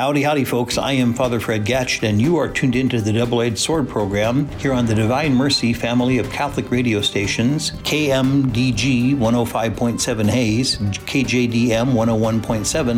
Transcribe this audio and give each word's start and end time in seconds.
Howdy, 0.00 0.22
howdy, 0.22 0.44
folks. 0.46 0.78
I 0.78 0.92
am 0.92 1.12
Father 1.12 1.38
Fred 1.40 1.66
Gatch, 1.66 2.02
and 2.08 2.22
you 2.22 2.38
are 2.38 2.48
tuned 2.48 2.74
into 2.74 3.02
the 3.02 3.12
Double 3.12 3.42
Edged 3.42 3.58
Sword 3.58 3.86
program 3.86 4.48
here 4.52 4.72
on 4.72 4.86
the 4.86 4.94
Divine 4.94 5.34
Mercy 5.34 5.74
family 5.74 6.16
of 6.16 6.30
Catholic 6.30 6.70
radio 6.70 7.02
stations 7.02 7.72
KMDG 7.82 9.14
105.7 9.14 10.30
Hays, 10.30 10.78
KJDM 10.78 11.92
101.7 11.92 12.40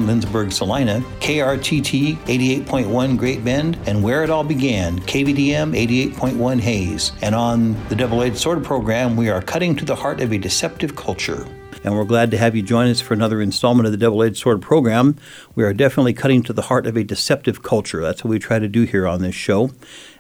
Lindsborg 0.07 0.53
Salina, 0.53 1.01
KRTT 1.19 2.19
88.1 2.19 3.19
Great 3.19 3.45
Bend, 3.45 3.77
and 3.87 4.01
where 4.01 4.23
it 4.23 4.31
all 4.31 4.45
began, 4.45 5.01
KVDM 5.01 5.75
88.1 6.15 6.61
Hays. 6.61 7.11
And 7.21 7.35
on 7.35 7.73
the 7.89 7.97
Double 7.97 8.23
Edged 8.23 8.39
Sword 8.39 8.63
program, 8.63 9.17
we 9.17 9.29
are 9.29 9.43
cutting 9.43 9.75
to 9.75 9.85
the 9.85 9.97
heart 9.97 10.21
of 10.21 10.33
a 10.33 10.39
deceptive 10.39 10.95
culture 10.95 11.49
and 11.85 11.95
we're 11.95 12.05
glad 12.05 12.31
to 12.31 12.39
have 12.39 12.55
you 12.55 12.63
join 12.63 12.89
us 12.89 13.01
for 13.01 13.15
another 13.15 13.41
installment 13.41 13.87
of 13.87 13.93
the 13.93 13.99
Double 13.99 14.23
Edged 14.23 14.37
Sword 14.37 14.63
program. 14.63 15.17
We 15.55 15.65
are 15.65 15.73
definitely 15.73 16.13
cutting 16.13 16.43
to 16.45 16.53
the 16.53 16.63
heart 16.63 16.87
of 16.87 16.97
a 16.97 17.05
deceptive 17.05 17.63
culture. 17.63 18.01
That's 18.01 18.23
what 18.23 18.31
we 18.31 18.39
try 18.39 18.59
to 18.59 18.69
do 18.69 18.85
here 18.85 19.07
on 19.07 19.23
this 19.23 19.35
show, 19.35 19.71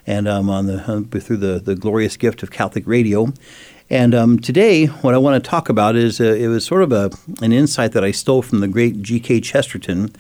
and 0.06 0.26
um, 0.26 0.50
on 0.50 0.66
the 0.66 0.82
uh, 0.82 1.20
through 1.20 1.36
the 1.38 1.60
the 1.60 1.74
glorious 1.74 2.16
gift 2.16 2.42
of 2.42 2.50
Catholic 2.50 2.86
radio. 2.86 3.32
And 3.88 4.14
um, 4.14 4.38
today, 4.38 4.86
what 4.86 5.14
I 5.14 5.18
want 5.18 5.42
to 5.42 5.50
talk 5.50 5.68
about 5.68 5.96
is 5.96 6.20
uh, 6.20 6.24
it 6.24 6.48
was 6.48 6.64
sort 6.64 6.82
of 6.82 6.92
a 6.92 7.10
an 7.42 7.52
insight 7.52 7.92
that 7.92 8.04
I 8.04 8.10
stole 8.10 8.42
from 8.42 8.60
the 8.60 8.68
great 8.68 9.02
G.K. 9.02 9.40
Chesterton. 9.40 10.14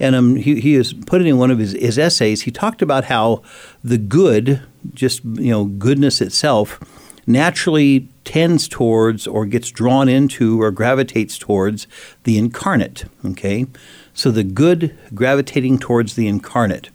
And 0.00 0.16
um, 0.16 0.36
he, 0.36 0.60
he 0.60 0.74
has 0.74 0.92
put 0.92 1.20
it 1.20 1.26
in 1.26 1.38
one 1.38 1.52
of 1.52 1.58
his, 1.60 1.72
his 1.72 1.98
essays. 1.98 2.42
He 2.42 2.50
talked 2.50 2.82
about 2.82 3.04
how 3.04 3.42
the 3.82 3.96
good, 3.96 4.60
just 4.92 5.24
you 5.24 5.50
know, 5.50 5.66
goodness 5.66 6.20
itself, 6.20 6.80
naturally 7.26 8.08
tends 8.24 8.68
towards 8.68 9.26
or 9.26 9.46
gets 9.46 9.70
drawn 9.70 10.08
into 10.08 10.60
or 10.62 10.70
gravitates 10.70 11.38
towards 11.38 11.86
the 12.24 12.38
incarnate. 12.38 13.04
Okay, 13.24 13.66
so 14.12 14.30
the 14.30 14.44
good 14.44 14.96
gravitating 15.14 15.78
towards 15.78 16.14
the 16.14 16.26
incarnate. 16.26 16.90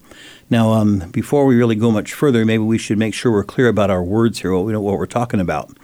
Now, 0.49 0.73
um, 0.73 1.09
before 1.11 1.45
we 1.45 1.55
really 1.55 1.75
go 1.75 1.91
much 1.91 2.13
further, 2.13 2.43
maybe 2.43 2.63
we 2.63 2.79
should 2.79 2.97
make 2.97 3.13
sure 3.13 3.31
we're 3.31 3.43
clear 3.43 3.67
about 3.67 3.91
our 3.91 4.03
words 4.03 4.39
here, 4.39 4.51
what, 4.51 4.65
we 4.65 4.73
know, 4.73 4.81
what 4.81 4.97
we're 4.97 5.05
talking 5.05 5.39
about. 5.39 5.77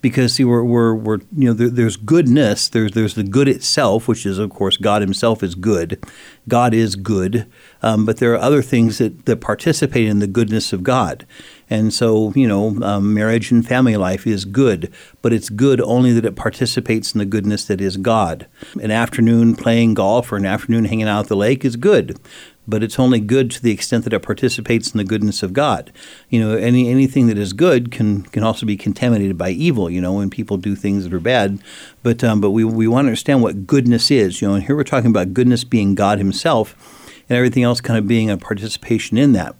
Because 0.00 0.34
see, 0.34 0.44
we're, 0.44 0.62
we're, 0.62 0.94
we're 0.94 1.18
you 1.36 1.48
know 1.48 1.52
there, 1.52 1.68
there's 1.68 1.96
goodness, 1.96 2.68
there's 2.68 2.92
there's 2.92 3.16
the 3.16 3.24
good 3.24 3.48
itself, 3.48 4.06
which 4.06 4.24
is 4.24 4.38
of 4.38 4.50
course 4.50 4.76
God 4.76 5.02
Himself 5.02 5.42
is 5.42 5.56
good, 5.56 6.02
God 6.46 6.72
is 6.72 6.94
good, 6.94 7.50
um, 7.82 8.06
but 8.06 8.18
there 8.18 8.32
are 8.32 8.38
other 8.38 8.62
things 8.62 8.98
that, 8.98 9.26
that 9.26 9.40
participate 9.40 10.06
in 10.06 10.20
the 10.20 10.28
goodness 10.28 10.72
of 10.72 10.84
God. 10.84 11.26
And 11.70 11.92
so, 11.92 12.32
you 12.34 12.46
know, 12.46 12.80
um, 12.82 13.12
marriage 13.12 13.50
and 13.50 13.66
family 13.66 13.96
life 13.96 14.26
is 14.26 14.44
good, 14.44 14.92
but 15.20 15.32
it's 15.32 15.50
good 15.50 15.80
only 15.82 16.12
that 16.12 16.24
it 16.24 16.36
participates 16.36 17.12
in 17.12 17.18
the 17.18 17.26
goodness 17.26 17.64
that 17.66 17.80
is 17.80 17.96
God. 17.96 18.46
An 18.80 18.90
afternoon 18.90 19.54
playing 19.54 19.94
golf 19.94 20.32
or 20.32 20.36
an 20.36 20.46
afternoon 20.46 20.86
hanging 20.86 21.08
out 21.08 21.24
at 21.24 21.28
the 21.28 21.36
lake 21.36 21.64
is 21.64 21.76
good, 21.76 22.18
but 22.66 22.82
it's 22.82 22.98
only 22.98 23.20
good 23.20 23.50
to 23.50 23.62
the 23.62 23.70
extent 23.70 24.04
that 24.04 24.12
it 24.12 24.22
participates 24.22 24.92
in 24.92 24.98
the 24.98 25.04
goodness 25.04 25.42
of 25.42 25.52
God. 25.52 25.92
You 26.30 26.40
know, 26.40 26.56
any 26.56 26.88
anything 26.88 27.26
that 27.26 27.38
is 27.38 27.52
good 27.52 27.90
can 27.90 28.22
can 28.24 28.42
also 28.42 28.66
be 28.66 28.76
contaminated 28.76 29.36
by 29.36 29.50
evil. 29.50 29.90
You 29.90 30.00
know, 30.00 30.12
when 30.14 30.30
people 30.30 30.56
do 30.56 30.74
things 30.74 31.04
that 31.04 31.12
are 31.12 31.20
bad, 31.20 31.60
but 32.02 32.22
um, 32.24 32.40
but 32.40 32.50
we 32.50 32.64
we 32.64 32.86
want 32.86 33.06
to 33.06 33.08
understand 33.08 33.42
what 33.42 33.66
goodness 33.66 34.10
is. 34.10 34.40
You 34.40 34.48
know, 34.48 34.54
and 34.54 34.64
here 34.64 34.76
we're 34.76 34.84
talking 34.84 35.10
about 35.10 35.34
goodness 35.34 35.64
being 35.64 35.94
God 35.94 36.18
Himself, 36.18 36.74
and 37.28 37.36
everything 37.36 37.62
else 37.62 37.80
kind 37.80 37.98
of 37.98 38.06
being 38.06 38.30
a 38.30 38.36
participation 38.36 39.18
in 39.18 39.32
that. 39.32 39.54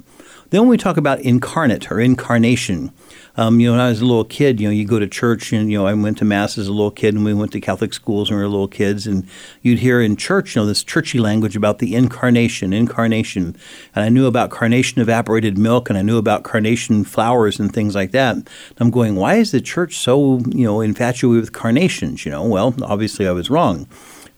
Then 0.51 0.63
when 0.63 0.71
we 0.71 0.79
talk 0.79 0.97
about 0.97 1.21
incarnate 1.21 1.91
or 1.91 2.01
incarnation, 2.01 2.93
um, 3.37 3.61
you 3.61 3.69
know, 3.69 3.75
when 3.75 3.81
I 3.81 3.91
was 3.91 4.01
a 4.01 4.05
little 4.05 4.25
kid, 4.25 4.61
you 4.61 4.67
know, 4.67 4.73
you 4.73 4.85
go 4.85 4.99
to 4.99 5.07
church 5.07 5.53
and, 5.53 5.71
you 5.71 5.79
know, 5.79 5.87
I 5.87 5.95
went 5.95 6.19
to 6.19 6.25
Mass 6.25 6.59
as 6.59 6.67
a 6.67 6.73
little 6.73 6.91
kid 6.91 7.15
and 7.15 7.25
we 7.25 7.35
went 7.35 7.53
to 7.53 7.61
Catholic 7.61 7.93
schools 7.93 8.31
when 8.31 8.39
we 8.39 8.43
were 8.43 8.49
little 8.49 8.67
kids 8.67 9.07
and 9.07 9.29
you'd 9.63 9.79
hear 9.79 10.01
in 10.01 10.17
church, 10.17 10.57
you 10.57 10.63
know, 10.63 10.67
this 10.67 10.83
churchy 10.83 11.19
language 11.21 11.55
about 11.55 11.79
the 11.79 11.95
incarnation, 11.95 12.73
incarnation. 12.73 13.57
And 13.95 14.05
I 14.05 14.09
knew 14.09 14.27
about 14.27 14.51
carnation 14.51 15.01
evaporated 15.01 15.57
milk 15.57 15.89
and 15.89 15.99
I 15.99 16.03
knew 16.03 16.19
about 16.19 16.43
carnation 16.43 17.05
flowers 17.05 17.61
and 17.61 17.73
things 17.73 17.95
like 17.95 18.11
that. 18.11 18.35
And 18.35 18.49
I'm 18.79 18.91
going, 18.91 19.15
why 19.15 19.35
is 19.35 19.53
the 19.53 19.61
church 19.61 19.97
so, 19.99 20.39
you 20.49 20.65
know, 20.65 20.81
infatuated 20.81 21.43
with 21.43 21.53
carnations? 21.53 22.25
You 22.25 22.33
know, 22.33 22.45
well, 22.45 22.75
obviously 22.83 23.29
I 23.29 23.33
was 23.33 23.51
wrong 23.51 23.87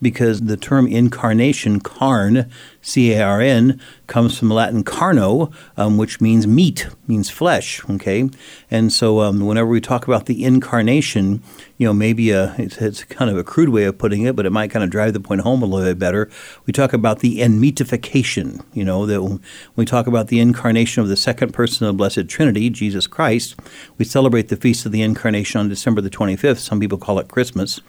because 0.02 0.42
the 0.42 0.56
term 0.56 0.86
incarnation, 0.86 1.80
carn, 1.80 2.50
C 2.82 3.12
A 3.12 3.22
R 3.22 3.40
N, 3.40 3.80
comes 4.06 4.38
from 4.38 4.50
Latin 4.50 4.82
carno, 4.82 5.52
um, 5.76 5.96
which 5.96 6.20
means 6.20 6.46
meat, 6.46 6.88
means 7.06 7.28
flesh. 7.28 7.82
Okay, 7.88 8.30
and 8.70 8.92
so 8.92 9.20
um, 9.20 9.40
whenever 9.40 9.68
we 9.68 9.80
talk 9.80 10.06
about 10.06 10.26
the 10.26 10.44
incarnation, 10.44 11.42
you 11.76 11.86
know, 11.86 11.92
maybe 11.92 12.30
a, 12.30 12.54
it's, 12.58 12.78
it's, 12.78 13.04
kind 13.04 13.30
of 13.30 13.36
a 13.36 13.44
crude 13.44 13.68
way 13.68 13.84
of 13.84 13.98
putting 13.98 14.22
it, 14.22 14.36
but 14.36 14.46
it 14.46 14.50
might 14.50 14.70
kind 14.70 14.84
of 14.84 14.90
drive 14.90 15.12
the 15.12 15.20
point 15.20 15.42
home 15.42 15.62
a 15.62 15.66
little 15.66 15.88
bit 15.90 15.98
better. 15.98 16.30
We 16.66 16.72
talk 16.72 16.92
about 16.92 17.20
the 17.20 17.42
enmeatification. 17.42 18.60
You 18.72 18.84
know, 18.84 19.06
that 19.06 19.22
when 19.22 19.42
we 19.76 19.84
talk 19.84 20.06
about 20.06 20.28
the 20.28 20.40
incarnation 20.40 21.02
of 21.02 21.08
the 21.08 21.16
second 21.16 21.52
person 21.52 21.86
of 21.86 21.94
the 21.94 21.98
Blessed 21.98 22.28
Trinity, 22.28 22.70
Jesus 22.70 23.06
Christ, 23.06 23.56
we 23.98 24.04
celebrate 24.04 24.48
the 24.48 24.56
feast 24.56 24.86
of 24.86 24.92
the 24.92 25.02
incarnation 25.02 25.60
on 25.60 25.68
December 25.68 26.00
the 26.00 26.10
25th. 26.10 26.58
Some 26.58 26.80
people 26.80 26.98
call 26.98 27.18
it 27.18 27.28
Christmas 27.28 27.80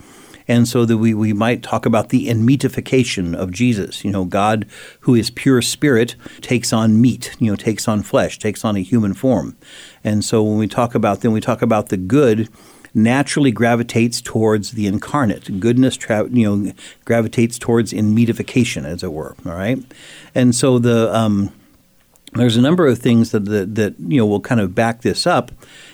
and 0.52 0.68
so 0.68 0.84
that 0.84 0.98
we, 0.98 1.14
we 1.14 1.32
might 1.32 1.64
talk 1.64 1.86
about 1.86 2.10
the 2.10 2.30
enmeatification 2.30 3.34
of 3.34 3.52
Jesus. 3.52 4.04
You 4.04 4.12
know, 4.12 4.26
God, 4.26 4.68
who 5.02 5.16
is 5.16 5.30
pure 5.30 5.62
spirit, 5.62 6.18
takes 6.42 6.74
on 6.74 7.00
meat, 7.00 7.34
you 7.40 7.50
know, 7.50 7.56
takes 7.56 7.88
on 7.88 8.04
flesh, 8.04 8.38
takes 8.38 8.66
on 8.66 8.76
a 8.76 8.82
human 8.82 9.14
form. 9.14 9.56
And 10.04 10.26
so 10.26 10.44
when 10.44 10.58
we 10.58 10.68
talk 10.68 10.94
about, 10.94 11.22
then 11.22 11.32
we 11.32 11.40
talk 11.40 11.62
about 11.62 11.88
the 11.88 11.96
good 11.96 12.50
naturally 12.94 13.52
gravitates 13.52 14.20
towards 14.20 14.72
the 14.72 14.88
incarnate. 14.88 15.58
Goodness, 15.62 15.96
tra- 15.96 16.28
you 16.30 16.58
know, 16.58 16.74
gravitates 17.06 17.58
towards 17.58 17.94
enmeatification, 17.94 18.86
as 18.86 19.04
it 19.04 19.14
were. 19.14 19.38
All 19.46 19.54
right, 19.54 19.82
and 20.36 20.54
so 20.54 20.80
the 20.80 21.16
um, 21.16 21.54
there's 22.34 22.58
a 22.58 22.62
number 22.62 22.88
of 22.88 23.00
things 23.00 23.32
that, 23.32 23.46
that 23.46 23.76
that 23.76 23.96
you 24.00 24.18
know 24.18 24.26
will 24.26 24.42
kind 24.42 24.60
of 24.60 24.76
back 24.76 25.02
this 25.02 25.26
up 25.26 25.54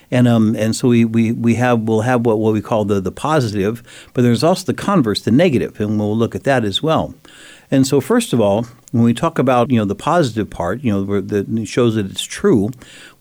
and 0.10 0.28
um, 0.28 0.56
and 0.56 0.76
so 0.76 0.88
we, 0.88 1.06
we, 1.06 1.32
we 1.32 1.56
have 1.56 1.82
we'll 1.82 2.02
have 2.02 2.26
what, 2.26 2.40
what 2.40 2.54
we 2.54 2.62
call 2.62 2.86
the 2.86 3.02
the 3.02 3.12
positive, 3.12 3.84
but 4.14 4.22
there's 4.22 4.44
also 4.44 4.66
the 4.66 4.74
converse, 4.74 5.22
the 5.22 5.32
negative, 5.32 5.80
and 5.80 6.00
we'll 6.00 6.16
look 6.16 6.36
at 6.36 6.44
that 6.44 6.64
as 6.64 6.82
well. 6.82 7.14
And 7.70 7.86
so 7.86 8.00
first 8.00 8.32
of 8.32 8.40
all, 8.40 8.66
when 8.92 9.04
we 9.04 9.14
talk 9.14 9.38
about 9.38 9.70
you 9.70 9.78
know 9.78 9.86
the 9.86 9.96
positive 9.96 10.50
part, 10.50 10.82
you 10.82 10.92
know 10.92 11.22
that 11.22 11.68
shows 11.68 11.96
that 11.96 12.10
it's 12.10 12.24
true. 12.24 12.72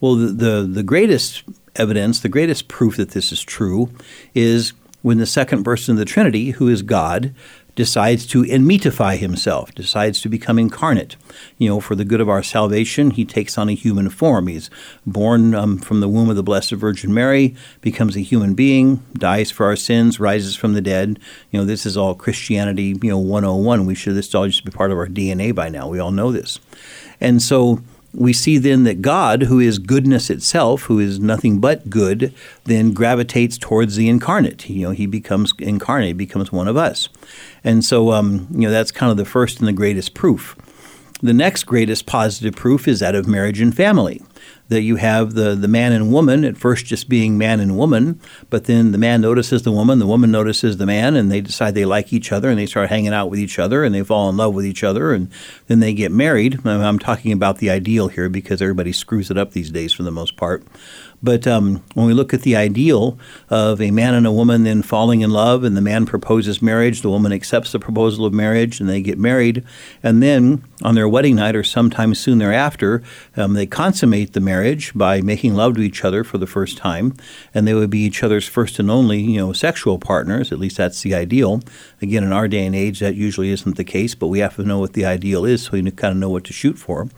Well, 0.01 0.15
the, 0.15 0.27
the 0.27 0.69
the 0.71 0.83
greatest 0.83 1.43
evidence, 1.75 2.21
the 2.21 2.29
greatest 2.29 2.69
proof 2.69 2.97
that 2.97 3.11
this 3.11 3.33
is 3.33 3.43
true, 3.43 3.91
is 4.35 4.73
when 5.03 5.19
the 5.19 5.27
second 5.27 5.63
person 5.63 5.93
of 5.93 5.99
the 5.99 6.05
Trinity, 6.05 6.51
who 6.51 6.69
is 6.69 6.83
God, 6.83 7.35
decides 7.77 8.27
to 8.27 8.43
enmeatify 8.43 9.19
himself, 9.19 9.73
decides 9.75 10.21
to 10.23 10.29
become 10.29 10.59
incarnate. 10.59 11.15
You 11.59 11.69
know, 11.69 11.81
for 11.81 11.95
the 11.95 12.07
good 12.07 12.21
of 12.21 12.29
our 12.29 12.43
salvation, 12.43 13.13
he 13.13 13.25
takes 13.25 13.57
on 13.57 13.69
a 13.69 13.75
human 13.75 14.09
form. 14.09 14.49
He's 14.49 14.71
born 15.07 15.55
um, 15.55 15.79
from 15.79 16.01
the 16.01 16.09
womb 16.09 16.31
of 16.31 16.37
the 16.37 16.43
Blessed 16.43 16.73
Virgin 16.73 17.13
Mary, 17.15 17.55
becomes 17.83 18.17
a 18.17 18.21
human 18.21 18.55
being, 18.55 19.05
dies 19.13 19.51
for 19.51 19.67
our 19.67 19.77
sins, 19.77 20.19
rises 20.19 20.57
from 20.57 20.73
the 20.73 20.81
dead. 20.81 21.21
You 21.51 21.61
know, 21.61 21.67
this 21.67 21.87
is 21.87 21.97
all 21.97 22.15
Christianity, 22.15 22.97
you 23.01 23.11
know, 23.11 23.19
101. 23.19 23.87
We 23.87 23.95
should, 23.95 24.15
this 24.15 24.35
all 24.35 24.47
just 24.47 24.65
be 24.65 24.73
part 24.73 24.91
of 24.91 24.99
our 24.99 25.07
DNA 25.07 25.55
by 25.55 25.69
now. 25.69 25.89
We 25.89 26.01
all 26.01 26.11
know 26.11 26.33
this. 26.33 26.59
And 27.21 27.41
so, 27.41 27.83
we 28.17 28.33
see 28.33 28.57
then 28.57 28.85
that 28.85 29.03
God, 29.03 29.43
who 29.43 29.61
is 29.61 29.79
goodness 29.79 30.31
itself, 30.31 30.85
who 30.85 30.99
is 30.99 31.21
nothing 31.21 31.61
but 31.61 31.91
good, 31.91 32.33
then 32.65 32.95
gravitates 32.95 33.59
towards 33.59 33.97
the 33.97 34.09
incarnate. 34.09 34.69
You 34.71 34.87
know, 34.87 34.91
he 34.93 35.07
becomes 35.07 35.53
incarnate, 35.59 36.17
becomes 36.17 36.51
one 36.51 36.67
of 36.67 36.79
us. 36.79 37.11
And 37.67 37.85
so, 37.85 38.13
um, 38.13 38.47
you 38.53 38.61
know, 38.61 38.71
that's 38.71 38.93
kind 38.93 39.11
of 39.11 39.17
the 39.17 39.25
first 39.25 39.59
and 39.59 39.67
the 39.67 39.73
greatest 39.73 40.15
proof. 40.15 40.57
The 41.21 41.35
next 41.35 41.65
greatest 41.65 42.07
positive 42.07 42.55
proof 42.55 42.87
is 42.87 43.01
that 43.01 43.17
of 43.17 43.27
marriage 43.27 43.61
and 43.61 43.75
family 43.75 44.23
that 44.69 44.83
you 44.83 44.97
have 44.97 45.35
the, 45.35 45.55
the 45.55 45.67
man 45.67 45.93
and 45.93 46.13
woman 46.13 46.45
at 46.45 46.57
first 46.57 46.87
just 46.87 47.09
being 47.09 47.39
man 47.39 47.59
and 47.59 47.77
woman, 47.77 48.21
but 48.51 48.65
then 48.65 48.93
the 48.93 48.99
man 48.99 49.21
notices 49.21 49.63
the 49.63 49.73
woman, 49.73 49.99
the 49.99 50.07
woman 50.07 50.31
notices 50.31 50.77
the 50.77 50.87
man, 50.87 51.17
and 51.17 51.31
they 51.31 51.41
decide 51.41 51.75
they 51.75 51.85
like 51.85 52.13
each 52.13 52.33
other 52.33 52.51
and 52.51 52.59
they 52.59 52.67
start 52.67 52.89
hanging 52.89 53.13
out 53.13 53.31
with 53.31 53.39
each 53.39 53.59
other 53.59 53.83
and 53.83 53.95
they 53.95 54.03
fall 54.03 54.29
in 54.29 54.37
love 54.37 54.55
with 54.55 54.67
each 54.67 54.85
other 54.85 55.13
and 55.13 55.31
then 55.67 55.81
they 55.81 55.95
get 55.95 56.13
married. 56.13 56.65
I'm 56.67 56.99
talking 56.99 57.33
about 57.33 57.59
the 57.59 57.71
ideal 57.71 58.09
here 58.09 58.29
because 58.29 58.61
everybody 58.63 58.93
screws 58.93 59.31
it 59.31 59.39
up 59.39 59.53
these 59.53 59.71
days 59.71 59.93
for 59.93 60.03
the 60.03 60.13
most 60.13 60.37
part. 60.37 60.65
But 61.27 61.45
um, 61.45 61.83
when 61.95 62.07
we 62.07 62.15
look 62.15 62.33
at 62.33 62.43
the 62.43 62.55
ideal 62.55 63.19
of 63.51 63.81
a 63.81 63.91
man 63.91 64.15
and 64.15 64.29
a 64.29 64.31
woman 64.31 64.63
then 64.63 64.81
falling 64.81 65.23
in 65.23 65.31
love, 65.31 65.65
and 65.65 65.77
the 65.77 65.81
man 65.81 66.07
proposes 66.07 66.63
marriage, 66.63 67.03
the 67.03 67.11
woman 67.11 67.33
accepts 67.33 67.73
the 67.73 67.81
proposal 67.81 68.25
of 68.25 68.33
marriage, 68.33 68.79
and 68.79 68.89
they 68.89 69.03
get 69.03 69.19
married, 69.19 69.65
and 70.05 70.23
then 70.23 70.63
on 70.85 70.95
their 70.95 71.09
wedding 71.09 71.35
night 71.35 71.57
or 71.57 71.65
sometime 71.65 72.15
soon 72.15 72.39
thereafter, 72.39 73.03
um, 73.37 73.55
they 73.55 73.67
consummate 73.67 74.35
the 74.35 74.41
marriage 74.41 74.95
by 74.95 75.21
making 75.21 75.57
love 75.57 75.75
to 75.75 75.83
each 75.83 76.05
other 76.05 76.23
for 76.23 76.39
the 76.39 76.47
first 76.47 76.79
time, 76.79 77.13
and 77.53 77.67
they 77.67 77.75
would 77.75 77.91
be 77.91 78.05
each 78.05 78.23
other's 78.23 78.47
first 78.47 78.79
and 78.79 78.89
only, 78.89 79.19
you 79.19 79.39
know, 79.39 79.53
sexual 79.53 79.99
partners. 79.99 80.53
At 80.53 80.61
least 80.61 80.77
that's 80.77 81.03
the 81.03 81.17
ideal. 81.17 81.61
Again, 82.01 82.23
in 82.23 82.33
our 82.33 82.47
day 82.47 82.65
and 82.65 82.77
age, 82.77 83.01
that 83.01 83.17
usually 83.17 83.51
isn't 83.51 83.77
the 83.77 83.83
case, 83.83 84.15
but 84.15 84.29
we 84.29 84.39
have 84.39 84.55
to 84.55 84.63
know 84.63 84.79
what 84.79 84.93
the 84.93 85.05
ideal 85.05 85.45
is 85.45 85.65
so 85.65 85.73
we 85.73 85.91
kind 85.91 86.13
of 86.13 86.19
know 86.19 86.31
what 86.31 86.45
to 86.45 86.53
shoot 86.53 86.79
for. 86.79 87.09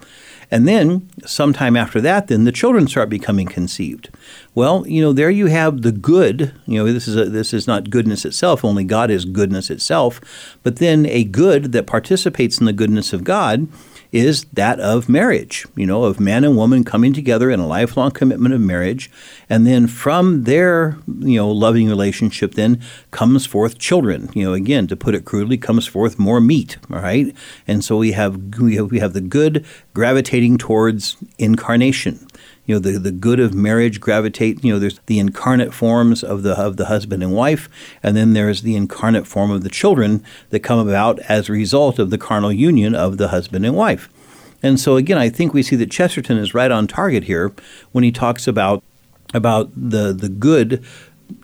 And 0.50 0.66
then, 0.66 1.08
sometime 1.26 1.76
after 1.76 2.00
that, 2.00 2.28
then 2.28 2.44
the 2.44 2.52
children 2.52 2.88
start 2.88 3.10
becoming 3.10 3.46
conceived. 3.46 4.08
Well, 4.54 4.86
you 4.86 5.02
know, 5.02 5.12
there 5.12 5.30
you 5.30 5.46
have 5.46 5.82
the 5.82 5.92
good. 5.92 6.54
You 6.66 6.78
know, 6.78 6.92
this 6.92 7.06
is 7.06 7.16
a, 7.16 7.26
this 7.26 7.52
is 7.52 7.66
not 7.66 7.90
goodness 7.90 8.24
itself. 8.24 8.64
Only 8.64 8.84
God 8.84 9.10
is 9.10 9.24
goodness 9.26 9.70
itself. 9.70 10.20
But 10.62 10.76
then 10.76 11.04
a 11.06 11.24
good 11.24 11.72
that 11.72 11.86
participates 11.86 12.58
in 12.58 12.66
the 12.66 12.72
goodness 12.72 13.12
of 13.12 13.24
God 13.24 13.68
is 14.12 14.44
that 14.52 14.80
of 14.80 15.08
marriage, 15.08 15.66
you 15.76 15.86
know, 15.86 16.04
of 16.04 16.20
man 16.20 16.44
and 16.44 16.56
woman 16.56 16.84
coming 16.84 17.12
together 17.12 17.50
in 17.50 17.60
a 17.60 17.66
lifelong 17.66 18.10
commitment 18.10 18.54
of 18.54 18.60
marriage. 18.60 19.10
And 19.50 19.66
then 19.66 19.86
from 19.86 20.44
their, 20.44 20.98
you 21.20 21.36
know, 21.36 21.50
loving 21.50 21.88
relationship 21.88 22.54
then 22.54 22.80
comes 23.10 23.46
forth 23.46 23.78
children. 23.78 24.30
You 24.34 24.44
know, 24.44 24.52
again, 24.54 24.86
to 24.86 24.96
put 24.96 25.14
it 25.14 25.24
crudely, 25.24 25.58
comes 25.58 25.86
forth 25.86 26.18
more 26.18 26.40
meat, 26.40 26.78
all 26.90 27.00
right? 27.00 27.34
And 27.66 27.84
so 27.84 27.96
we 27.96 28.12
have 28.12 28.58
we 28.58 28.76
have, 28.76 28.90
we 28.90 28.98
have 29.00 29.12
the 29.12 29.20
good 29.20 29.66
gravitating 29.94 30.58
towards 30.58 31.16
incarnation 31.38 32.27
you 32.68 32.74
know 32.74 32.78
the, 32.78 32.98
the 32.98 33.10
good 33.10 33.40
of 33.40 33.54
marriage 33.54 33.98
gravitate 33.98 34.62
you 34.62 34.72
know 34.72 34.78
there's 34.78 35.00
the 35.06 35.18
incarnate 35.18 35.74
forms 35.74 36.22
of 36.22 36.44
the 36.44 36.56
of 36.56 36.76
the 36.76 36.84
husband 36.84 37.22
and 37.22 37.32
wife 37.32 37.68
and 38.02 38.16
then 38.16 38.34
there's 38.34 38.62
the 38.62 38.76
incarnate 38.76 39.26
form 39.26 39.50
of 39.50 39.64
the 39.64 39.70
children 39.70 40.22
that 40.50 40.60
come 40.60 40.78
about 40.78 41.18
as 41.20 41.48
a 41.48 41.52
result 41.52 41.98
of 41.98 42.10
the 42.10 42.18
carnal 42.18 42.52
union 42.52 42.94
of 42.94 43.16
the 43.16 43.28
husband 43.28 43.66
and 43.66 43.74
wife. 43.74 44.08
And 44.62 44.78
so 44.78 44.96
again 44.96 45.18
i 45.18 45.28
think 45.28 45.52
we 45.52 45.62
see 45.62 45.76
that 45.76 45.90
chesterton 45.90 46.36
is 46.38 46.54
right 46.54 46.70
on 46.70 46.86
target 46.86 47.24
here 47.24 47.52
when 47.90 48.04
he 48.04 48.12
talks 48.12 48.46
about 48.46 48.84
about 49.34 49.70
the 49.74 50.12
the 50.12 50.28
good 50.28 50.84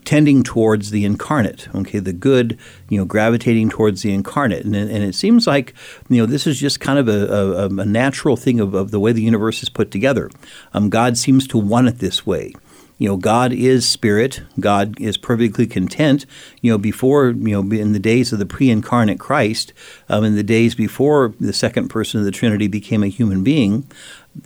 tending 0.04 0.42
towards 0.42 0.90
the 0.90 1.04
incarnate, 1.04 1.68
okay, 1.74 1.98
the 1.98 2.12
good, 2.12 2.58
you 2.88 2.98
know, 2.98 3.04
gravitating 3.04 3.70
towards 3.70 4.02
the 4.02 4.12
incarnate. 4.12 4.64
And, 4.64 4.74
and 4.74 5.04
it 5.04 5.14
seems 5.14 5.46
like, 5.46 5.74
you 6.08 6.18
know, 6.20 6.26
this 6.26 6.46
is 6.46 6.58
just 6.58 6.80
kind 6.80 6.98
of 6.98 7.08
a, 7.08 7.32
a, 7.32 7.66
a 7.66 7.84
natural 7.84 8.36
thing 8.36 8.60
of, 8.60 8.74
of, 8.74 8.90
the 8.90 9.00
way 9.00 9.12
the 9.12 9.22
universe 9.22 9.62
is 9.62 9.68
put 9.68 9.90
together. 9.90 10.30
Um, 10.72 10.90
God 10.90 11.16
seems 11.16 11.46
to 11.48 11.58
want 11.58 11.88
it 11.88 11.98
this 11.98 12.26
way. 12.26 12.52
You 12.98 13.08
know, 13.08 13.16
God 13.16 13.52
is 13.52 13.88
spirit. 13.88 14.42
God 14.60 15.00
is 15.00 15.16
perfectly 15.16 15.66
content. 15.66 16.26
You 16.60 16.72
know, 16.72 16.78
before, 16.78 17.30
you 17.30 17.60
know, 17.60 17.76
in 17.76 17.92
the 17.92 17.98
days 17.98 18.32
of 18.32 18.38
the 18.38 18.46
pre 18.46 18.70
incarnate 18.70 19.18
Christ, 19.18 19.72
um, 20.08 20.22
in 20.22 20.36
the 20.36 20.44
days 20.44 20.76
before 20.76 21.34
the 21.40 21.52
second 21.52 21.88
person 21.88 22.20
of 22.20 22.24
the 22.24 22.30
Trinity 22.30 22.68
became 22.68 23.02
a 23.02 23.08
human 23.08 23.42
being, 23.42 23.90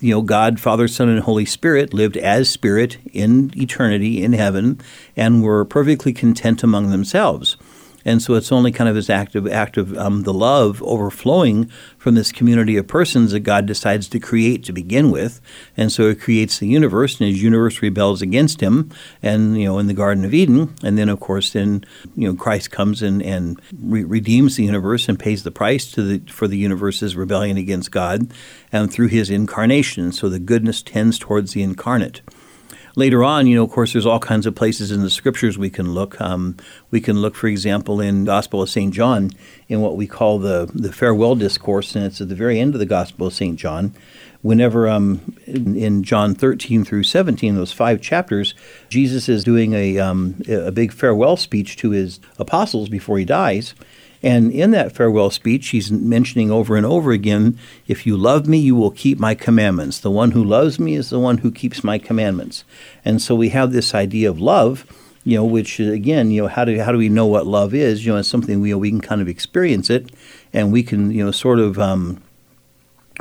you 0.00 0.14
know, 0.14 0.22
God, 0.22 0.60
Father, 0.60 0.88
Son, 0.88 1.08
and 1.08 1.20
Holy 1.20 1.44
Spirit 1.44 1.94
lived 1.94 2.16
as 2.16 2.48
spirit 2.48 2.98
in 3.12 3.50
eternity 3.56 4.22
in 4.22 4.32
heaven 4.32 4.80
and 5.16 5.42
were 5.42 5.64
perfectly 5.64 6.12
content 6.12 6.62
among 6.62 6.90
themselves. 6.90 7.56
And 8.08 8.22
so 8.22 8.34
it's 8.34 8.50
only 8.50 8.72
kind 8.72 8.88
of 8.88 8.94
this 8.96 9.10
act 9.10 9.34
of, 9.34 9.46
act 9.46 9.76
of 9.76 9.94
um, 9.98 10.22
the 10.22 10.32
love 10.32 10.82
overflowing 10.82 11.66
from 11.98 12.14
this 12.14 12.32
community 12.32 12.78
of 12.78 12.86
persons 12.86 13.32
that 13.32 13.40
God 13.40 13.66
decides 13.66 14.08
to 14.08 14.18
create 14.18 14.64
to 14.64 14.72
begin 14.72 15.10
with. 15.10 15.42
And 15.76 15.92
so 15.92 16.04
it 16.04 16.18
creates 16.18 16.58
the 16.58 16.68
universe, 16.68 17.20
and 17.20 17.28
his 17.28 17.42
universe 17.42 17.82
rebels 17.82 18.22
against 18.22 18.62
him, 18.62 18.90
and, 19.22 19.60
you 19.60 19.66
know, 19.66 19.78
in 19.78 19.88
the 19.88 19.94
Garden 19.94 20.24
of 20.24 20.32
Eden. 20.32 20.74
And 20.82 20.96
then, 20.96 21.10
of 21.10 21.20
course, 21.20 21.52
then, 21.52 21.84
you 22.16 22.26
know, 22.26 22.34
Christ 22.34 22.70
comes 22.70 23.02
and, 23.02 23.22
and 23.22 23.60
re- 23.78 24.04
redeems 24.04 24.56
the 24.56 24.64
universe 24.64 25.06
and 25.06 25.18
pays 25.18 25.42
the 25.42 25.50
price 25.50 25.92
to 25.92 26.02
the, 26.02 26.32
for 26.32 26.48
the 26.48 26.56
universe's 26.56 27.14
rebellion 27.14 27.58
against 27.58 27.90
God 27.90 28.32
and 28.72 28.90
through 28.90 29.08
his 29.08 29.28
incarnation. 29.28 30.12
So 30.12 30.30
the 30.30 30.38
goodness 30.38 30.80
tends 30.80 31.18
towards 31.18 31.52
the 31.52 31.62
incarnate 31.62 32.22
later 32.98 33.22
on, 33.22 33.46
you 33.46 33.54
know, 33.54 33.62
of 33.62 33.70
course, 33.70 33.92
there's 33.92 34.04
all 34.04 34.18
kinds 34.18 34.44
of 34.44 34.56
places 34.56 34.90
in 34.90 35.02
the 35.02 35.08
scriptures 35.08 35.56
we 35.56 35.70
can 35.70 35.94
look. 35.94 36.20
Um, 36.20 36.56
we 36.90 37.00
can 37.00 37.22
look, 37.22 37.36
for 37.36 37.46
example, 37.46 38.00
in 38.00 38.24
Gospel 38.24 38.60
of 38.60 38.68
St. 38.68 38.92
John, 38.92 39.30
in 39.68 39.80
what 39.80 39.96
we 39.96 40.08
call 40.08 40.40
the, 40.40 40.68
the 40.74 40.92
farewell 40.92 41.36
discourse, 41.36 41.94
and 41.94 42.04
it's 42.04 42.20
at 42.20 42.28
the 42.28 42.34
very 42.34 42.58
end 42.58 42.74
of 42.74 42.80
the 42.80 42.86
Gospel 42.86 43.28
of 43.28 43.32
St. 43.32 43.58
John. 43.58 43.94
Whenever 44.42 44.88
um, 44.88 45.36
in, 45.46 45.76
in, 45.76 46.02
John 46.02 46.34
13 46.34 46.84
through 46.84 47.04
17, 47.04 47.54
those 47.54 47.72
five 47.72 48.00
chapters, 48.00 48.54
Jesus 48.88 49.28
is 49.28 49.42
doing 49.44 49.72
a, 49.74 49.98
um, 49.98 50.42
a 50.48 50.70
big 50.70 50.92
farewell 50.92 51.36
speech 51.36 51.76
to 51.78 51.90
his 51.90 52.20
apostles 52.38 52.88
before 52.88 53.18
he 53.18 53.24
dies. 53.24 53.74
And 54.22 54.52
in 54.52 54.72
that 54.72 54.92
farewell 54.92 55.30
speech, 55.30 55.68
he's 55.68 55.92
mentioning 55.92 56.50
over 56.50 56.76
and 56.76 56.84
over 56.84 57.12
again 57.12 57.58
if 57.86 58.06
you 58.06 58.16
love 58.16 58.46
me, 58.46 58.58
you 58.58 58.74
will 58.74 58.90
keep 58.90 59.18
my 59.18 59.34
commandments. 59.34 60.00
The 60.00 60.10
one 60.10 60.32
who 60.32 60.42
loves 60.42 60.78
me 60.78 60.94
is 60.94 61.10
the 61.10 61.20
one 61.20 61.38
who 61.38 61.50
keeps 61.50 61.84
my 61.84 61.98
commandments. 61.98 62.64
And 63.04 63.22
so 63.22 63.34
we 63.34 63.50
have 63.50 63.72
this 63.72 63.94
idea 63.94 64.28
of 64.30 64.40
love. 64.40 64.86
You 65.24 65.36
know, 65.36 65.44
which 65.44 65.78
again, 65.78 66.30
you 66.30 66.42
know, 66.42 66.48
how 66.48 66.64
do 66.64 66.80
how 66.80 66.90
do 66.90 66.96
we 66.96 67.10
know 67.10 67.26
what 67.26 67.46
love 67.46 67.74
is? 67.74 68.06
You 68.06 68.12
know, 68.12 68.18
it's 68.18 68.28
something 68.28 68.60
we 68.60 68.72
we 68.72 68.88
can 68.88 69.02
kind 69.02 69.20
of 69.20 69.28
experience 69.28 69.90
it, 69.90 70.10
and 70.54 70.72
we 70.72 70.82
can 70.82 71.10
you 71.10 71.22
know 71.22 71.32
sort 71.32 71.58
of 71.58 71.78
um, 71.78 72.22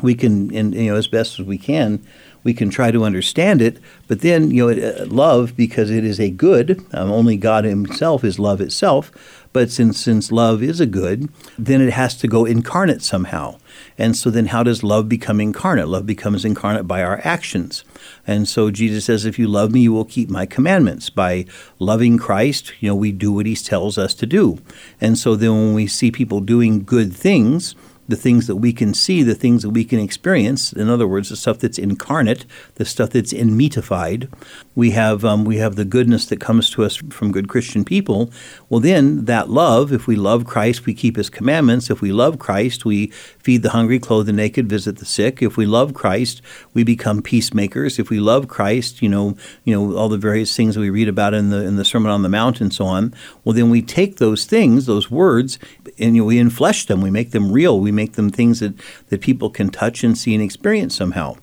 we 0.01 0.15
can 0.15 0.55
and 0.55 0.73
you 0.73 0.91
know 0.91 0.95
as 0.95 1.07
best 1.07 1.39
as 1.39 1.45
we 1.45 1.57
can 1.57 2.05
we 2.47 2.53
can 2.53 2.69
try 2.69 2.91
to 2.91 3.03
understand 3.03 3.61
it, 3.61 3.77
but 4.07 4.21
then, 4.21 4.51
you 4.51 4.71
know, 4.71 4.89
uh, 4.89 5.05
love, 5.07 5.57
because 5.57 5.91
it 5.91 6.05
is 6.05 6.17
a 6.17 6.29
good, 6.29 6.81
um, 6.93 7.11
only 7.11 7.35
God 7.35 7.65
Himself 7.65 8.23
is 8.23 8.39
love 8.39 8.61
itself, 8.61 9.11
but 9.51 9.69
since, 9.69 9.99
since 9.99 10.31
love 10.31 10.63
is 10.63 10.79
a 10.79 10.85
good, 10.85 11.27
then 11.59 11.81
it 11.81 11.91
has 11.91 12.15
to 12.15 12.25
go 12.25 12.45
incarnate 12.45 13.01
somehow. 13.01 13.57
And 13.97 14.15
so 14.15 14.29
then 14.29 14.45
how 14.45 14.63
does 14.63 14.81
love 14.81 15.09
become 15.09 15.41
incarnate? 15.41 15.89
Love 15.89 16.05
becomes 16.05 16.45
incarnate 16.45 16.87
by 16.87 17.03
our 17.03 17.19
actions. 17.25 17.83
And 18.25 18.47
so 18.47 18.71
Jesus 18.71 19.03
says, 19.03 19.25
if 19.25 19.37
you 19.37 19.49
love 19.49 19.73
me, 19.73 19.81
you 19.81 19.91
will 19.91 20.05
keep 20.05 20.29
my 20.29 20.45
commandments. 20.45 21.09
By 21.09 21.47
loving 21.79 22.17
Christ, 22.17 22.71
you 22.79 22.87
know, 22.87 22.95
we 22.95 23.11
do 23.11 23.33
what 23.33 23.45
he 23.45 23.55
tells 23.57 23.97
us 23.97 24.13
to 24.13 24.25
do. 24.25 24.59
And 25.01 25.17
so 25.17 25.35
then 25.35 25.51
when 25.51 25.73
we 25.73 25.87
see 25.87 26.11
people 26.11 26.39
doing 26.39 26.85
good 26.85 27.13
things, 27.13 27.75
the 28.07 28.15
things 28.15 28.47
that 28.47 28.55
we 28.57 28.73
can 28.73 28.93
see, 28.93 29.23
the 29.23 29.35
things 29.35 29.63
that 29.63 29.71
we 29.71 29.83
can 29.83 29.99
experience. 29.99 30.73
In 30.73 30.89
other 30.89 31.07
words, 31.07 31.29
the 31.29 31.35
stuff 31.35 31.59
that's 31.59 31.77
incarnate, 31.77 32.45
the 32.75 32.85
stuff 32.85 33.11
that's 33.11 33.33
enmeatified. 33.33 34.29
We 34.77 34.91
have 34.91 35.25
um, 35.25 35.43
we 35.43 35.57
have 35.57 35.75
the 35.75 35.85
goodness 35.85 36.27
that 36.27 36.39
comes 36.39 36.69
to 36.69 36.83
us 36.83 36.97
from 36.97 37.31
good 37.31 37.49
Christian 37.49 37.83
people. 37.83 38.31
Well, 38.69 38.79
then 38.79 39.25
that 39.25 39.49
love, 39.49 39.91
if 39.91 40.05
we 40.05 40.15
love 40.15 40.45
Christ, 40.45 40.85
we 40.85 40.93
keep 40.93 41.15
His 41.15 41.31
commandments. 41.31 41.89
If 41.89 41.99
we 41.99 42.11
love 42.11 42.37
Christ, 42.37 42.85
we 42.85 43.07
feed 43.39 43.63
the 43.63 43.71
hungry, 43.71 43.97
clothe 43.97 44.27
the 44.27 44.33
naked, 44.33 44.69
visit 44.69 44.99
the 44.99 45.05
sick. 45.05 45.41
If 45.41 45.57
we 45.57 45.65
love 45.65 45.95
Christ, 45.95 46.43
we 46.75 46.83
become 46.83 47.23
peacemakers. 47.23 47.97
If 47.97 48.11
we 48.11 48.19
love 48.19 48.47
Christ, 48.47 49.01
you 49.01 49.09
know, 49.09 49.35
you 49.63 49.73
know 49.73 49.97
all 49.97 50.09
the 50.09 50.17
various 50.19 50.55
things 50.55 50.75
that 50.75 50.81
we 50.81 50.91
read 50.91 51.07
about 51.07 51.33
in 51.33 51.49
the 51.49 51.65
in 51.65 51.77
the 51.77 51.83
Sermon 51.83 52.11
on 52.11 52.21
the 52.21 52.29
Mount 52.29 52.61
and 52.61 52.71
so 52.71 52.85
on. 52.85 53.15
Well, 53.43 53.55
then 53.55 53.71
we 53.71 53.81
take 53.81 54.17
those 54.17 54.45
things, 54.45 54.85
those 54.85 55.09
words, 55.09 55.57
and 55.97 56.15
you 56.15 56.21
know, 56.21 56.27
we 56.27 56.37
inflesh 56.37 56.85
them. 56.85 57.01
We 57.01 57.09
make 57.09 57.31
them 57.31 57.51
real. 57.51 57.79
We 57.79 57.91
make 57.91 58.13
them 58.13 58.29
things 58.29 58.59
that, 58.59 58.75
that 59.09 59.21
people 59.21 59.49
can 59.49 59.69
touch 59.69 60.03
and 60.03 60.15
see 60.15 60.35
and 60.35 60.43
experience 60.43 60.95
somehow. 60.95 61.37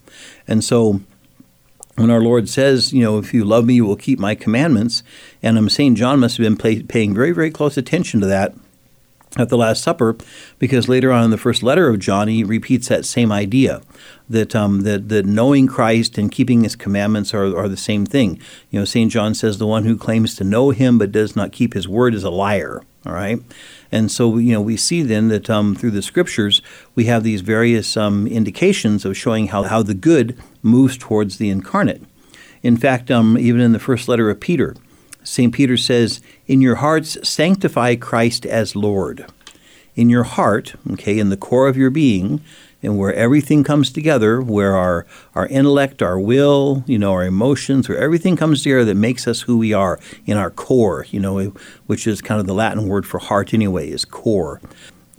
And 0.46 0.62
so 0.62 1.00
when 1.96 2.10
our 2.10 2.20
Lord 2.20 2.48
says, 2.48 2.92
you 2.92 3.02
know, 3.02 3.18
if 3.18 3.32
you 3.32 3.44
love 3.44 3.66
me, 3.66 3.74
you 3.74 3.86
will 3.86 3.96
keep 3.96 4.18
my 4.18 4.34
commandments, 4.34 5.02
and 5.42 5.56
I'm 5.56 5.68
saying 5.68 5.94
John 5.94 6.20
must 6.20 6.36
have 6.36 6.44
been 6.44 6.56
play, 6.56 6.82
paying 6.82 7.14
very, 7.14 7.32
very 7.32 7.50
close 7.50 7.76
attention 7.76 8.20
to 8.20 8.26
that 8.26 8.54
at 9.36 9.48
the 9.48 9.56
Last 9.56 9.82
Supper, 9.82 10.16
because 10.58 10.88
later 10.88 11.10
on 11.10 11.24
in 11.24 11.30
the 11.30 11.38
first 11.38 11.62
letter 11.62 11.88
of 11.88 11.98
John, 11.98 12.28
he 12.28 12.44
repeats 12.44 12.88
that 12.88 13.04
same 13.04 13.32
idea 13.32 13.82
that 14.28 14.54
um, 14.54 14.82
that 14.82 15.08
that 15.08 15.26
knowing 15.26 15.66
Christ 15.66 16.18
and 16.18 16.30
keeping 16.30 16.62
His 16.62 16.76
commandments 16.76 17.34
are, 17.34 17.56
are 17.56 17.68
the 17.68 17.76
same 17.76 18.06
thing. 18.06 18.40
You 18.70 18.78
know, 18.78 18.84
Saint 18.84 19.10
John 19.10 19.34
says 19.34 19.58
the 19.58 19.66
one 19.66 19.84
who 19.84 19.96
claims 19.96 20.34
to 20.36 20.44
know 20.44 20.70
Him 20.70 20.98
but 20.98 21.12
does 21.12 21.34
not 21.34 21.52
keep 21.52 21.74
His 21.74 21.88
word 21.88 22.14
is 22.14 22.24
a 22.24 22.30
liar. 22.30 22.82
All 23.06 23.12
right, 23.12 23.40
and 23.94 24.10
so, 24.10 24.38
you 24.38 24.52
know, 24.52 24.60
we 24.60 24.76
see 24.76 25.02
then 25.02 25.28
that 25.28 25.48
um, 25.48 25.76
through 25.76 25.92
the 25.92 26.02
scriptures, 26.02 26.60
we 26.96 27.04
have 27.04 27.22
these 27.22 27.42
various 27.42 27.96
um, 27.96 28.26
indications 28.26 29.04
of 29.04 29.16
showing 29.16 29.46
how, 29.46 29.62
how 29.62 29.84
the 29.84 29.94
good 29.94 30.36
moves 30.62 30.98
towards 30.98 31.38
the 31.38 31.48
incarnate. 31.48 32.02
In 32.60 32.76
fact, 32.76 33.08
um, 33.12 33.38
even 33.38 33.60
in 33.60 33.70
the 33.70 33.78
first 33.78 34.08
letter 34.08 34.30
of 34.30 34.40
Peter, 34.40 34.74
St. 35.22 35.54
Peter 35.54 35.76
says, 35.76 36.20
In 36.48 36.60
your 36.60 36.74
hearts, 36.76 37.16
sanctify 37.22 37.94
Christ 37.94 38.44
as 38.44 38.74
Lord. 38.74 39.26
In 39.94 40.10
your 40.10 40.24
heart, 40.24 40.74
okay, 40.94 41.20
in 41.20 41.30
the 41.30 41.36
core 41.36 41.68
of 41.68 41.76
your 41.76 41.90
being, 41.90 42.40
and 42.84 42.98
where 42.98 43.14
everything 43.14 43.64
comes 43.64 43.90
together, 43.90 44.40
where 44.40 44.76
our, 44.76 45.06
our 45.34 45.46
intellect, 45.46 46.02
our 46.02 46.20
will, 46.20 46.84
you 46.86 46.98
know, 46.98 47.12
our 47.12 47.24
emotions, 47.24 47.88
where 47.88 47.98
everything 47.98 48.36
comes 48.36 48.62
together 48.62 48.84
that 48.84 48.94
makes 48.94 49.26
us 49.26 49.42
who 49.42 49.58
we 49.58 49.72
are 49.72 49.98
in 50.26 50.36
our 50.36 50.50
core, 50.50 51.06
you 51.10 51.18
know, 51.18 51.52
which 51.86 52.06
is 52.06 52.20
kind 52.20 52.40
of 52.40 52.46
the 52.46 52.54
Latin 52.54 52.86
word 52.86 53.06
for 53.06 53.18
heart 53.18 53.54
anyway, 53.54 53.88
is 53.88 54.04
core. 54.04 54.60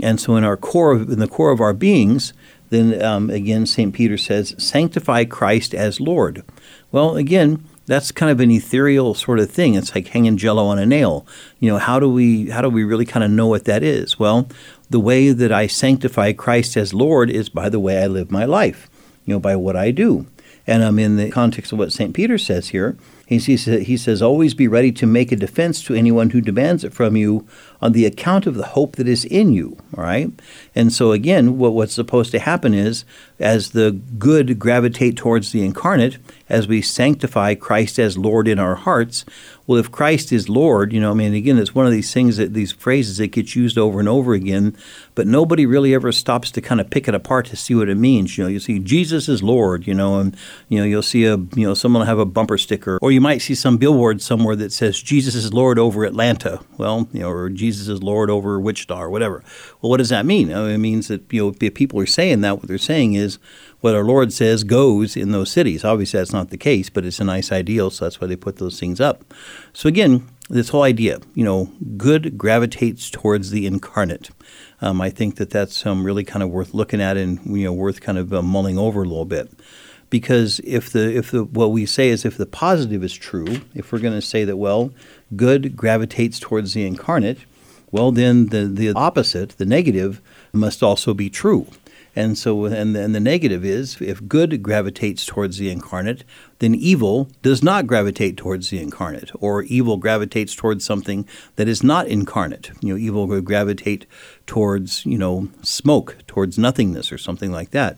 And 0.02 0.20
so 0.20 0.36
in 0.36 0.44
our 0.44 0.58
core, 0.58 0.96
in 0.96 1.20
the 1.20 1.28
core 1.28 1.52
of 1.52 1.62
our 1.62 1.74
beings, 1.74 2.34
then 2.70 3.02
um, 3.04 3.30
again, 3.30 3.66
St. 3.66 3.94
Peter 3.94 4.18
says, 4.18 4.56
sanctify 4.58 5.26
Christ 5.26 5.74
as 5.74 6.00
Lord. 6.00 6.44
Well, 6.92 7.16
again, 7.16 7.64
that's 7.86 8.12
kind 8.12 8.32
of 8.32 8.40
an 8.40 8.52
ethereal 8.52 9.14
sort 9.14 9.40
of 9.40 9.52
thing. 9.52 9.76
It's 9.76 9.94
like 9.94 10.08
hanging 10.08 10.38
jello 10.38 10.66
on 10.66 10.80
a 10.80 10.86
nail. 10.86 11.26
You 11.60 11.70
know, 11.72 11.78
how 11.78 12.00
do 12.00 12.10
we 12.10 12.50
how 12.50 12.62
do 12.62 12.70
we 12.70 12.84
really 12.84 13.06
kind 13.06 13.24
of 13.24 13.30
know 13.30 13.48
what 13.48 13.66
that 13.66 13.84
is? 13.84 14.18
Well, 14.18 14.48
the 14.90 15.00
way 15.00 15.32
that 15.32 15.52
I 15.52 15.68
sanctify 15.68 16.34
Christ 16.34 16.78
as 16.78 16.94
Lord 16.94 17.30
is 17.30 17.50
by 17.50 17.70
the 17.70 17.80
way 17.80 18.04
I 18.04 18.08
live 18.08 18.32
my 18.32 18.46
life, 18.46 18.90
you 19.26 19.34
know, 19.34 19.40
by 19.40 19.56
what 19.56 19.76
I 19.76 19.92
do. 19.92 20.28
And 20.68 20.84
I'm 20.84 20.98
in 20.98 21.18
the 21.18 21.30
context 21.30 21.72
of 21.72 21.80
what 21.80 21.94
St. 21.94 22.14
Peter 22.14 22.38
says 22.38 22.70
here. 22.70 22.98
He, 23.28 23.40
says, 23.40 23.88
he 23.88 23.98
says, 23.98 24.22
always 24.22 24.54
be 24.54 24.68
ready 24.68 24.92
to 24.94 25.08
make 25.08 25.32
a 25.32 25.36
defense 25.36 25.84
to 25.84 25.96
anyone 25.96 26.30
who 26.30 26.42
demands 26.42 26.84
it 26.84 26.94
from 26.94 27.16
you 27.16 27.48
on 27.82 27.92
the 27.92 28.06
account 28.06 28.46
of 28.46 28.56
the 28.56 28.68
hope 28.68 28.98
that 28.98 29.08
is 29.08 29.26
in 29.26 29.52
you. 29.52 29.78
All 29.98 30.04
right. 30.04 30.30
And 30.76 30.94
so, 30.94 31.12
again, 31.12 31.58
what, 31.58 31.74
what's 31.74 31.94
supposed 31.94 32.32
to 32.32 32.40
happen 32.40 32.76
is 32.76 33.04
as 33.40 33.72
the 33.72 33.92
good 33.92 34.60
gravitate 34.60 35.18
towards 35.18 35.52
the 35.52 35.66
incarnate, 35.66 36.18
as 36.50 36.68
we 36.68 36.82
sanctify 36.84 37.56
Christ 37.56 37.98
as 37.98 38.18
Lord 38.18 38.48
in 38.48 38.60
our 38.60 38.76
hearts, 38.76 39.26
well, 39.68 39.80
if 39.80 39.92
Christ 39.92 40.32
is 40.32 40.48
Lord, 40.48 40.94
you 40.94 41.02
know, 41.02 41.12
I 41.12 41.14
mean, 41.16 41.34
again, 41.34 41.58
it's 41.58 41.74
one 41.74 41.88
of 41.88 41.92
these 41.92 42.14
things 42.14 42.38
that 42.38 42.54
these 42.54 42.72
phrases 42.72 43.18
that 43.18 43.28
gets 43.28 43.56
used 43.56 43.78
over 43.78 44.00
and 44.00 44.08
over 44.08 44.34
again, 44.34 44.78
but 45.16 45.26
nobody 45.26 45.66
really 45.66 45.94
ever 45.96 46.12
stops 46.12 46.52
to 46.52 46.62
kind 46.62 46.80
of 46.80 46.90
pick 46.90 47.08
it 47.08 47.16
apart 47.16 47.48
to 47.48 47.56
see 47.56 47.74
what 47.74 47.90
it 47.90 47.96
means. 47.96 48.38
You 48.38 48.44
know, 48.44 48.50
you 48.50 48.60
see 48.60 48.78
Jesus 48.78 49.28
is 49.28 49.42
Lord, 49.42 49.88
you 49.88 49.96
know, 49.96 50.20
and 50.20 50.38
you 50.70 50.80
know, 50.80 50.86
you'll 50.86 51.02
see 51.02 51.26
a, 51.26 51.38
you 51.38 51.68
know, 51.68 51.74
someone 51.74 52.06
have 52.06 52.20
a 52.20 52.26
bumper 52.26 52.58
sticker, 52.58 53.00
or 53.02 53.12
you 53.12 53.22
might 53.22 53.40
see 53.40 53.56
some 53.56 53.78
billboard 53.78 54.22
somewhere 54.22 54.56
that 54.56 54.72
says 54.72 55.02
Jesus 55.02 55.34
is 55.34 55.52
Lord 55.52 55.80
over 55.80 56.06
Atlanta. 56.06 56.60
Well, 56.78 57.08
you 57.12 57.22
know, 57.22 57.30
or 57.30 57.50
Jesus 57.50 57.88
is 57.88 58.04
Lord 58.04 58.30
over 58.30 58.60
Wichita 58.60 59.02
or 59.02 59.10
whatever. 59.10 59.44
Well, 59.82 59.90
what 59.90 59.98
does 59.98 60.10
that 60.10 60.26
mean? 60.26 60.52
Oh, 60.52 60.68
it 60.68 60.78
means 60.78 61.08
that 61.08 61.22
you 61.34 61.44
know, 61.44 61.56
if 61.60 61.74
people 61.74 62.00
are 62.00 62.06
saying 62.06 62.42
that, 62.42 62.58
what 62.58 62.68
they're 62.68 62.78
saying 62.78 63.14
is 63.14 63.40
what 63.86 63.94
our 63.94 64.04
Lord 64.04 64.34
says 64.34 64.64
goes 64.64 65.16
in 65.16 65.32
those 65.32 65.52
cities. 65.52 65.86
Obviously, 65.86 66.20
that's 66.20 66.34
not 66.34 66.50
the 66.50 66.58
case, 66.58 66.90
but 66.90 67.06
it's 67.06 67.20
a 67.20 67.24
nice 67.24 67.52
ideal, 67.52 67.92
so 67.92 68.06
that's 68.06 68.20
why 68.20 68.26
they 68.26 68.36
put 68.36 68.58
those 68.58 68.80
things 68.80 69.00
up. 69.00 69.32
So 69.74 69.88
again, 69.88 70.28
this 70.50 70.70
whole 70.70 70.82
idea, 70.82 71.20
you 71.36 71.46
know, 71.46 71.72
good 71.96 72.36
gravitates 72.36 73.12
towards 73.12 73.52
the 73.52 73.68
incarnate. 73.68 74.32
Um, 74.82 75.02
I 75.02 75.12
think 75.12 75.36
that 75.36 75.52
that's 75.52 75.86
um, 75.86 76.04
really 76.04 76.24
kind 76.24 76.42
of 76.42 76.50
worth 76.50 76.74
looking 76.74 77.00
at 77.00 77.16
and 77.16 77.40
you 77.46 77.66
know 77.66 77.74
worth 77.74 78.02
kind 78.02 78.18
of 78.18 78.34
uh, 78.34 78.42
mulling 78.42 78.80
over 78.80 79.04
a 79.04 79.08
little 79.08 79.24
bit, 79.24 79.52
because 80.10 80.60
if 80.64 80.90
the 80.92 81.16
if 81.16 81.30
the 81.30 81.44
what 81.44 81.72
we 81.72 81.86
say 81.86 82.10
is 82.10 82.26
if 82.26 82.38
the 82.38 82.48
positive 82.48 83.04
is 83.04 83.14
true, 83.14 83.62
if 83.76 83.92
we're 83.92 84.00
going 84.00 84.20
to 84.20 84.22
say 84.34 84.44
that 84.46 84.58
well, 84.58 84.92
good 85.36 85.78
gravitates 85.78 86.40
towards 86.40 86.74
the 86.74 86.88
incarnate, 86.88 87.38
well 87.92 88.12
then 88.12 88.48
the 88.48 88.66
the 88.66 88.94
opposite, 88.94 89.50
the 89.60 89.66
negative, 89.66 90.24
must 90.54 90.82
also 90.82 91.14
be 91.14 91.30
true. 91.30 91.68
And 92.16 92.38
so, 92.38 92.66
and, 92.66 92.96
the 92.96 93.20
negative 93.20 93.66
is 93.66 93.98
if 94.00 94.26
good 94.28 94.64
gravitates 94.64 95.26
towards 95.26 95.58
the 95.58 95.70
incarnate, 95.70 96.24
then 96.60 96.74
evil 96.74 97.30
does 97.42 97.62
not 97.62 97.88
gravitate 97.88 98.38
towards 98.38 98.70
the 98.70 98.80
incarnate, 98.80 99.32
or 99.36 99.64
evil 99.64 99.98
gravitates 99.98 100.56
towards 100.56 100.86
something 100.86 101.28
that 101.58 101.68
is 101.68 101.84
not 101.84 102.08
incarnate. 102.08 102.72
You 102.82 102.94
know, 102.94 102.98
evil 102.98 103.28
will 103.28 103.42
gravitate 103.42 104.06
towards, 104.48 105.06
you 105.06 105.18
know, 105.18 105.50
smoke, 105.62 106.18
towards 106.26 106.58
nothingness, 106.58 107.12
or 107.12 107.18
something 107.18 107.52
like 107.52 107.72
that. 107.72 107.98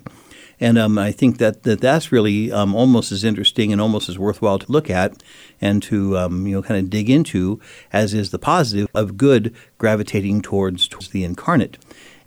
And 0.59 0.77
um, 0.77 0.97
I 0.97 1.11
think 1.11 1.37
that, 1.37 1.63
that 1.63 1.81
that's 1.81 2.11
really 2.11 2.51
um, 2.51 2.73
almost 2.73 3.11
as 3.11 3.23
interesting 3.23 3.71
and 3.71 3.79
almost 3.79 4.09
as 4.09 4.17
worthwhile 4.17 4.57
to 4.59 4.71
look 4.71 4.89
at 4.89 5.21
and 5.61 5.83
to 5.83 6.17
um, 6.17 6.47
you 6.47 6.55
know 6.55 6.63
kind 6.63 6.79
of 6.79 6.89
dig 6.89 7.09
into 7.09 7.59
as 7.93 8.13
is 8.13 8.31
the 8.31 8.39
positive 8.39 8.87
of 8.95 9.17
good 9.17 9.53
gravitating 9.77 10.41
towards, 10.41 10.87
towards 10.87 11.09
the 11.09 11.23
incarnate. 11.23 11.77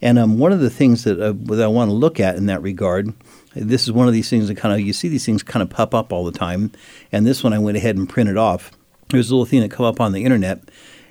And 0.03 0.19
um, 0.19 0.39
one 0.39 0.53
of 0.53 0.61
the 0.61 0.71
things 0.71 1.05
that, 1.05 1.21
uh, 1.21 1.35
that 1.55 1.65
I 1.65 1.69
want 1.69 1.91
to 1.91 1.95
look 1.95 2.21
at 2.21 2.37
in 2.37 2.47
that 2.47 2.63
regard, 2.63 3.13
this 3.55 3.83
is 3.83 3.93
one 3.93 4.07
of 4.07 4.15
these 4.15 4.31
things 4.31 4.49
that 4.49 4.57
kind 4.57 4.75
of, 4.75 4.81
you 4.81 4.93
see 4.93 5.09
these 5.09 5.27
things 5.27 5.43
kind 5.43 5.63
of 5.63 5.71
pop 5.71 5.95
up 5.95 6.13
all 6.13 6.25
the 6.25 6.39
time. 6.39 6.73
And 7.13 7.27
this 7.27 7.45
one 7.45 7.53
I 7.53 7.59
went 7.59 7.77
ahead 7.77 7.97
and 7.97 8.09
printed 8.09 8.37
off. 8.37 8.71
There's 9.09 9.31
a 9.31 9.35
little 9.35 9.47
thing 9.47 9.61
that 9.61 9.71
come 9.71 9.87
up 9.87 10.01
on 10.01 10.13
the 10.13 10.25
internet. 10.25 10.63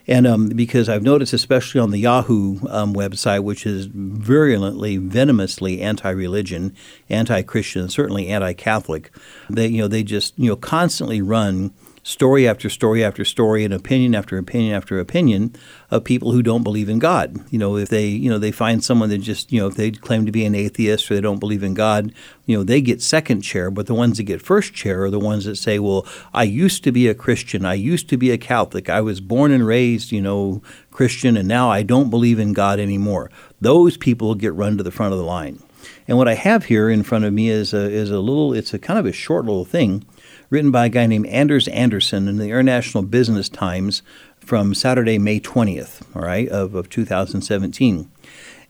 And 0.08 0.26
um, 0.26 0.50
because 0.50 0.90
I've 0.90 1.04
noticed, 1.04 1.34
especially 1.34 1.80
on 1.80 1.92
the 1.92 2.00
Yahoo 2.00 2.68
um, 2.68 2.96
website, 2.96 3.44
which 3.44 3.68
is 3.68 3.86
virulently, 3.86 4.98
venomously 4.98 5.82
anti-religion, 5.82 6.76
anti-Christian, 7.10 7.90
certainly 7.90 8.28
anti-Catholic, 8.28 9.12
they 9.52 9.68
you 9.68 9.84
know 9.84 9.88
they 9.88 10.02
just 10.02 10.34
you 10.36 10.50
know 10.50 10.56
constantly 10.56 11.22
run 11.22 11.76
story 12.10 12.48
after 12.48 12.70
story 12.70 13.04
after 13.04 13.24
story 13.24 13.64
and 13.64 13.72
opinion 13.72 14.16
after 14.16 14.38
opinion 14.38 14.74
after 14.74 15.00
opinion 15.00 15.56
of 15.92 16.04
people 16.04 16.32
who 16.32 16.42
don't 16.42 16.64
believe 16.64 16.90
in 16.90 16.98
God. 16.98 17.38
You 17.52 17.60
know, 17.60 17.78
if 17.78 17.90
they, 17.90 18.08
you 18.08 18.32
know, 18.32 18.40
they 18.40 18.52
find 18.52 18.84
someone 18.84 19.10
that 19.10 19.20
just, 19.20 19.52
you 19.52 19.60
know, 19.60 19.68
if 19.68 19.76
they 19.76 19.92
claim 19.92 20.26
to 20.26 20.32
be 20.32 20.44
an 20.44 20.56
atheist 20.56 21.10
or 21.10 21.16
they 21.16 21.22
don't 21.22 21.40
believe 21.40 21.62
in 21.62 21.76
God, 21.76 22.12
you 22.48 22.58
know, 22.58 22.64
they 22.64 22.82
get 22.82 23.04
second 23.04 23.42
chair, 23.42 23.70
but 23.70 23.86
the 23.86 23.94
ones 23.94 24.18
that 24.18 24.24
get 24.24 24.42
first 24.42 24.74
chair 24.74 25.04
are 25.04 25.12
the 25.12 25.20
ones 25.20 25.46
that 25.46 25.58
say, 25.58 25.78
"Well, 25.78 26.06
I 26.34 26.44
used 26.44 26.84
to 26.86 26.92
be 26.92 27.08
a 27.08 27.14
Christian. 27.14 27.64
I 27.64 27.76
used 27.76 28.10
to 28.10 28.18
be 28.18 28.32
a 28.32 28.38
Catholic. 28.40 28.90
I 28.90 29.02
was 29.02 29.22
born 29.22 29.52
and 29.52 29.66
raised, 29.66 30.12
you 30.12 30.22
know, 30.22 30.64
Christian 30.92 31.38
and 31.38 31.48
now 31.48 31.70
I 31.70 31.84
don't 31.84 32.10
believe 32.10 32.40
in 32.40 32.54
God 32.54 32.80
anymore." 32.80 33.30
Those 33.62 33.98
people 33.98 34.34
get 34.34 34.56
run 34.56 34.78
to 34.78 34.84
the 34.84 34.92
front 34.92 35.14
of 35.14 35.20
the 35.20 35.26
line. 35.26 35.60
And 36.08 36.18
what 36.18 36.28
I 36.28 36.34
have 36.34 36.66
here 36.66 36.90
in 36.90 37.04
front 37.04 37.26
of 37.26 37.34
me 37.34 37.50
is 37.50 37.72
a, 37.74 37.90
is 37.90 38.10
a 38.10 38.20
little, 38.20 38.54
it's 38.54 38.74
a 38.74 38.80
kind 38.80 38.98
of 38.98 39.06
a 39.06 39.12
short 39.12 39.46
little 39.46 39.64
thing 39.64 40.04
written 40.50 40.72
by 40.72 40.88
a 40.88 40.90
guy 40.90 41.06
named 41.06 41.28
Anders 41.28 41.68
Anderson 41.68 42.28
in 42.28 42.38
the 42.38 42.46
International 42.46 43.04
Business 43.04 43.50
Times 43.50 44.02
from 44.40 44.74
Saturday, 44.74 45.18
May 45.18 45.40
20th, 45.40 46.04
all 46.16 46.22
right, 46.22 46.48
of, 46.50 46.76
of 46.76 46.90
2017. 46.90 48.12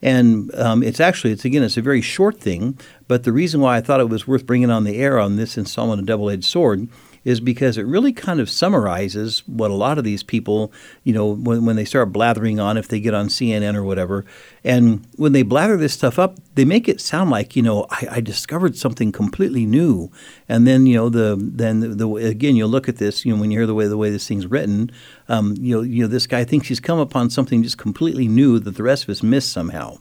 And 0.01 0.55
um, 0.55 0.83
it's 0.83 0.99
actually, 0.99 1.33
it's 1.33 1.45
again, 1.45 1.63
it's 1.63 1.77
a 1.77 1.81
very 1.81 2.01
short 2.01 2.39
thing, 2.39 2.79
but 3.07 3.23
the 3.23 3.33
reason 3.33 3.59
why 3.59 3.77
I 3.77 3.81
thought 3.81 3.99
it 3.99 4.09
was 4.09 4.27
worth 4.27 4.45
bringing 4.45 4.69
on 4.69 4.83
the 4.83 4.97
air 4.97 5.19
on 5.19 5.35
this 5.35 5.57
installment 5.57 5.99
of 5.99 6.05
Double 6.05 6.29
Edged 6.29 6.45
Sword 6.45 6.87
is 7.23 7.39
because 7.39 7.77
it 7.77 7.85
really 7.85 8.13
kind 8.13 8.39
of 8.39 8.49
summarizes 8.49 9.43
what 9.47 9.71
a 9.71 9.75
lot 9.75 9.97
of 9.97 10.03
these 10.03 10.23
people, 10.23 10.71
you 11.03 11.13
know, 11.13 11.27
when, 11.27 11.65
when 11.65 11.75
they 11.75 11.85
start 11.85 12.11
blathering 12.11 12.59
on, 12.59 12.77
if 12.77 12.87
they 12.87 12.99
get 12.99 13.13
on 13.13 13.27
CNN 13.27 13.75
or 13.75 13.83
whatever, 13.83 14.25
and 14.63 15.05
when 15.15 15.31
they 15.31 15.41
blather 15.41 15.77
this 15.77 15.93
stuff 15.93 16.17
up, 16.19 16.37
they 16.55 16.65
make 16.65 16.87
it 16.87 16.99
sound 17.01 17.29
like, 17.29 17.55
you 17.55 17.61
know, 17.61 17.85
I, 17.89 18.07
I 18.11 18.21
discovered 18.21 18.75
something 18.75 19.11
completely 19.11 19.65
new. 19.65 20.11
And 20.47 20.67
then, 20.67 20.85
you 20.85 20.95
know, 20.95 21.09
the 21.09 21.37
then 21.39 21.79
the, 21.79 21.87
the, 21.89 22.15
again, 22.15 22.55
you 22.55 22.67
look 22.67 22.89
at 22.89 22.97
this, 22.97 23.25
you 23.25 23.33
know, 23.33 23.39
when 23.39 23.51
you 23.51 23.59
hear 23.59 23.67
the 23.67 23.75
way 23.75 23.87
the 23.87 23.97
way 23.97 24.09
this 24.09 24.27
thing's 24.27 24.47
written, 24.47 24.91
um, 25.27 25.55
you 25.59 25.75
know, 25.75 25.81
you 25.81 26.01
know, 26.03 26.07
this 26.07 26.27
guy 26.27 26.43
thinks 26.43 26.67
he's 26.67 26.79
come 26.79 26.99
upon 26.99 27.29
something 27.29 27.63
just 27.63 27.77
completely 27.77 28.27
new 28.27 28.59
that 28.59 28.75
the 28.75 28.83
rest 28.83 29.03
of 29.03 29.09
us 29.09 29.23
missed 29.23 29.51
somehow. 29.51 29.97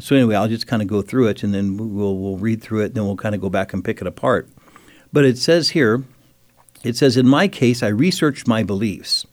So 0.00 0.16
anyway, 0.16 0.36
I'll 0.36 0.48
just 0.48 0.66
kind 0.66 0.80
of 0.80 0.88
go 0.88 1.02
through 1.02 1.28
it, 1.28 1.42
and 1.42 1.52
then 1.52 1.76
we'll 1.76 2.16
we'll 2.16 2.38
read 2.38 2.62
through 2.62 2.80
it, 2.80 2.86
and 2.86 2.94
then 2.94 3.04
we'll 3.04 3.16
kind 3.16 3.34
of 3.34 3.40
go 3.40 3.50
back 3.50 3.72
and 3.72 3.84
pick 3.84 4.00
it 4.00 4.06
apart. 4.06 4.48
But 5.12 5.24
it 5.24 5.36
says 5.36 5.70
here 5.70 6.04
it 6.84 6.96
says, 6.96 7.16
In 7.16 7.26
my 7.26 7.48
case, 7.48 7.82
I 7.82 7.88
researched 7.88 8.46
my 8.46 8.62
beliefs. 8.62 9.26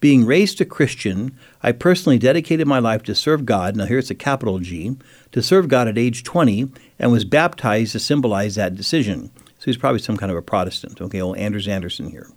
Being 0.00 0.26
raised 0.26 0.60
a 0.60 0.66
Christian, 0.66 1.36
I 1.62 1.72
personally 1.72 2.18
dedicated 2.18 2.66
my 2.66 2.78
life 2.78 3.02
to 3.04 3.14
serve 3.14 3.46
God. 3.46 3.74
Now, 3.74 3.86
here's 3.86 4.10
a 4.10 4.14
capital 4.14 4.58
G 4.58 4.96
to 5.32 5.42
serve 5.42 5.68
God 5.68 5.88
at 5.88 5.96
age 5.96 6.24
20 6.24 6.70
and 6.98 7.10
was 7.10 7.24
baptized 7.24 7.92
to 7.92 7.98
symbolize 7.98 8.54
that 8.54 8.74
decision. 8.74 9.30
So 9.58 9.64
he's 9.64 9.78
probably 9.78 10.00
some 10.00 10.18
kind 10.18 10.30
of 10.30 10.36
a 10.36 10.42
Protestant. 10.42 11.00
Okay, 11.00 11.22
old 11.22 11.38
Anders 11.38 11.66
Anderson 11.66 12.10
here. 12.10 12.28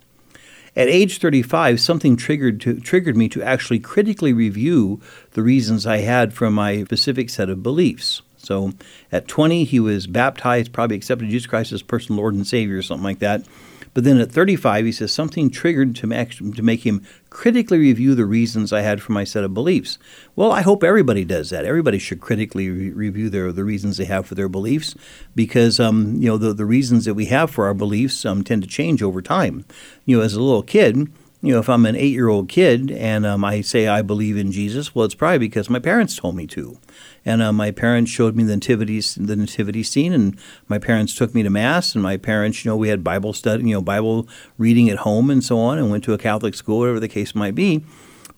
At 0.74 0.88
age 0.88 1.18
35, 1.18 1.80
something 1.80 2.16
triggered, 2.16 2.60
to, 2.62 2.80
triggered 2.80 3.16
me 3.16 3.28
to 3.30 3.42
actually 3.42 3.80
critically 3.80 4.32
review 4.32 5.00
the 5.32 5.42
reasons 5.42 5.86
I 5.86 5.98
had 5.98 6.32
for 6.32 6.50
my 6.50 6.84
specific 6.84 7.30
set 7.30 7.50
of 7.50 7.62
beliefs. 7.62 8.22
So 8.38 8.72
at 9.12 9.28
20, 9.28 9.64
he 9.64 9.80
was 9.80 10.06
baptized, 10.06 10.72
probably 10.72 10.96
accepted 10.96 11.28
Jesus 11.28 11.46
Christ 11.46 11.72
as 11.72 11.82
personal 11.82 12.22
Lord 12.22 12.34
and 12.34 12.46
Savior 12.46 12.78
or 12.78 12.82
something 12.82 13.04
like 13.04 13.18
that. 13.18 13.44
But 13.98 14.04
then 14.04 14.20
at 14.20 14.30
35, 14.30 14.84
he 14.84 14.92
says 14.92 15.10
something 15.10 15.50
triggered 15.50 15.96
to 15.96 16.06
make, 16.06 16.38
to 16.38 16.62
make 16.62 16.86
him 16.86 17.04
critically 17.30 17.78
review 17.78 18.14
the 18.14 18.26
reasons 18.26 18.72
I 18.72 18.82
had 18.82 19.02
for 19.02 19.10
my 19.10 19.24
set 19.24 19.42
of 19.42 19.54
beliefs. 19.54 19.98
Well, 20.36 20.52
I 20.52 20.62
hope 20.62 20.84
everybody 20.84 21.24
does 21.24 21.50
that. 21.50 21.64
Everybody 21.64 21.98
should 21.98 22.20
critically 22.20 22.70
re- 22.70 22.90
review 22.90 23.28
their 23.28 23.50
the 23.50 23.64
reasons 23.64 23.96
they 23.96 24.04
have 24.04 24.24
for 24.24 24.36
their 24.36 24.48
beliefs, 24.48 24.94
because 25.34 25.80
um, 25.80 26.14
you 26.22 26.28
know 26.28 26.38
the 26.38 26.54
the 26.54 26.64
reasons 26.64 27.06
that 27.06 27.14
we 27.14 27.24
have 27.24 27.50
for 27.50 27.66
our 27.66 27.74
beliefs 27.74 28.24
um, 28.24 28.44
tend 28.44 28.62
to 28.62 28.68
change 28.68 29.02
over 29.02 29.20
time. 29.20 29.64
You 30.04 30.18
know, 30.18 30.22
as 30.22 30.34
a 30.34 30.40
little 30.40 30.62
kid 30.62 31.08
you 31.40 31.52
know, 31.52 31.60
if 31.60 31.68
I'm 31.68 31.86
an 31.86 31.94
eight 31.94 32.12
year 32.12 32.28
old 32.28 32.48
kid 32.48 32.90
and 32.90 33.24
um, 33.24 33.44
I 33.44 33.60
say 33.60 33.86
I 33.86 34.02
believe 34.02 34.36
in 34.36 34.50
Jesus, 34.50 34.94
well, 34.94 35.04
it's 35.04 35.14
probably 35.14 35.38
because 35.38 35.70
my 35.70 35.78
parents 35.78 36.16
told 36.16 36.34
me 36.34 36.46
to. 36.48 36.78
And 37.24 37.42
uh, 37.42 37.52
my 37.52 37.70
parents 37.70 38.10
showed 38.10 38.34
me 38.34 38.42
the 38.42 38.56
nativity, 38.56 39.00
the 39.00 39.36
nativity 39.36 39.82
scene, 39.82 40.12
and 40.12 40.38
my 40.66 40.78
parents 40.78 41.14
took 41.14 41.34
me 41.34 41.42
to 41.42 41.50
mass, 41.50 41.94
and 41.94 42.02
my 42.02 42.16
parents, 42.16 42.64
you 42.64 42.70
know, 42.70 42.76
we 42.76 42.88
had 42.88 43.04
Bible 43.04 43.32
study, 43.32 43.64
you 43.64 43.74
know, 43.74 43.82
Bible 43.82 44.28
reading 44.56 44.88
at 44.88 44.98
home 44.98 45.30
and 45.30 45.44
so 45.44 45.58
on, 45.58 45.78
and 45.78 45.90
went 45.90 46.04
to 46.04 46.14
a 46.14 46.18
Catholic 46.18 46.54
school, 46.54 46.80
whatever 46.80 47.00
the 47.00 47.08
case 47.08 47.34
might 47.34 47.54
be. 47.54 47.84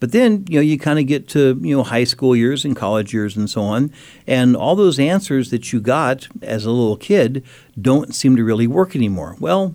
But 0.00 0.12
then, 0.12 0.46
you 0.48 0.56
know, 0.56 0.62
you 0.62 0.78
kind 0.78 0.98
of 0.98 1.06
get 1.06 1.28
to, 1.28 1.58
you 1.60 1.76
know, 1.76 1.82
high 1.82 2.04
school 2.04 2.34
years 2.34 2.64
and 2.64 2.74
college 2.74 3.12
years 3.12 3.36
and 3.36 3.48
so 3.48 3.62
on. 3.62 3.92
And 4.26 4.56
all 4.56 4.74
those 4.74 4.98
answers 4.98 5.50
that 5.50 5.72
you 5.72 5.80
got 5.80 6.26
as 6.40 6.64
a 6.64 6.70
little 6.70 6.96
kid 6.96 7.44
don't 7.80 8.14
seem 8.14 8.34
to 8.36 8.42
really 8.42 8.66
work 8.66 8.96
anymore. 8.96 9.36
Well, 9.38 9.74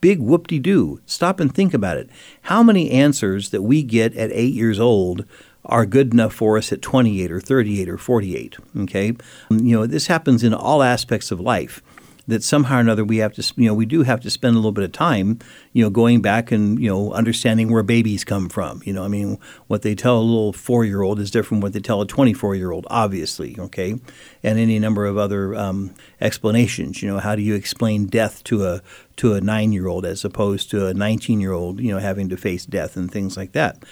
big 0.00 0.20
whoop 0.20 0.46
de 0.46 0.58
doo. 0.58 1.00
Stop 1.06 1.40
and 1.40 1.54
think 1.54 1.74
about 1.74 1.96
it. 1.96 2.08
How 2.42 2.62
many 2.62 2.90
answers 2.90 3.50
that 3.50 3.62
we 3.62 3.82
get 3.82 4.16
at 4.16 4.30
eight 4.32 4.54
years 4.54 4.80
old 4.80 5.24
are 5.64 5.86
good 5.86 6.12
enough 6.12 6.32
for 6.32 6.56
us 6.56 6.72
at 6.72 6.82
28 6.82 7.30
or 7.30 7.40
38 7.40 7.88
or 7.88 7.98
48? 7.98 8.56
Okay. 8.80 9.06
You 9.50 9.76
know, 9.76 9.86
this 9.86 10.06
happens 10.06 10.42
in 10.42 10.54
all 10.54 10.82
aspects 10.82 11.30
of 11.30 11.40
life. 11.40 11.82
That 12.28 12.44
somehow 12.44 12.76
or 12.76 12.80
another 12.80 13.04
we 13.04 13.16
have 13.16 13.32
to, 13.32 13.54
you 13.56 13.66
know, 13.66 13.74
we 13.74 13.86
do 13.86 14.02
have 14.02 14.20
to 14.20 14.30
spend 14.30 14.54
a 14.54 14.58
little 14.58 14.72
bit 14.72 14.84
of 14.84 14.92
time, 14.92 15.38
you 15.72 15.82
know, 15.82 15.90
going 15.90 16.20
back 16.20 16.52
and, 16.52 16.80
you 16.80 16.88
know, 16.88 17.12
understanding 17.12 17.72
where 17.72 17.82
babies 17.82 18.22
come 18.22 18.48
from. 18.48 18.82
You 18.84 18.92
know, 18.92 19.02
I 19.02 19.08
mean, 19.08 19.38
what 19.66 19.82
they 19.82 19.94
tell 19.94 20.18
a 20.18 20.20
little 20.20 20.52
four 20.52 20.84
year 20.84 21.02
old 21.02 21.18
is 21.18 21.30
different 21.30 21.48
from 21.48 21.60
what 21.60 21.72
they 21.72 21.80
tell 21.80 22.02
a 22.02 22.06
24 22.06 22.54
year 22.54 22.70
old, 22.70 22.86
obviously, 22.90 23.56
okay? 23.58 23.96
And 24.42 24.58
any 24.58 24.78
number 24.78 25.06
of 25.06 25.16
other 25.16 25.54
um, 25.54 25.94
explanations. 26.20 27.02
You 27.02 27.08
know, 27.08 27.18
how 27.18 27.34
do 27.34 27.42
you 27.42 27.54
explain 27.54 28.06
death 28.06 28.44
to 28.44 28.66
a, 28.66 28.82
to 29.16 29.32
a 29.32 29.40
nine 29.40 29.72
year 29.72 29.88
old 29.88 30.04
as 30.04 30.24
opposed 30.24 30.70
to 30.70 30.86
a 30.86 30.94
19 30.94 31.40
year 31.40 31.52
old, 31.52 31.80
you 31.80 31.92
know, 31.92 31.98
having 31.98 32.28
to 32.28 32.36
face 32.36 32.66
death 32.66 32.96
and 32.96 33.10
things 33.10 33.36
like 33.36 33.52
that? 33.52 33.82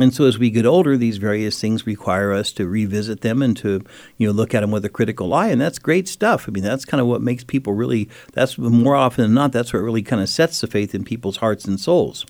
And 0.00 0.14
so 0.14 0.24
as 0.24 0.38
we 0.38 0.50
get 0.50 0.64
older, 0.64 0.96
these 0.96 1.18
various 1.18 1.60
things 1.60 1.86
require 1.86 2.32
us 2.32 2.52
to 2.52 2.66
revisit 2.66 3.20
them 3.20 3.42
and 3.42 3.56
to, 3.58 3.84
you 4.16 4.26
know, 4.26 4.32
look 4.32 4.54
at 4.54 4.60
them 4.60 4.70
with 4.70 4.84
a 4.84 4.88
critical 4.88 5.34
eye. 5.34 5.48
And 5.48 5.60
that's 5.60 5.78
great 5.78 6.08
stuff. 6.08 6.48
I 6.48 6.52
mean, 6.52 6.64
that's 6.64 6.84
kind 6.84 7.00
of 7.00 7.06
what 7.06 7.20
makes 7.20 7.44
people 7.44 7.74
really, 7.74 8.08
that's 8.32 8.56
more 8.56 8.96
often 8.96 9.24
than 9.24 9.34
not, 9.34 9.52
that's 9.52 9.72
what 9.72 9.80
really 9.82 10.02
kind 10.02 10.22
of 10.22 10.28
sets 10.28 10.60
the 10.60 10.66
faith 10.66 10.94
in 10.94 11.04
people's 11.04 11.38
hearts 11.38 11.66
and 11.66 11.78
souls. 11.78 12.24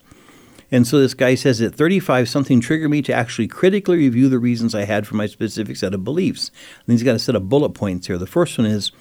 And 0.73 0.87
so 0.87 0.99
this 0.99 1.13
guy 1.13 1.35
says 1.35 1.61
at 1.61 1.75
35, 1.75 2.29
something 2.29 2.61
triggered 2.61 2.91
me 2.91 3.01
to 3.03 3.13
actually 3.13 3.47
critically 3.47 3.97
review 3.97 4.29
the 4.29 4.39
reasons 4.39 4.73
I 4.73 4.85
had 4.85 5.05
for 5.05 5.15
my 5.15 5.25
specific 5.25 5.75
set 5.75 5.93
of 5.93 6.03
beliefs. 6.03 6.49
And 6.85 6.93
he's 6.93 7.03
got 7.03 7.15
a 7.15 7.19
set 7.19 7.35
of 7.35 7.49
bullet 7.49 7.71
points 7.71 8.07
here. 8.07 8.17
The 8.17 8.25
first 8.25 8.57
one 8.57 8.67
is, 8.67 8.91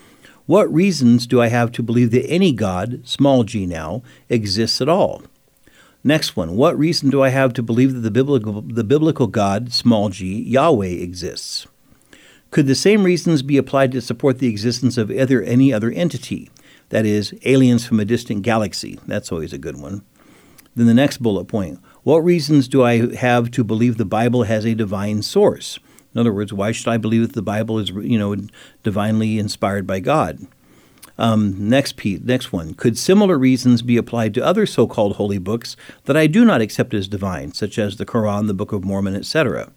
what 0.47 0.73
reasons 0.73 1.29
do 1.29 1.41
I 1.41 1.47
have 1.47 1.71
to 1.73 1.83
believe 1.83 2.11
that 2.11 2.29
any 2.29 2.53
God, 2.53 3.03
small 3.05 3.45
g 3.45 3.67
now, 3.67 4.03
exists 4.29 4.81
at 4.81 4.89
all? 4.89 5.23
Next 6.03 6.35
one. 6.35 6.57
What 6.57 6.79
reason 6.79 7.11
do 7.11 7.23
I 7.23 7.29
have 7.29 7.53
to 7.55 7.63
believe 7.63 7.93
that 7.93 8.01
the 8.01 8.11
biblical, 8.11 8.63
the 8.63 8.85
biblical 8.85 9.27
God, 9.27 9.73
small 9.73 10.09
g, 10.09 10.43
Yahweh, 10.43 10.87
exists? 10.87 11.67
Could 12.51 12.67
the 12.67 12.75
same 12.75 13.05
reasons 13.05 13.43
be 13.43 13.59
applied 13.59 13.93
to 13.93 14.01
support 14.01 14.39
the 14.39 14.49
existence 14.49 14.97
of 14.97 15.11
either 15.11 15.43
any 15.43 15.73
other 15.73 15.91
entity? 15.91 16.51
That 16.89 17.07
is, 17.07 17.35
aliens 17.45 17.87
from 17.87 18.01
a 18.01 18.05
distant 18.05 18.43
galaxy. 18.43 18.99
That's 19.07 19.31
always 19.31 19.53
a 19.53 19.59
good 19.59 19.81
one. 19.81 20.03
Then 20.75 20.87
the 20.87 20.95
next 20.95 21.19
bullet 21.19 21.45
point. 21.45 21.81
What 22.03 22.25
reasons 22.25 22.67
do 22.67 22.83
I 22.83 23.15
have 23.17 23.51
to 23.53 23.63
believe 23.63 23.97
the 23.97 24.05
Bible 24.05 24.45
has 24.45 24.65
a 24.65 24.75
divine 24.75 25.23
source? 25.23 25.79
In 26.15 26.21
other 26.21 26.33
words, 26.33 26.53
why 26.53 26.73
should 26.73 26.89
I 26.89 26.97
believe 26.97 27.23
that 27.23 27.35
the 27.35 27.43
Bible 27.43 27.79
is, 27.79 27.91
you 27.91 28.19
know, 28.19 28.35
divinely 28.83 29.39
inspired 29.39 29.87
by 29.87 30.01
God? 30.01 30.47
Um, 31.21 31.69
next 31.69 31.97
piece, 31.97 32.21
next 32.23 32.51
one. 32.51 32.73
Could 32.73 32.97
similar 32.97 33.37
reasons 33.37 33.83
be 33.83 33.99
applied 33.99 34.33
to 34.35 34.45
other 34.45 34.65
so-called 34.65 35.17
holy 35.17 35.37
books 35.37 35.77
that 36.07 36.17
I 36.17 36.27
do 36.27 36.47
not 36.47 36.63
accept 36.63 36.95
as 36.95 37.09
divine, 37.09 37.53
such 37.53 37.79
as 37.79 37.99
the 37.99 38.07
Quran, 38.07 38.47
the 38.47 38.55
Book 38.55 38.73
of 38.73 38.85
Mormon, 38.85 39.15
etc.? 39.15 39.71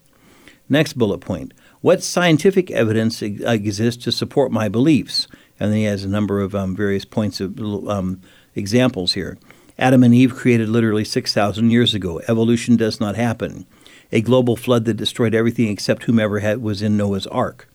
Next 0.70 0.94
bullet 0.94 1.18
point. 1.18 1.52
What 1.82 2.02
scientific 2.02 2.70
evidence 2.70 3.20
exists 3.20 4.02
to 4.04 4.10
support 4.10 4.52
my 4.52 4.70
beliefs? 4.70 5.28
And 5.60 5.70
then 5.70 5.80
he 5.80 5.84
has 5.84 6.02
a 6.02 6.08
number 6.08 6.40
of 6.40 6.54
um, 6.54 6.74
various 6.74 7.04
points 7.04 7.42
of 7.42 7.60
um, 7.60 8.22
examples 8.54 9.12
here. 9.12 9.36
Adam 9.78 10.02
and 10.02 10.14
Eve 10.14 10.34
created 10.34 10.70
literally 10.70 11.04
6,000 11.04 11.70
years 11.70 11.92
ago. 11.92 12.22
Evolution 12.26 12.76
does 12.76 13.00
not 13.00 13.16
happen. 13.16 13.66
A 14.12 14.22
global 14.22 14.56
flood 14.56 14.86
that 14.86 14.94
destroyed 14.94 15.34
everything 15.34 15.68
except 15.68 16.04
whomever 16.04 16.38
had, 16.38 16.62
was 16.62 16.80
in 16.80 16.96
Noah's 16.96 17.26
ark. 17.26 17.68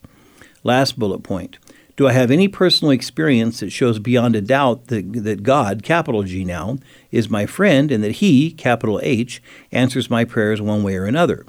Last 0.64 0.98
bullet 0.98 1.22
point. 1.22 1.60
Do 2.00 2.08
I 2.08 2.14
have 2.14 2.32
any 2.32 2.48
personal 2.48 2.92
experience 2.92 3.60
that 3.60 3.74
shows 3.74 4.00
beyond 4.00 4.34
a 4.34 4.40
doubt 4.40 4.88
that, 4.88 5.12
that 5.22 5.44
God, 5.44 5.84
capital 5.84 6.24
G 6.24 6.46
now, 6.46 6.78
is 7.12 7.30
my 7.30 7.46
friend 7.46 7.92
and 7.92 8.02
that 8.06 8.24
He, 8.24 8.52
capital 8.52 9.02
H, 9.04 9.44
answers 9.74 10.10
my 10.10 10.24
prayers 10.24 10.62
one 10.62 10.82
way 10.82 10.96
or 10.96 11.04
another? 11.04 11.46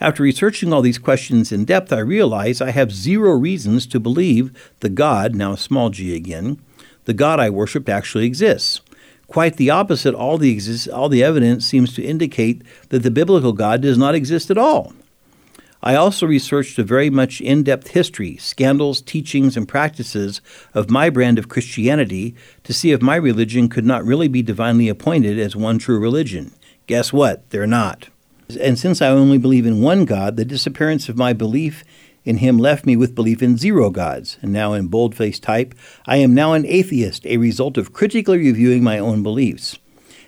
After 0.00 0.22
researching 0.22 0.72
all 0.72 0.80
these 0.80 0.96
questions 0.96 1.52
in 1.52 1.66
depth, 1.66 1.92
I 1.92 1.98
realize 1.98 2.62
I 2.62 2.70
have 2.70 2.92
zero 2.92 3.32
reasons 3.32 3.86
to 3.88 4.00
believe 4.00 4.72
the 4.80 4.88
God, 4.88 5.34
now 5.34 5.54
small 5.54 5.90
g 5.90 6.16
again, 6.16 6.58
the 7.04 7.12
God 7.12 7.38
I 7.38 7.50
worshiped 7.50 7.90
actually 7.90 8.24
exists. 8.24 8.80
Quite 9.26 9.58
the 9.58 9.68
opposite, 9.68 10.14
all 10.14 10.38
the, 10.38 10.58
all 10.94 11.10
the 11.10 11.22
evidence 11.22 11.66
seems 11.66 11.92
to 11.96 12.02
indicate 12.02 12.62
that 12.88 13.02
the 13.02 13.10
biblical 13.10 13.52
God 13.52 13.82
does 13.82 13.98
not 13.98 14.14
exist 14.14 14.50
at 14.50 14.56
all. 14.56 14.94
I 15.82 15.94
also 15.94 16.26
researched 16.26 16.78
a 16.78 16.84
very 16.84 17.08
much 17.08 17.40
in 17.40 17.62
depth 17.62 17.88
history, 17.88 18.36
scandals, 18.36 19.00
teachings, 19.00 19.56
and 19.56 19.66
practices 19.66 20.42
of 20.74 20.90
my 20.90 21.08
brand 21.08 21.38
of 21.38 21.48
Christianity 21.48 22.34
to 22.64 22.74
see 22.74 22.92
if 22.92 23.00
my 23.00 23.16
religion 23.16 23.68
could 23.68 23.86
not 23.86 24.04
really 24.04 24.28
be 24.28 24.42
divinely 24.42 24.88
appointed 24.88 25.38
as 25.38 25.56
one 25.56 25.78
true 25.78 25.98
religion. 25.98 26.52
Guess 26.86 27.12
what? 27.12 27.48
They're 27.50 27.66
not. 27.66 28.08
And 28.60 28.78
since 28.78 29.00
I 29.00 29.08
only 29.08 29.38
believe 29.38 29.64
in 29.64 29.80
one 29.80 30.04
God, 30.04 30.36
the 30.36 30.44
disappearance 30.44 31.08
of 31.08 31.16
my 31.16 31.32
belief 31.32 31.82
in 32.24 32.38
him 32.38 32.58
left 32.58 32.84
me 32.84 32.96
with 32.96 33.14
belief 33.14 33.42
in 33.42 33.56
zero 33.56 33.90
gods. 33.90 34.38
And 34.42 34.52
now, 34.52 34.74
in 34.74 34.88
boldface 34.88 35.40
type, 35.40 35.74
I 36.04 36.18
am 36.18 36.34
now 36.34 36.52
an 36.52 36.66
atheist, 36.66 37.26
a 37.26 37.38
result 37.38 37.78
of 37.78 37.92
critically 37.94 38.38
reviewing 38.38 38.84
my 38.84 38.98
own 38.98 39.22
beliefs 39.22 39.78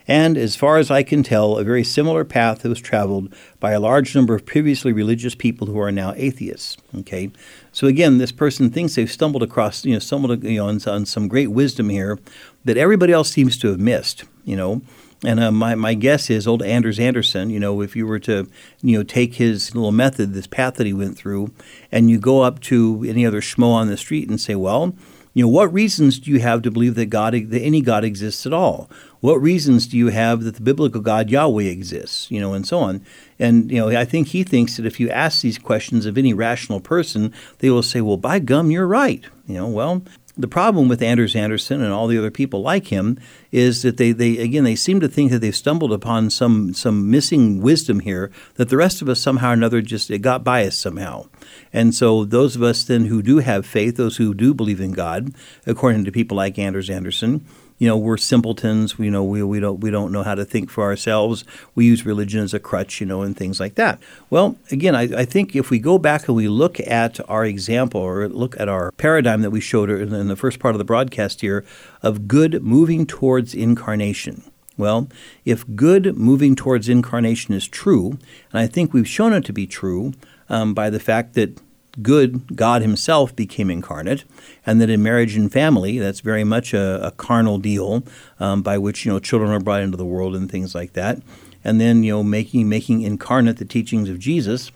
and, 0.09 0.37
as 0.37 0.57
far 0.57 0.79
as 0.79 0.91
I 0.91 1.03
can 1.03 1.23
tell, 1.23 1.57
a 1.57 1.65
very 1.65 1.85
similar 1.85 2.25
path 2.25 2.65
was 2.65 2.81
traveled 2.81 3.35
by 3.61 3.73
a 3.73 3.81
large 3.81 4.15
number 4.15 4.35
of 4.35 4.47
previously 4.47 4.93
religious 4.93 5.35
people 5.35 5.67
who 5.67 5.79
are 5.81 5.93
now 5.93 6.13
atheists. 6.17 6.77
Okay, 6.99 7.31
so 7.73 7.87
again, 7.87 8.19
this 8.19 8.33
person 8.33 8.71
thinks 8.71 8.95
they've 8.95 9.11
stumbled 9.11 9.43
across, 9.43 9.85
you 9.85 9.93
know, 9.93 9.99
stumbled 9.99 10.43
you 10.45 10.59
know, 10.59 10.69
on, 10.69 10.81
on 10.87 11.07
some 11.07 11.29
great 11.29 11.49
wisdom 11.49 11.89
here 11.89 12.19
that 12.65 12.77
everybody 12.77 13.13
else 13.13 13.31
seems 13.31 13.59
to 13.59 13.69
have 13.69 13.81
missed. 13.81 14.25
You 14.45 14.57
know, 14.57 14.83
and 15.25 15.39
uh, 15.39 15.53
my, 15.53 15.75
my 15.75 15.95
guess 15.95 16.31
is 16.31 16.47
old 16.47 16.63
Anders 16.63 16.99
Anderson, 16.99 17.51
you 17.51 17.61
know, 17.61 17.81
if 17.81 17.95
you 17.95 18.07
were 18.07 18.19
to, 18.21 18.49
you 18.83 18.99
know, 18.99 19.05
take 19.05 19.35
his 19.35 19.75
little 19.75 19.93
method, 19.93 20.35
this 20.35 20.49
path 20.49 20.75
that 20.75 20.87
he 20.87 20.93
went 20.93 21.17
through, 21.17 21.53
and 21.93 22.11
you 22.11 22.19
go 22.19 22.43
up 22.43 22.59
to 22.61 23.05
any 23.09 23.25
other 23.25 23.41
schmo 23.41 23.73
on 23.73 23.87
the 23.87 23.97
street 23.97 24.29
and 24.29 24.41
say, 24.41 24.57
well, 24.57 24.95
you 25.35 25.45
know, 25.45 25.49
what 25.49 25.73
reasons 25.73 26.19
do 26.19 26.31
you 26.31 26.41
have 26.41 26.63
to 26.63 26.71
believe 26.71 26.95
that 26.97 27.07
God, 27.07 27.33
that 27.33 27.63
any 27.63 27.81
God 27.81 28.05
exists 28.05 28.45
at 28.45 28.53
all? 28.53 28.91
What 29.21 29.41
reasons 29.41 29.87
do 29.87 29.97
you 29.97 30.09
have 30.09 30.43
that 30.43 30.57
the 30.57 30.61
biblical 30.61 31.01
God 31.01 31.31
Yahweh 31.31 31.65
exists? 31.65 32.31
You 32.31 32.41
know, 32.41 32.53
and 32.53 32.67
so 32.67 32.81
on. 32.81 33.05
And 33.39 33.71
you 33.71 33.79
know, 33.79 33.89
I 33.89 34.05
think 34.05 34.29
he 34.29 34.43
thinks 34.45 34.77
that 34.77 34.87
if 34.87 35.01
you 35.01 35.09
ask 35.09 35.41
these 35.41 35.59
questions 35.59 36.07
of 36.07 36.19
any 36.19 36.35
rational 36.35 36.81
person, 36.81 37.33
they 37.61 37.71
will 37.71 37.83
say, 37.83 38.01
"Well, 38.01 38.17
by 38.17 38.41
gum, 38.41 38.71
you're 38.71 38.87
right." 38.87 39.25
You 39.47 39.55
know, 39.55 39.69
well, 39.69 40.03
the 40.37 40.49
problem 40.49 40.89
with 40.89 41.03
Anders 41.03 41.37
Anderson 41.37 41.83
and 41.83 41.93
all 41.93 42.07
the 42.07 42.17
other 42.17 42.31
people 42.31 42.63
like 42.63 42.87
him 42.87 43.19
is 43.51 43.83
that 43.83 43.99
they, 43.99 44.13
they 44.13 44.39
again 44.39 44.65
they 44.65 44.75
seem 44.75 44.99
to 45.01 45.09
think 45.09 45.31
that 45.31 45.41
they've 45.41 45.55
stumbled 45.55 45.93
upon 45.93 46.31
some 46.31 46.73
some 46.73 47.11
missing 47.11 47.61
wisdom 47.61 48.01
here 48.01 48.31
that 48.55 48.71
the 48.71 48.77
rest 48.77 49.03
of 49.03 49.09
us 49.09 49.21
somehow 49.21 49.51
or 49.51 49.53
another 49.53 49.83
just 49.83 50.11
it 50.11 50.21
got 50.21 50.43
biased 50.43 50.81
somehow. 50.81 51.27
And 51.73 51.95
so 51.95 52.25
those 52.25 52.57
of 52.57 52.63
us 52.63 52.85
then 52.85 53.07
who 53.07 53.23
do 53.23 53.39
have 53.39 53.67
faith, 53.67 53.97
those 53.97 54.17
who 54.17 54.33
do 54.33 54.55
believe 54.55 54.81
in 54.81 54.93
God, 54.93 55.35
according 55.67 56.05
to 56.05 56.13
people 56.13 56.37
like 56.37 56.59
Anders 56.59 56.89
Anderson, 56.89 57.45
you 57.83 57.89
know 57.89 57.97
we're 57.97 58.17
simpletons 58.17 58.95
you 58.97 59.11
know 59.11 59.25
we, 59.25 59.43
we 59.43 59.59
don't 59.59 59.81
we 59.81 59.91
don't 59.91 60.13
know 60.13 60.23
how 60.23 60.37
to 60.37 60.45
think 60.45 60.71
for 60.71 60.85
ourselves. 60.85 61.45
We 61.75 61.85
use 61.85 62.07
religion 62.07 62.41
as 62.41 62.55
a 62.55 62.61
crutch 62.61 63.01
you 63.01 63.07
know 63.09 63.23
and 63.23 63.37
things 63.37 63.59
like 63.59 63.75
that. 63.75 63.99
Well 64.31 64.57
again 64.71 64.95
I, 64.95 65.03
I 65.23 65.25
think 65.25 65.57
if 65.57 65.69
we 65.69 65.81
go 65.81 65.99
back 65.99 66.29
and 66.29 66.37
we 66.37 66.47
look 66.47 66.79
at 66.79 67.19
our 67.29 67.45
example 67.45 68.01
or 68.01 68.29
look 68.29 68.55
at 68.61 68.69
our 68.69 68.93
paradigm 68.93 69.43
that 69.43 69.51
we 69.51 69.61
showed 69.61 69.91
in 69.91 70.29
the 70.29 70.37
first 70.37 70.61
part 70.61 70.77
of 70.77 70.79
the 70.79 70.85
broadcast 70.85 71.41
here 71.41 71.65
of 72.05 72.29
good 72.29 72.63
moving 72.63 73.05
towards 73.05 73.53
incarnation. 73.53 74.45
Well, 74.79 75.09
if 75.45 75.65
good 75.75 76.17
moving 76.17 76.55
towards 76.55 76.89
incarnation 76.89 77.53
is 77.53 77.67
true, 77.67 78.17
and 78.53 78.61
I 78.61 78.69
think 78.69 78.93
we've 78.93 79.09
shown 79.09 79.33
it 79.33 79.45
to 79.47 79.53
be 79.53 79.67
true 79.67 80.13
um, 80.49 80.73
by 80.73 80.89
the 80.89 81.01
fact 81.01 81.35
that 81.35 81.61
good 82.01 82.57
God 82.57 82.83
Himself 82.83 83.35
became 83.37 83.71
incarnate, 83.71 84.25
and 84.65 84.81
that 84.81 84.91
in 84.91 85.03
marriage 85.03 85.37
and 85.37 85.53
family, 85.53 85.99
that's 85.99 86.21
very 86.21 86.45
much 86.45 86.73
a, 86.73 87.07
a 87.07 87.11
carnal 87.11 87.59
deal 87.59 88.03
um, 88.41 88.63
by 88.63 88.79
which 88.79 89.05
you 89.05 89.13
know 89.13 89.19
children 89.19 89.51
are 89.51 89.61
brought 89.61 89.83
into 89.83 89.97
the 89.97 90.05
world 90.05 90.35
and 90.35 90.51
things 90.51 90.75
like 90.75 90.95
that, 90.95 91.21
and 91.65 91.81
then 91.81 92.03
you 92.03 92.13
know 92.13 92.23
making 92.23 92.69
making 92.69 93.03
incarnate 93.03 93.59
the 93.59 93.65
teachings 93.65 94.09
of 94.09 94.19
Jesus 94.19 94.71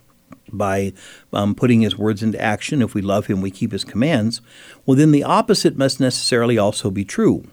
by 0.52 0.92
um, 1.32 1.54
putting 1.54 1.80
His 1.80 1.96
words 1.96 2.22
into 2.22 2.40
action. 2.40 2.82
If 2.82 2.94
we 2.94 3.02
love 3.02 3.26
Him, 3.26 3.40
we 3.40 3.50
keep 3.50 3.72
His 3.72 3.84
commands. 3.84 4.40
Well, 4.84 4.96
then 4.96 5.12
the 5.12 5.24
opposite 5.24 5.76
must 5.76 6.00
necessarily 6.00 6.58
also 6.58 6.90
be 6.90 7.04
true. 7.04 7.46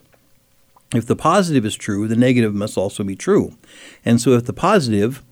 If 0.93 1.07
the 1.07 1.15
positive 1.15 1.65
is 1.65 1.75
true, 1.75 2.07
the 2.07 2.15
negative 2.15 2.53
must 2.53 2.77
also 2.77 3.03
be 3.03 3.15
true. 3.15 3.57
And 4.05 4.21
so, 4.21 4.31
if 4.31 4.45
the 4.45 4.53
positive, 4.53 5.23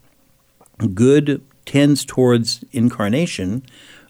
good 0.94 1.44
tends 1.66 2.04
towards 2.04 2.66
incarnation, 2.72 3.64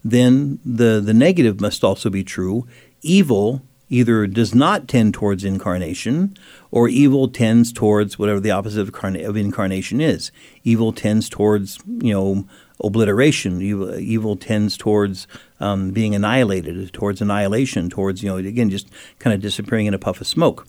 then 0.04 0.60
the, 0.66 1.02
the 1.04 1.14
negative 1.14 1.62
must 1.62 1.84
also 1.84 2.10
be 2.10 2.24
true. 2.24 2.68
Evil 3.02 3.62
either 3.90 4.26
does 4.26 4.56
not 4.56 4.88
tend 4.88 5.14
towards 5.14 5.44
incarnation 5.44 6.36
or 6.72 6.88
evil 6.88 7.28
tends 7.28 7.74
towards 7.74 8.18
whatever 8.18 8.40
the 8.40 8.52
opposite 8.52 8.82
of, 8.82 9.16
of 9.16 9.36
incarnation 9.36 10.00
is. 10.00 10.32
Evil 10.64 10.94
tends 10.94 11.28
towards, 11.28 11.78
you 11.86 12.14
know, 12.14 12.48
obliteration. 12.82 13.62
Evil, 13.62 14.00
evil 14.00 14.36
tends 14.38 14.78
towards 14.78 15.28
um, 15.60 15.92
being 15.92 16.16
annihilated, 16.16 16.94
towards 16.94 17.22
annihilation, 17.22 17.90
towards, 17.90 18.24
you 18.24 18.30
know, 18.30 18.38
again, 18.38 18.70
just 18.70 18.88
kind 19.20 19.34
of 19.34 19.42
disappearing 19.42 19.88
in 19.88 19.94
a 19.94 20.00
puff 20.00 20.22
of 20.22 20.28
smoke. 20.28 20.66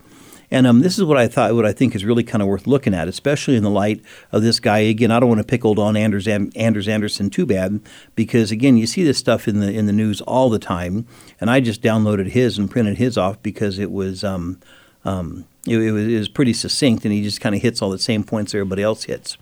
And 0.53 0.67
um, 0.67 0.81
this 0.81 0.99
is 0.99 1.05
what 1.05 1.17
I 1.17 1.29
thought, 1.29 1.55
what 1.55 1.65
I 1.65 1.73
think 1.73 1.95
is 1.95 2.05
really 2.05 2.23
kind 2.23 2.43
of 2.43 2.47
worth 2.47 2.67
looking 2.67 2.93
at, 2.93 3.09
especially 3.09 3.57
in 3.57 3.63
the 3.63 3.71
light 3.71 4.03
of 4.33 4.43
this 4.43 4.61
guy. 4.61 4.81
Again, 4.81 5.11
I 5.11 5.19
don't 5.19 5.31
want 5.31 5.41
to 5.41 5.47
pick 5.47 5.65
old 5.65 5.79
on 5.79 5.97
Anders 5.97 6.29
Anders 6.29 6.87
Anderson 6.87 7.31
too 7.31 7.47
bad, 7.47 7.81
because 8.15 8.51
again, 8.51 8.77
you 8.77 8.87
see 8.87 9.03
this 9.03 9.17
stuff 9.17 9.49
in 9.49 9.61
the 9.61 9.73
in 9.73 9.87
the 9.87 9.95
news 9.95 10.21
all 10.21 10.51
the 10.51 10.59
time, 10.59 11.07
and 11.41 11.51
I 11.51 11.61
just 11.61 11.81
downloaded 11.81 12.29
his 12.29 12.59
and 12.59 12.71
printed 12.71 12.99
his 12.99 13.17
off 13.17 13.43
because 13.43 13.79
it 13.79 13.91
was. 13.91 14.23
Um, 14.23 14.61
um, 15.05 15.47
it, 15.67 15.79
it, 15.79 15.91
was, 15.91 16.07
it 16.07 16.19
was 16.19 16.29
pretty 16.29 16.53
succinct, 16.53 17.05
and 17.05 17.13
he 17.13 17.23
just 17.23 17.41
kind 17.41 17.55
of 17.55 17.63
hits 17.63 17.83
all 17.83 17.91
the 17.91 17.99
same 17.99 18.23
points 18.23 18.55
everybody 18.55 18.83
else 18.83 19.05
hits. 19.05 19.37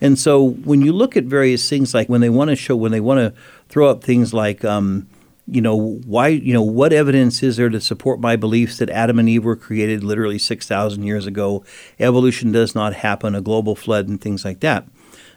And 0.00 0.18
so 0.18 0.42
when 0.42 0.82
you 0.82 0.92
look 0.92 1.16
at 1.16 1.24
various 1.24 1.66
things, 1.68 1.94
like 1.94 2.08
when 2.08 2.20
they 2.20 2.28
want 2.28 2.50
to 2.50 2.56
show, 2.56 2.76
when 2.76 2.92
they 2.92 3.00
want 3.00 3.18
to 3.18 3.34
throw 3.68 3.88
up 3.88 4.02
things 4.02 4.34
like, 4.34 4.64
um, 4.64 5.06
you 5.46 5.60
know, 5.60 5.76
why, 5.76 6.28
you 6.28 6.52
know, 6.52 6.62
what 6.62 6.92
evidence 6.92 7.42
is 7.42 7.56
there 7.56 7.68
to 7.68 7.80
support 7.80 8.20
my 8.20 8.36
beliefs 8.36 8.78
that 8.78 8.90
Adam 8.90 9.18
and 9.18 9.28
Eve 9.28 9.44
were 9.44 9.56
created 9.56 10.04
literally 10.04 10.38
6,000 10.38 11.02
years 11.02 11.26
ago? 11.26 11.64
Evolution 11.98 12.52
does 12.52 12.74
not 12.74 12.94
happen, 12.94 13.34
a 13.34 13.40
global 13.40 13.74
flood, 13.74 14.08
and 14.08 14.20
things 14.20 14.44
like 14.44 14.60
that. 14.60 14.86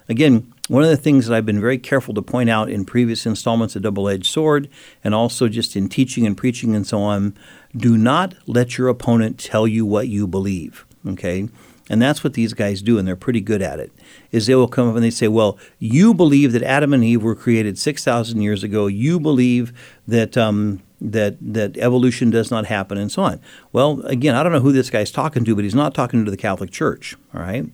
Again, 0.08 0.52
one 0.68 0.82
of 0.82 0.88
the 0.88 0.96
things 0.96 1.26
that 1.26 1.34
I've 1.34 1.46
been 1.46 1.60
very 1.60 1.78
careful 1.78 2.14
to 2.14 2.22
point 2.22 2.50
out 2.50 2.70
in 2.70 2.84
previous 2.84 3.26
installments 3.26 3.74
of 3.74 3.82
Double 3.82 4.08
Edged 4.08 4.26
Sword 4.26 4.68
and 5.02 5.14
also 5.14 5.48
just 5.48 5.76
in 5.76 5.88
teaching 5.88 6.26
and 6.26 6.36
preaching 6.36 6.74
and 6.74 6.86
so 6.86 7.00
on 7.00 7.36
do 7.76 7.96
not 7.98 8.34
let 8.46 8.78
your 8.78 8.88
opponent 8.88 9.38
tell 9.38 9.66
you 9.66 9.84
what 9.84 10.08
you 10.08 10.26
believe. 10.26 10.86
Okay? 11.06 11.48
And 11.90 12.00
that's 12.00 12.24
what 12.24 12.32
these 12.32 12.54
guys 12.54 12.80
do, 12.80 12.98
and 12.98 13.06
they're 13.06 13.16
pretty 13.16 13.40
good 13.40 13.60
at 13.60 13.78
it. 13.78 13.92
Is 14.32 14.46
they 14.46 14.54
will 14.54 14.68
come 14.68 14.88
up 14.88 14.94
and 14.94 15.04
they 15.04 15.10
say, 15.10 15.28
"Well, 15.28 15.58
you 15.78 16.14
believe 16.14 16.52
that 16.52 16.62
Adam 16.62 16.94
and 16.94 17.04
Eve 17.04 17.22
were 17.22 17.34
created 17.34 17.78
six 17.78 18.02
thousand 18.02 18.40
years 18.40 18.62
ago. 18.62 18.86
You 18.86 19.20
believe 19.20 19.72
that 20.08 20.38
um, 20.38 20.82
that 21.00 21.36
that 21.40 21.76
evolution 21.76 22.30
does 22.30 22.50
not 22.50 22.66
happen, 22.66 22.96
and 22.96 23.12
so 23.12 23.22
on." 23.22 23.40
Well, 23.72 24.00
again, 24.06 24.34
I 24.34 24.42
don't 24.42 24.52
know 24.52 24.60
who 24.60 24.72
this 24.72 24.88
guy's 24.88 25.10
talking 25.10 25.44
to, 25.44 25.54
but 25.54 25.64
he's 25.64 25.74
not 25.74 25.94
talking 25.94 26.24
to 26.24 26.30
the 26.30 26.38
Catholic 26.38 26.70
Church, 26.70 27.16
all 27.34 27.42
right? 27.42 27.66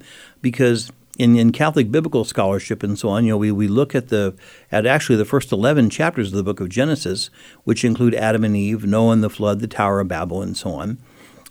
Because 0.42 0.90
in, 1.16 1.36
in 1.36 1.52
Catholic 1.52 1.92
biblical 1.92 2.24
scholarship 2.24 2.82
and 2.82 2.98
so 2.98 3.10
on, 3.10 3.24
you 3.24 3.30
know, 3.30 3.36
we, 3.36 3.52
we 3.52 3.68
look 3.68 3.94
at 3.94 4.08
the 4.08 4.34
at 4.72 4.86
actually 4.86 5.16
the 5.16 5.24
first 5.24 5.52
eleven 5.52 5.88
chapters 5.88 6.32
of 6.32 6.36
the 6.36 6.42
book 6.42 6.58
of 6.58 6.68
Genesis, 6.68 7.30
which 7.62 7.84
include 7.84 8.16
Adam 8.16 8.42
and 8.42 8.56
Eve, 8.56 8.84
Noah 8.84 9.12
and 9.12 9.22
the 9.22 9.30
flood, 9.30 9.60
the 9.60 9.68
Tower 9.68 10.00
of 10.00 10.08
Babel, 10.08 10.42
and 10.42 10.56
so 10.56 10.70
on 10.70 10.98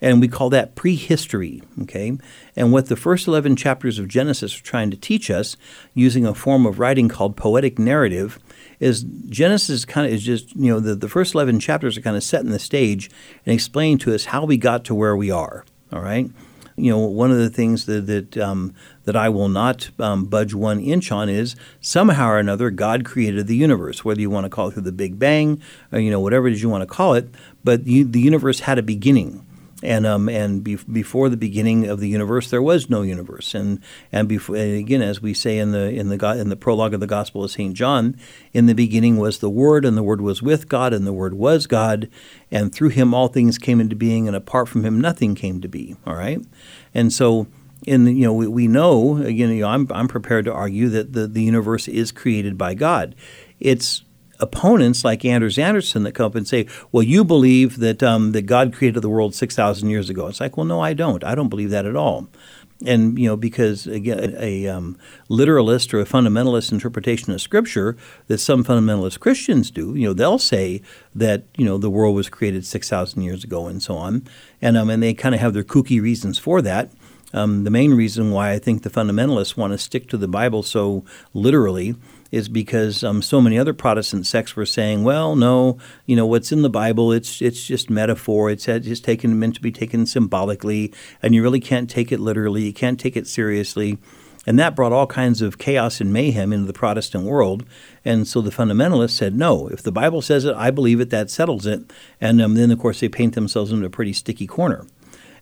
and 0.02 0.22
we 0.22 0.28
call 0.28 0.50
that 0.50 0.76
prehistory. 0.76 1.62
Okay, 1.82 2.18
and 2.56 2.72
what 2.72 2.88
the 2.88 2.96
first 2.96 3.28
eleven 3.28 3.56
chapters 3.56 4.00
of 4.00 4.08
Genesis 4.08 4.58
are 4.60 4.64
trying 4.64 4.92
to 4.92 4.98
teach 4.98 5.30
us, 5.30 5.58
using 5.94 6.26
a 6.26 6.34
form 6.34 6.66
of 6.66 6.80
writing 6.80 7.10
called 7.10 7.36
poetic 7.36 7.78
narrative, 7.78 8.40
is 8.80 9.04
Genesis 9.04 9.86
kind 9.86 10.08
of 10.08 10.14
is 10.14 10.24
just 10.24 10.56
you 10.56 10.72
know 10.72 10.80
the, 10.80 10.96
the 10.96 11.10
first 11.10 11.34
eleven 11.34 11.60
chapters 11.60 11.98
are 11.98 12.02
kind 12.02 12.18
of 12.18 12.24
setting 12.24 12.52
the 12.52 12.60
stage 12.60 13.10
and 13.46 13.54
explaining 13.54 13.98
to 14.00 14.14
us 14.14 14.26
how 14.26 14.46
we 14.46 14.58
got 14.58 14.84
to 14.86 14.96
where 14.96 15.16
we 15.16 15.32
are. 15.32 15.66
All 15.92 16.02
right, 16.02 16.30
you 16.76 16.92
know 16.92 17.00
one 17.00 17.32
of 17.32 17.38
the 17.38 17.50
things 17.50 17.86
that 17.86 18.08
that 18.08 18.38
um, 18.38 18.74
that 19.04 19.16
I 19.16 19.30
will 19.30 19.50
not 19.50 19.90
um, 20.00 20.26
budge 20.26 20.54
one 20.54 20.80
inch 20.80 21.12
on 21.12 21.30
is 21.30 21.56
somehow 21.82 22.30
or 22.30 22.38
another 22.38 22.70
God 22.70 23.04
created 23.04 23.48
the 23.48 23.56
universe, 23.56 24.06
whether 24.06 24.22
you 24.22 24.30
want 24.30 24.46
to 24.46 24.50
call 24.50 24.70
it 24.70 24.74
through 24.74 24.84
the 24.84 24.92
Big 24.92 25.20
Bang 25.20 25.62
or 25.92 26.00
you 26.00 26.12
know 26.12 26.20
whatever 26.20 26.48
it 26.48 26.54
is 26.54 26.62
you 26.62 26.70
want 26.70 26.84
to 26.84 26.88
call 26.88 27.16
it, 27.16 27.28
but 27.64 27.84
the, 27.84 28.04
the 28.04 28.22
universe 28.22 28.62
had 28.62 28.78
a 28.78 28.84
beginning 28.84 29.46
and 29.82 30.06
um, 30.06 30.28
and 30.28 30.64
be- 30.64 30.76
before 30.76 31.30
the 31.30 31.38
beginning 31.38 31.88
of 31.88 32.00
the 32.00 32.08
universe, 32.08 32.50
there 32.50 32.62
was 32.62 32.90
no 32.90 33.02
universe. 33.02 33.54
And 33.54 33.82
and, 34.12 34.28
before, 34.28 34.56
again, 34.56 35.02
as 35.02 35.22
we 35.22 35.34
say 35.34 35.58
in 35.58 35.72
the 35.72 35.90
in 35.90 36.10
the 36.10 36.18
go- 36.18 36.32
in 36.32 36.50
the 36.50 36.56
prologue 36.56 36.94
of 36.94 37.00
the 37.00 37.08
Gospel 37.08 37.44
of 37.44 37.52
Saint 37.52 37.76
John, 37.76 38.18
in 38.54 38.66
the 38.66 38.74
beginning 38.74 39.18
was 39.18 39.40
the 39.40 39.50
Word, 39.50 39.86
and 39.86 39.98
the 39.98 40.04
Word 40.04 40.22
was 40.22 40.42
with 40.42 40.68
God, 40.68 40.94
and 40.94 41.08
the 41.08 41.14
Word 41.14 41.34
was 41.34 41.68
God, 41.68 42.10
and 42.52 42.74
through 42.74 42.90
Him 42.90 43.14
all 43.14 43.28
things 43.28 43.58
came 43.58 43.80
into 43.80 43.96
being, 43.96 44.28
and 44.28 44.36
apart 44.36 44.68
from 44.68 44.84
Him 44.84 45.00
nothing 45.00 45.36
came 45.36 45.62
to 45.62 45.68
be. 45.68 45.96
All 46.06 46.16
right, 46.16 46.42
and 46.94 47.12
so. 47.12 47.48
In 47.88 48.08
you 48.08 48.26
know 48.26 48.34
we, 48.34 48.46
we 48.46 48.68
know 48.68 49.20
again 49.20 49.52
you 49.52 49.62
know, 49.62 49.70
I'm 49.70 49.88
I'm 49.92 50.10
prepared 50.10 50.44
to 50.46 50.54
argue 50.54 50.90
that 50.90 51.14
the, 51.14 51.28
the 51.28 51.42
universe 51.42 51.88
is 51.88 52.12
created 52.12 52.58
by 52.58 52.74
God. 52.74 53.16
It's 53.62 54.04
opponents 54.40 55.04
like 55.04 55.26
Anders 55.26 55.58
Anderson 55.58 56.04
that 56.04 56.14
come 56.14 56.26
up 56.26 56.36
and 56.36 56.48
say, 56.48 56.68
"Well, 56.92 57.04
you 57.04 57.24
believe 57.24 57.80
that 57.80 58.02
um, 58.02 58.32
that 58.32 58.44
God 58.44 58.74
created 58.74 59.02
the 59.02 59.10
world 59.10 59.36
six 59.36 59.56
thousand 59.56 59.90
years 59.90 60.10
ago." 60.10 60.28
It's 60.28 60.40
like, 60.40 60.58
well, 60.58 60.66
no, 60.66 60.80
I 60.80 60.94
don't. 60.94 61.24
I 61.24 61.36
don't 61.36 61.50
believe 61.50 61.70
that 61.72 61.86
at 61.86 61.96
all. 61.96 62.28
And 62.86 63.20
you 63.20 63.28
know, 63.28 63.36
because 63.36 63.88
again, 63.88 64.36
a 64.40 64.68
um, 64.68 64.98
literalist 65.28 65.94
or 65.94 66.00
a 66.00 66.06
fundamentalist 66.06 66.72
interpretation 66.72 67.34
of 67.34 67.42
Scripture 67.42 67.98
that 68.28 68.38
some 68.38 68.64
fundamentalist 68.64 69.20
Christians 69.20 69.70
do, 69.70 69.96
you 69.96 70.08
know, 70.08 70.14
they'll 70.14 70.40
say 70.40 70.82
that 71.14 71.44
you 71.58 71.66
know 71.66 71.78
the 71.78 71.90
world 71.90 72.16
was 72.16 72.30
created 72.30 72.66
six 72.66 72.90
thousand 72.90 73.22
years 73.24 73.44
ago 73.44 73.68
and 73.68 73.84
so 73.84 73.96
on, 73.96 74.26
and 74.62 74.78
um, 74.78 74.90
and 74.90 75.04
they 75.04 75.14
kind 75.14 75.36
of 75.36 75.42
have 75.42 75.54
their 75.54 75.64
kooky 75.64 76.02
reasons 76.02 76.40
for 76.40 76.62
that. 76.62 76.90
Um, 77.34 77.64
the 77.64 77.70
main 77.70 77.94
reason 77.94 78.32
why 78.32 78.54
I 78.54 78.60
think 78.60 78.82
the 78.82 78.90
fundamentalists 78.90 79.56
want 79.56 79.72
to 79.74 79.78
stick 79.78 80.10
to 80.10 80.18
the 80.18 80.28
Bible 80.28 80.64
so 80.64 81.06
literally 81.34 81.96
is 82.32 82.50
because 82.50 83.04
um, 83.04 83.22
so 83.22 83.42
many 83.42 83.58
other 83.58 83.74
Protestant 83.74 84.26
sects 84.26 84.56
were 84.56 84.66
saying, 84.66 85.04
well, 85.04 85.36
no, 85.36 85.78
you 86.06 86.16
know, 86.16 86.26
what's 86.26 86.52
in 86.52 86.62
the 86.62 86.70
Bible, 86.70 87.12
it's 87.12 87.42
it's 87.42 87.66
just 87.66 87.90
metaphor. 87.90 88.50
It's 88.50 88.66
just 88.66 89.04
taken 89.04 89.40
meant 89.40 89.56
to 89.56 89.62
be 89.62 89.72
taken 89.72 90.06
symbolically, 90.06 90.94
and 91.22 91.34
you 91.34 91.42
really 91.42 91.60
can't 91.60 91.90
take 91.90 92.12
it 92.12 92.20
literally. 92.20 92.64
You 92.64 92.74
can't 92.74 93.00
take 93.00 93.18
it 93.18 93.28
seriously. 93.28 93.98
And 94.48 94.58
that 94.58 94.76
brought 94.76 94.94
all 94.94 95.06
kinds 95.06 95.42
of 95.42 95.58
chaos 95.58 96.00
and 96.02 96.14
mayhem 96.14 96.54
into 96.54 96.66
the 96.66 96.74
Protestant 96.74 97.26
world. 97.26 97.66
And 98.06 98.28
so 98.28 98.42
the 98.42 98.50
fundamentalists 98.50 99.12
said, 99.12 99.36
no, 99.36 99.68
if 99.68 99.84
the 99.84 99.92
Bible 99.92 100.22
says 100.22 100.46
it, 100.46 100.56
I 100.56 100.72
believe 100.72 101.02
it, 101.02 101.10
that 101.12 101.30
settles 101.30 101.68
it. 101.68 101.92
And 102.22 102.42
um, 102.42 102.56
then, 102.56 102.72
of 102.72 102.80
course, 102.80 103.02
they 103.02 103.10
paint 103.10 103.36
themselves 103.36 103.72
into 103.72 103.86
a 103.86 103.92
pretty 103.92 104.14
sticky 104.14 104.48
corner. 104.48 104.88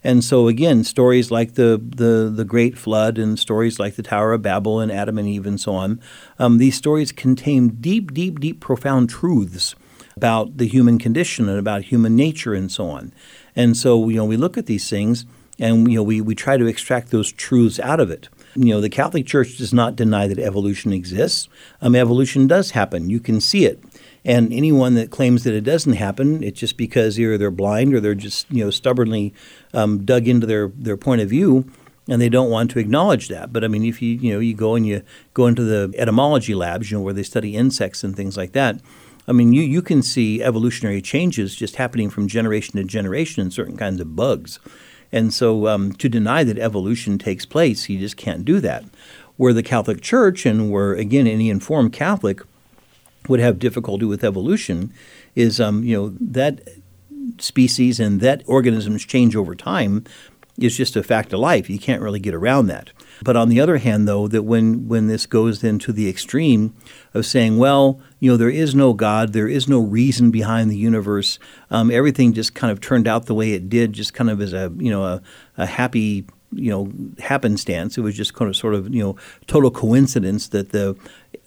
And 0.03 0.23
so 0.23 0.47
again, 0.47 0.83
stories 0.83 1.31
like 1.31 1.55
the, 1.55 1.81
the, 1.83 2.31
the 2.33 2.45
Great 2.45 2.77
Flood 2.77 3.17
and 3.17 3.37
stories 3.37 3.79
like 3.79 3.95
the 3.95 4.03
Tower 4.03 4.33
of 4.33 4.41
Babel 4.41 4.79
and 4.79 4.91
Adam 4.91 5.17
and 5.17 5.27
Eve 5.27 5.45
and 5.45 5.59
so 5.59 5.73
on, 5.73 6.01
um, 6.39 6.57
these 6.57 6.75
stories 6.75 7.11
contain 7.11 7.69
deep, 7.69 8.13
deep, 8.13 8.39
deep, 8.39 8.59
profound 8.59 9.09
truths 9.09 9.75
about 10.15 10.57
the 10.57 10.67
human 10.67 10.97
condition 10.97 11.47
and 11.47 11.59
about 11.59 11.83
human 11.83 12.15
nature 12.15 12.53
and 12.53 12.71
so 12.71 12.89
on. 12.89 13.13
And 13.55 13.77
so, 13.77 14.09
you 14.09 14.17
know, 14.17 14.25
we 14.25 14.37
look 14.37 14.57
at 14.57 14.65
these 14.65 14.89
things 14.89 15.25
and, 15.59 15.89
you 15.89 15.97
know, 15.97 16.03
we, 16.03 16.21
we 16.21 16.35
try 16.35 16.57
to 16.57 16.65
extract 16.65 17.09
those 17.09 17.31
truths 17.31 17.79
out 17.79 17.99
of 17.99 18.11
it. 18.11 18.29
You 18.55 18.73
know, 18.73 18.81
the 18.81 18.89
Catholic 18.89 19.25
Church 19.25 19.57
does 19.57 19.73
not 19.73 19.95
deny 19.95 20.27
that 20.27 20.39
evolution 20.39 20.93
exists. 20.93 21.47
Um, 21.81 21.95
evolution 21.95 22.47
does 22.47 22.71
happen. 22.71 23.09
You 23.09 23.19
can 23.19 23.39
see 23.39 23.65
it. 23.65 23.79
And 24.27 24.51
anyone 24.51 24.95
that 24.95 25.09
claims 25.09 25.45
that 25.45 25.53
it 25.53 25.63
doesn't 25.63 25.93
happen, 25.93 26.43
it's 26.43 26.59
just 26.59 26.75
because 26.75 27.17
either 27.17 27.37
they're 27.37 27.49
blind 27.49 27.93
or 27.93 28.01
they're 28.01 28.13
just 28.13 28.45
you 28.51 28.61
know 28.63 28.69
stubbornly 28.69 29.33
um, 29.73 30.03
dug 30.03 30.27
into 30.27 30.45
their 30.45 30.67
their 30.75 30.97
point 30.97 31.21
of 31.21 31.29
view, 31.29 31.65
and 32.09 32.21
they 32.21 32.27
don't 32.27 32.49
want 32.49 32.69
to 32.71 32.79
acknowledge 32.79 33.29
that. 33.29 33.53
But 33.53 33.63
I 33.63 33.69
mean, 33.69 33.85
if 33.85 34.01
you 34.01 34.15
you 34.15 34.33
know 34.33 34.39
you 34.39 34.53
go 34.53 34.75
and 34.75 34.85
you 34.85 35.01
go 35.33 35.47
into 35.47 35.63
the 35.63 35.97
etymology 35.97 36.53
labs, 36.53 36.91
you 36.91 36.97
know 36.97 37.03
where 37.03 37.13
they 37.13 37.23
study 37.23 37.55
insects 37.55 38.03
and 38.03 38.17
things 38.17 38.35
like 38.35 38.51
that. 38.51 38.81
I 39.29 39.31
mean, 39.31 39.53
you, 39.53 39.61
you 39.61 39.81
can 39.81 40.01
see 40.01 40.43
evolutionary 40.43 41.01
changes 41.01 41.55
just 41.55 41.77
happening 41.77 42.09
from 42.09 42.27
generation 42.27 42.75
to 42.75 42.83
generation 42.83 43.41
in 43.41 43.51
certain 43.51 43.75
kinds 43.77 43.99
of 44.01 44.15
bugs. 44.15 44.59
And 45.11 45.33
so 45.33 45.67
um, 45.67 45.93
to 45.93 46.07
deny 46.07 46.43
that 46.45 46.57
evolution 46.57 47.17
takes 47.17 47.45
place, 47.45 47.89
you 47.89 47.99
just 47.99 48.17
can't 48.17 48.45
do 48.45 48.59
that. 48.61 48.85
Where 49.35 49.53
the 49.53 49.63
Catholic 49.63 50.01
Church, 50.01 50.45
and 50.45 50.71
where, 50.71 50.93
again, 50.93 51.27
any 51.27 51.49
informed 51.49 51.93
Catholic 51.93 52.41
would 53.29 53.39
have 53.39 53.59
difficulty 53.59 54.05
with 54.05 54.23
evolution 54.23 54.93
is 55.35 55.59
um, 55.59 55.83
you 55.83 55.95
know 55.95 56.15
that 56.19 56.61
species 57.39 57.99
and 57.99 58.21
that 58.21 58.43
organisms 58.45 59.05
change 59.05 59.35
over 59.35 59.55
time 59.55 60.03
is 60.57 60.75
just 60.75 60.95
a 60.95 61.03
fact 61.03 61.33
of 61.33 61.39
life. 61.39 61.69
You 61.69 61.77
can't 61.77 62.01
really 62.01 62.19
get 62.19 62.33
around 62.33 62.67
that. 62.67 62.91
But 63.23 63.35
on 63.35 63.49
the 63.49 63.59
other 63.59 63.77
hand, 63.77 64.07
though, 64.07 64.27
that 64.27 64.43
when 64.43 64.87
when 64.87 65.07
this 65.07 65.25
goes 65.25 65.61
then 65.61 65.79
to 65.79 65.93
the 65.93 66.09
extreme 66.09 66.75
of 67.13 67.25
saying, 67.25 67.57
well, 67.57 68.01
you 68.19 68.31
know, 68.31 68.37
there 68.37 68.49
is 68.49 68.73
no 68.73 68.93
God, 68.93 69.33
there 69.33 69.47
is 69.47 69.67
no 69.67 69.79
reason 69.79 70.31
behind 70.31 70.69
the 70.69 70.77
universe, 70.77 71.39
um, 71.69 71.91
everything 71.91 72.33
just 72.33 72.55
kind 72.55 72.71
of 72.71 72.81
turned 72.81 73.07
out 73.07 73.25
the 73.25 73.35
way 73.35 73.53
it 73.53 73.69
did, 73.69 73.93
just 73.93 74.13
kind 74.13 74.29
of 74.29 74.41
as 74.41 74.53
a 74.53 74.71
you 74.77 74.89
know 74.89 75.03
a, 75.03 75.21
a 75.57 75.65
happy 75.65 76.25
you 76.51 76.71
know 76.71 76.91
happenstance. 77.19 77.97
It 77.97 78.01
was 78.01 78.15
just 78.15 78.33
kind 78.33 78.49
of 78.49 78.55
sort 78.55 78.73
of 78.73 78.93
you 78.93 79.03
know 79.03 79.15
total 79.47 79.71
coincidence 79.71 80.49
that 80.49 80.71
the 80.71 80.95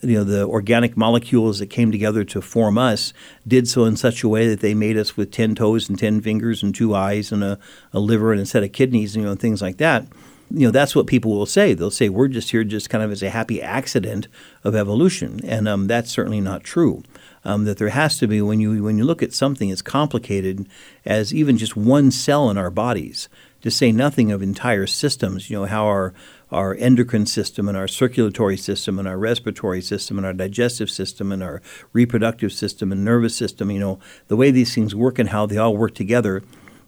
you 0.03 0.15
know 0.15 0.25
the 0.25 0.47
organic 0.47 0.97
molecules 0.97 1.59
that 1.59 1.67
came 1.67 1.93
together 1.93 2.25
to 2.25 2.41
form 2.41 2.79
us 2.79 3.13
did 3.47 3.69
so 3.69 3.85
in 3.85 3.97
such 3.97 4.23
a 4.23 4.29
way 4.29 4.49
that 4.49 4.61
they 4.61 4.75
made 4.75 4.97
us 4.97 5.17
with 5.17 5.31
ten 5.31 5.55
toes 5.55 5.89
and 5.89 5.99
ten 5.99 6.21
fingers 6.21 6.63
and 6.63 6.75
two 6.75 6.95
eyes 6.95 7.33
and 7.33 7.45
a, 7.45 7.59
a 7.93 8.01
liver 8.01 8.33
and 8.33 8.41
a 8.41 8.47
set 8.47 8.63
of 8.63 8.73
kidneys 8.73 9.17
you 9.17 9.23
know 9.23 9.35
things 9.35 9.63
like 9.63 9.79
that. 9.79 10.07
You 10.53 10.67
know 10.67 10.73
that's 10.73 10.97
what 10.97 11.07
people 11.07 11.33
will 11.33 11.47
say. 11.47 11.75
They'll 11.75 11.91
say 11.91 12.09
we're 12.09 12.29
just 12.29 12.51
here 12.51 12.65
just 12.65 12.91
kind 12.91 13.05
of 13.05 13.13
as 13.13 13.23
a 13.23 13.31
happy 13.31 13.63
accident 13.63 14.27
of 14.65 14.75
evolution, 14.75 15.41
and 15.45 15.69
um, 15.69 15.87
that's 15.87 16.11
certainly 16.11 16.41
not 16.41 16.65
true. 16.65 17.03
Um, 17.43 17.65
that 17.65 17.79
there 17.79 17.89
has 17.89 18.19
to 18.19 18.27
be 18.27 18.43
when 18.43 18.61
you 18.61 18.83
when 18.83 18.99
you 18.99 19.05
look 19.05 19.23
at 19.23 19.33
something 19.33 19.71
as 19.71 19.81
complicated 19.81 20.67
as 21.07 21.33
even 21.33 21.57
just 21.57 21.77
one 21.77 22.11
cell 22.11 22.51
in 22.51 22.59
our 22.59 22.71
bodies 22.71 23.29
to 23.63 23.71
say 23.71 23.93
nothing 23.93 24.33
of 24.33 24.43
entire 24.43 24.87
systems, 24.87 25.51
you 25.51 25.59
know, 25.59 25.67
how 25.67 25.85
our, 25.85 26.15
our 26.51 26.75
endocrine 26.79 27.27
system 27.27 27.69
and 27.69 27.77
our 27.77 27.89
circulatory 27.89 28.57
system 28.57 28.99
and 28.99 29.07
our 29.07 29.19
respiratory 29.19 29.83
system 29.83 30.19
and 30.19 30.27
our 30.27 30.35
digestive 30.35 30.91
system 30.91 31.33
and 31.33 31.43
our 31.43 31.63
reproductive 31.93 32.53
system 32.53 32.93
and 32.93 33.05
nervous 33.05 33.35
system, 33.37 33.71
you 33.71 33.81
know, 33.81 33.99
the 34.29 34.37
way 34.37 34.51
these 34.51 34.75
things 34.75 34.95
work 34.95 35.19
and 35.19 35.29
how 35.31 35.47
they 35.47 35.59
all 35.59 35.77
work 35.77 35.95
together, 35.95 36.43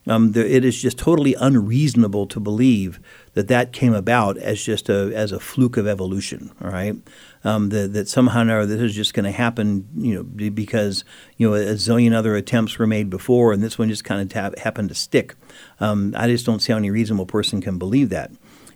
Um, 0.04 0.32
there, 0.32 0.44
it 0.44 0.64
is 0.64 0.82
just 0.82 0.98
totally 0.98 1.36
unreasonable 1.38 2.26
to 2.26 2.40
believe 2.40 2.98
that 3.34 3.46
that 3.46 3.72
came 3.72 3.94
about 3.94 4.36
as 4.36 4.60
just 4.60 4.88
a 4.88 5.12
as 5.14 5.32
a 5.32 5.38
fluke 5.38 5.80
of 5.80 5.86
evolution. 5.86 6.50
All 6.60 6.72
right, 6.72 6.96
um, 7.44 7.70
that, 7.70 7.92
that 7.92 8.08
somehow 8.08 8.44
or 8.48 8.62
other 8.62 8.76
this 8.76 8.90
is 8.90 8.96
just 8.96 9.14
going 9.14 9.32
to 9.32 9.42
happen, 9.44 9.86
you 9.96 10.14
know, 10.14 10.24
because 10.50 11.04
you 11.36 11.48
know 11.48 11.54
a 11.54 11.76
zillion 11.76 12.12
other 12.12 12.34
attempts 12.34 12.78
were 12.78 12.86
made 12.88 13.10
before, 13.10 13.54
and 13.54 13.62
this 13.62 13.78
one 13.78 13.88
just 13.88 14.02
kind 14.02 14.20
of 14.20 14.58
happened 14.58 14.88
to 14.88 14.94
stick. 14.96 15.36
Um, 15.78 16.14
I 16.16 16.26
just 16.26 16.46
don't 16.46 16.60
see 16.60 16.72
how 16.72 16.78
any 16.78 16.90
reasonable 16.90 17.26
person 17.26 17.62
can 17.62 17.78
believe 17.78 18.08
that. 18.08 18.30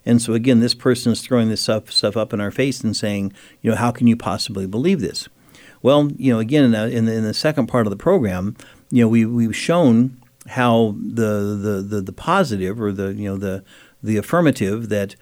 And 0.06 0.22
so 0.22 0.32
again, 0.32 0.60
this 0.60 0.74
person 0.74 1.12
is 1.12 1.20
throwing 1.20 1.48
this 1.48 1.60
stuff, 1.60 1.90
stuff 1.90 2.16
up 2.16 2.32
in 2.32 2.40
our 2.40 2.50
face 2.50 2.80
and 2.82 2.96
saying, 2.96 3.32
you 3.60 3.70
know, 3.70 3.76
how 3.76 3.90
can 3.90 4.06
you 4.06 4.16
possibly 4.16 4.66
believe 4.66 5.00
this? 5.00 5.28
Well, 5.82 6.10
you 6.16 6.32
know, 6.32 6.38
again, 6.38 6.64
in 6.64 6.70
the, 6.70 6.88
in 6.88 7.04
the, 7.04 7.12
in 7.12 7.24
the 7.24 7.34
second 7.34 7.66
part 7.66 7.86
of 7.86 7.90
the 7.90 7.96
program, 7.96 8.56
you 8.90 9.02
know, 9.02 9.08
we, 9.08 9.26
we've 9.26 9.56
shown 9.56 10.20
how 10.48 10.94
the, 10.98 11.58
the, 11.60 11.84
the, 11.86 12.00
the 12.00 12.12
positive 12.12 12.80
or 12.80 12.92
the, 12.92 13.12
you 13.12 13.28
know, 13.28 13.36
the, 13.36 13.64
the 14.02 14.16
affirmative 14.16 14.88
that 14.88 15.16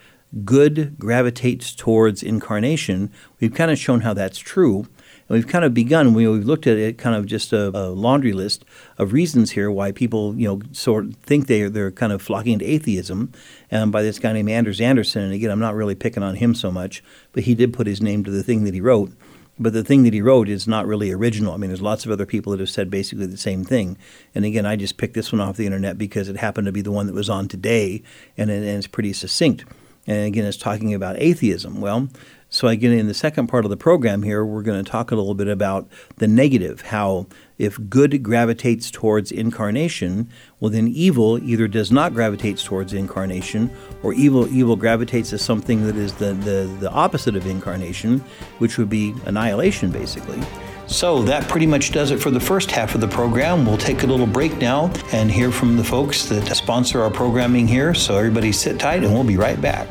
good 0.44 0.98
gravitates 0.98 1.74
towards 1.74 2.22
incarnation, 2.22 3.12
we've 3.40 3.54
kind 3.54 3.70
of 3.70 3.78
shown 3.78 4.00
how 4.00 4.12
that's 4.12 4.38
true. 4.38 4.86
And 5.28 5.36
we've 5.36 5.46
kind 5.46 5.64
of 5.64 5.72
begun, 5.72 6.12
we, 6.12 6.24
have 6.24 6.44
looked 6.44 6.66
at 6.66 6.76
it 6.76 6.98
kind 6.98 7.14
of 7.14 7.26
just 7.26 7.52
a, 7.52 7.68
a, 7.76 7.88
laundry 7.88 8.32
list 8.32 8.64
of 8.98 9.12
reasons 9.12 9.52
here 9.52 9.70
why 9.70 9.92
people, 9.92 10.34
you 10.34 10.48
know, 10.48 10.60
sort 10.72 11.06
of 11.06 11.16
think 11.16 11.46
they, 11.46 11.62
they're 11.68 11.92
kind 11.92 12.12
of 12.12 12.20
flocking 12.20 12.58
to 12.58 12.64
atheism 12.64 13.32
um, 13.74 13.90
by 13.90 14.02
this 14.02 14.18
guy 14.18 14.32
named 14.32 14.48
Anders 14.48 14.80
Anderson. 14.80 15.22
And 15.22 15.34
again, 15.34 15.50
I'm 15.50 15.60
not 15.60 15.74
really 15.74 15.94
picking 15.94 16.22
on 16.22 16.36
him 16.36 16.54
so 16.54 16.70
much, 16.70 17.02
but 17.32 17.42
he 17.42 17.54
did 17.54 17.74
put 17.74 17.86
his 17.86 18.00
name 18.00 18.24
to 18.24 18.30
the 18.30 18.42
thing 18.42 18.64
that 18.64 18.72
he 18.72 18.80
wrote. 18.80 19.12
But 19.58 19.72
the 19.72 19.84
thing 19.84 20.02
that 20.04 20.12
he 20.12 20.22
wrote 20.22 20.48
is 20.48 20.66
not 20.66 20.86
really 20.86 21.12
original. 21.12 21.52
I 21.52 21.58
mean, 21.58 21.70
there's 21.70 21.82
lots 21.82 22.04
of 22.04 22.10
other 22.10 22.26
people 22.26 22.50
that 22.52 22.60
have 22.60 22.70
said 22.70 22.90
basically 22.90 23.26
the 23.26 23.36
same 23.36 23.64
thing. 23.64 23.96
And 24.34 24.44
again, 24.44 24.66
I 24.66 24.74
just 24.74 24.96
picked 24.96 25.14
this 25.14 25.30
one 25.30 25.40
off 25.40 25.56
the 25.56 25.66
internet 25.66 25.98
because 25.98 26.28
it 26.28 26.36
happened 26.36 26.66
to 26.66 26.72
be 26.72 26.82
the 26.82 26.90
one 26.90 27.06
that 27.06 27.14
was 27.14 27.30
on 27.30 27.46
today, 27.46 28.02
and, 28.36 28.50
and 28.50 28.64
it's 28.64 28.88
pretty 28.88 29.12
succinct. 29.12 29.64
And 30.06 30.26
again, 30.26 30.44
it's 30.44 30.56
talking 30.56 30.92
about 30.92 31.16
atheism. 31.18 31.80
Well, 31.80 32.08
so 32.50 32.68
again, 32.68 32.92
in 32.92 33.06
the 33.06 33.14
second 33.14 33.46
part 33.46 33.64
of 33.64 33.70
the 33.70 33.76
program 33.76 34.22
here, 34.22 34.44
we're 34.44 34.62
going 34.62 34.84
to 34.84 34.88
talk 34.90 35.10
a 35.10 35.16
little 35.16 35.34
bit 35.34 35.48
about 35.48 35.88
the 36.16 36.28
negative, 36.28 36.82
how 36.82 37.26
if 37.58 37.78
good 37.88 38.22
gravitates 38.22 38.90
towards 38.90 39.30
incarnation, 39.30 40.28
well 40.60 40.70
then 40.70 40.88
evil 40.88 41.38
either 41.42 41.68
does 41.68 41.92
not 41.92 42.14
gravitate 42.14 42.58
towards 42.58 42.92
incarnation, 42.92 43.70
or 44.02 44.12
evil 44.12 44.48
evil 44.48 44.76
gravitates 44.76 45.30
to 45.30 45.38
something 45.38 45.86
that 45.86 45.96
is 45.96 46.14
the, 46.14 46.34
the, 46.34 46.76
the 46.80 46.90
opposite 46.90 47.36
of 47.36 47.46
incarnation, 47.46 48.18
which 48.58 48.78
would 48.78 48.90
be 48.90 49.14
annihilation 49.26 49.90
basically. 49.90 50.40
So 50.86 51.22
that 51.22 51.48
pretty 51.48 51.66
much 51.66 51.92
does 51.92 52.10
it 52.10 52.20
for 52.20 52.30
the 52.30 52.40
first 52.40 52.70
half 52.70 52.94
of 52.94 53.00
the 53.00 53.08
program. 53.08 53.64
We'll 53.64 53.78
take 53.78 54.02
a 54.02 54.06
little 54.06 54.26
break 54.26 54.58
now 54.58 54.92
and 55.12 55.30
hear 55.30 55.50
from 55.50 55.76
the 55.76 55.84
folks 55.84 56.26
that 56.26 56.54
sponsor 56.54 57.00
our 57.00 57.10
programming 57.10 57.66
here. 57.66 57.94
So 57.94 58.18
everybody 58.18 58.52
sit 58.52 58.78
tight 58.78 59.02
and 59.02 59.12
we'll 59.12 59.24
be 59.24 59.38
right 59.38 59.60
back. 59.60 59.88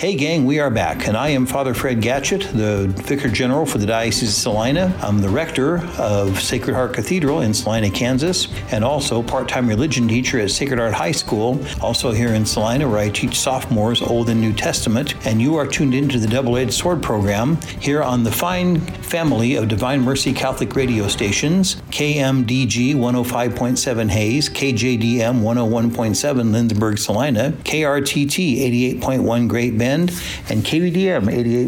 Hey, 0.00 0.14
gang, 0.14 0.46
we 0.46 0.60
are 0.60 0.70
back, 0.70 1.06
and 1.08 1.14
I 1.14 1.28
am 1.28 1.44
Father 1.44 1.74
Fred 1.74 2.00
Gatschet, 2.00 2.52
the 2.52 2.86
Vicar 3.02 3.28
General 3.28 3.66
for 3.66 3.76
the 3.76 3.84
Diocese 3.84 4.30
of 4.30 4.34
Salina. 4.34 4.98
I'm 5.02 5.20
the 5.20 5.28
rector 5.28 5.86
of 5.98 6.40
Sacred 6.40 6.72
Heart 6.72 6.94
Cathedral 6.94 7.42
in 7.42 7.52
Salina, 7.52 7.90
Kansas, 7.90 8.48
and 8.72 8.82
also 8.82 9.22
part 9.22 9.46
time 9.46 9.68
religion 9.68 10.08
teacher 10.08 10.40
at 10.40 10.52
Sacred 10.52 10.78
Heart 10.78 10.94
High 10.94 11.12
School, 11.12 11.62
also 11.82 12.12
here 12.12 12.30
in 12.30 12.46
Salina, 12.46 12.88
where 12.88 12.98
I 12.98 13.10
teach 13.10 13.38
sophomores 13.38 14.00
Old 14.00 14.30
and 14.30 14.40
New 14.40 14.54
Testament. 14.54 15.14
And 15.26 15.38
you 15.42 15.56
are 15.56 15.66
tuned 15.66 15.92
into 15.92 16.18
the 16.18 16.28
Double 16.28 16.56
Edged 16.56 16.72
Sword 16.72 17.02
program 17.02 17.58
here 17.78 18.02
on 18.02 18.24
the 18.24 18.32
fine 18.32 18.80
family 18.80 19.56
of 19.56 19.68
Divine 19.68 20.00
Mercy 20.00 20.32
Catholic 20.32 20.74
radio 20.76 21.08
stations 21.08 21.74
KMDG 21.90 22.94
105.7 22.94 24.08
Hays, 24.08 24.48
KJDM 24.48 25.42
101.7 25.42 25.90
Lindsborg, 25.92 26.98
Salina, 26.98 27.52
KRTT 27.64 28.98
88.1 28.98 29.46
Great 29.46 29.76
Bend 29.76 29.89
and 29.90 30.64
KVDM 30.64 31.24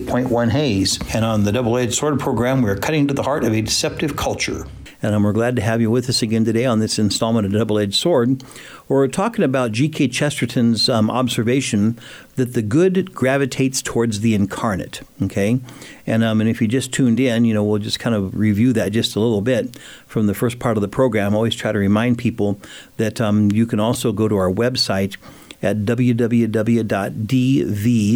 88.1 0.07 0.51
Hays. 0.51 0.99
And 1.15 1.25
on 1.25 1.45
the 1.45 1.53
Double 1.53 1.77
Edged 1.77 1.95
Sword 1.95 2.21
program, 2.21 2.63
we're 2.63 2.77
cutting 2.77 3.09
to 3.09 3.15
the 3.15 3.23
heart 3.23 3.45
of 3.45 3.53
a 3.53 3.61
deceptive 3.61 4.17
culture. 4.17 4.67
And 5.05 5.25
we're 5.25 5.33
glad 5.33 5.57
to 5.57 5.63
have 5.63 5.81
you 5.81 5.91
with 5.91 6.09
us 6.09 6.23
again 6.23 6.45
today 6.45 6.65
on 6.65 6.79
this 6.79 6.97
installment 6.97 7.45
of 7.45 7.53
Double 7.53 7.77
Edged 7.77 7.97
Sword. 7.97 8.45
We're 8.87 9.09
talking 9.09 9.45
about 9.45 9.73
G.K. 9.73 10.07
Chesterton's 10.09 10.89
um, 10.89 11.11
observation 11.11 11.99
that 12.37 12.55
the 12.55 12.63
good 12.63 13.13
gravitates 13.13 13.83
towards 13.83 14.21
the 14.21 14.37
incarnate. 14.37 15.01
Okay, 15.21 15.59
and 16.07 16.23
um, 16.23 16.41
and 16.41 16.49
if 16.49 16.63
you 16.63 16.69
just 16.69 16.93
tuned 16.93 17.19
in, 17.19 17.45
you 17.45 17.53
know 17.53 17.65
we'll 17.65 17.81
just 17.81 17.99
kind 17.99 18.15
of 18.15 18.37
review 18.37 18.73
that 18.75 18.93
just 18.93 19.17
a 19.17 19.21
little 19.21 19.41
bit 19.41 19.77
from 20.07 20.29
the 20.29 20.35
first 20.35 20.61
part 20.61 20.77
of 20.77 20.83
the 20.83 20.89
program. 20.89 21.33
I 21.33 21.37
always 21.37 21.57
try 21.57 21.73
to 21.73 21.79
remind 21.79 22.19
people 22.19 22.61
that 22.97 23.21
um, 23.21 23.51
you 23.51 23.67
can 23.67 23.81
also 23.81 24.13
go 24.13 24.29
to 24.29 24.37
our 24.37 24.53
website 24.53 25.17
at 25.63 25.79
www.dv, 25.79 26.85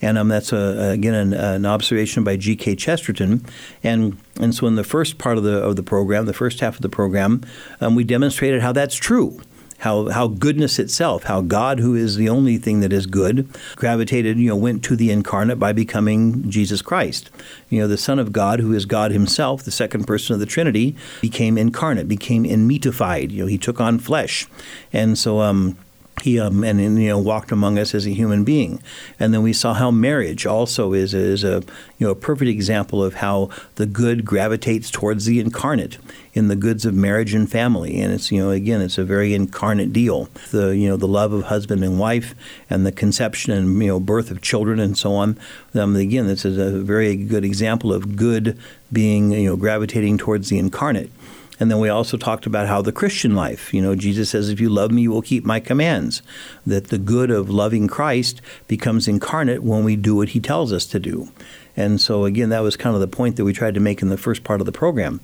and 0.03 0.19
um, 0.19 0.29
that's 0.29 0.53
a, 0.53 0.91
again 0.93 1.15
an, 1.15 1.33
an, 1.33 1.67
observation 1.67 2.25
by 2.25 2.37
G.K. 2.37 2.77
Chesterton. 2.77 3.45
And 3.83 4.19
and 4.41 4.55
so 4.55 4.67
in 4.67 4.77
the 4.77 4.85
first 4.85 5.19
part 5.19 5.39
of 5.39 5.45
the 5.45 5.59
of 5.59 5.77
the 5.77 5.83
program, 5.83 6.27
the 6.27 6.33
first 6.33 6.61
half 6.61 6.77
of 6.77 6.83
the 6.83 6.89
program, 6.89 7.43
um, 7.81 7.95
we 7.95 8.05
demonstrated 8.05 8.63
how 8.63 8.73
that's 8.73 8.97
true. 8.97 9.41
How, 9.79 10.09
how 10.09 10.29
goodness 10.29 10.79
itself, 10.79 11.25
how 11.25 11.43
God, 11.43 11.81
who 11.81 11.95
is 11.95 12.17
the 12.17 12.31
only 12.31 12.57
thing 12.57 12.81
that 12.81 12.95
is 12.95 13.05
good, 13.05 13.47
gravitated, 13.77 14.39
you 14.39 14.49
know, 14.49 14.57
went 14.57 14.83
to 14.85 14.97
the 14.97 15.11
incarnate 15.11 15.59
by 15.59 15.75
becoming 15.75 16.49
Jesus 16.49 16.81
Christ. 16.81 17.29
You 17.69 17.83
know, 17.83 17.87
the 17.87 17.99
Son 17.99 18.19
of 18.19 18.33
God, 18.33 18.59
who 18.59 18.73
is 18.73 18.87
God 18.87 19.11
Himself, 19.11 19.65
the 19.65 19.71
second 19.71 20.07
person 20.07 20.33
of 20.33 20.41
the 20.41 20.47
Trinity, 20.47 20.97
became 21.21 21.59
incarnate, 21.59 22.09
became 22.09 22.47
enmeatified. 22.47 23.31
You 23.31 23.43
know, 23.43 23.49
He 23.49 23.59
took 23.59 23.79
on 23.79 23.99
flesh, 23.99 24.47
and 24.95 25.19
so 25.19 25.41
um, 25.41 25.77
he 26.23 26.41
um, 26.41 26.65
and 26.65 26.81
you 26.81 27.09
know 27.09 27.19
walked 27.19 27.53
among 27.53 27.79
us 27.79 27.95
as 27.95 28.07
a 28.07 28.11
human 28.11 28.45
being, 28.45 28.83
and 29.21 29.35
then 29.35 29.43
we 29.43 29.53
saw 29.53 29.75
how 29.75 29.91
marriage 29.91 30.47
also 30.47 30.93
is 30.93 31.15
is 31.15 31.45
a 31.45 31.63
you 31.99 32.07
know 32.07 32.11
a 32.11 32.15
perfect 32.17 32.49
example 32.49 33.05
of 33.05 33.15
how 33.15 33.51
the 33.77 33.87
good 33.87 34.25
gravitates 34.25 34.91
towards 34.91 35.27
the 35.27 35.41
incarnate 35.41 35.99
in 36.33 36.49
the 36.49 36.57
goods 36.57 36.85
of 36.85 36.95
marriage 36.95 37.35
and 37.35 37.51
family, 37.51 38.01
and 38.01 38.13
it's 38.13 38.33
you 38.33 38.41
know 38.41 38.51
again 38.51 38.81
it's 38.81 38.99
a 38.99 39.05
very 39.05 39.35
incarnate 39.35 39.93
deal. 39.93 40.29
The 40.51 40.77
you 40.77 40.89
know 40.89 40.97
the 40.97 41.09
love 41.09 41.33
of 41.33 41.45
husband 41.45 41.85
and 41.85 41.99
wife, 41.99 42.35
and 42.71 42.87
the 42.87 42.93
conception 42.93 43.53
and 43.53 43.83
you 43.83 43.89
know 43.89 44.01
birth 44.01 44.31
of 44.31 44.41
children 44.41 44.81
and 44.81 44.97
so 44.97 45.15
on. 45.15 45.39
Um, 45.75 45.97
again, 45.97 46.27
this 46.27 46.45
is 46.45 46.59
a 46.59 46.79
very 46.81 47.17
good 47.17 47.45
example 47.45 47.93
of 47.93 48.17
good 48.17 48.59
being 48.91 49.33
you 49.33 49.51
know 49.51 49.57
gravitating 49.57 50.19
towards 50.19 50.49
the 50.49 50.59
incarnate. 50.59 51.11
And 51.59 51.71
then 51.71 51.79
we 51.79 51.89
also 51.89 52.17
talked 52.17 52.47
about 52.47 52.69
how 52.69 52.83
the 52.83 52.93
Christian 52.93 53.35
life, 53.35 53.73
you 53.73 53.81
know, 53.81 53.95
Jesus 53.95 54.31
says, 54.31 54.51
if 54.51 54.61
you 54.61 54.69
love 54.69 54.91
me, 54.91 55.03
you 55.03 55.11
will 55.11 55.23
keep 55.23 55.45
my 55.45 55.59
commands. 55.59 56.23
That 56.67 56.89
the 56.89 56.99
good 56.99 57.31
of 57.31 57.49
loving 57.49 57.89
Christ 57.89 58.43
becomes 58.69 59.09
incarnate 59.09 59.63
when 59.63 59.83
we 59.83 59.97
do 59.97 60.17
what 60.17 60.31
he 60.31 60.41
tells 60.41 60.73
us 60.73 60.85
to 60.87 60.99
do. 60.99 61.29
And 61.77 62.01
so, 62.01 62.25
again, 62.25 62.51
that 62.51 62.61
was 62.61 62.77
kind 62.77 62.95
of 62.95 63.01
the 63.01 63.09
point 63.09 63.37
that 63.37 63.45
we 63.45 63.53
tried 63.53 63.75
to 63.75 63.81
make 63.81 64.03
in 64.03 64.09
the 64.09 64.17
first 64.17 64.45
part 64.45 64.61
of 64.61 64.67
the 64.67 64.73
program. 64.73 65.21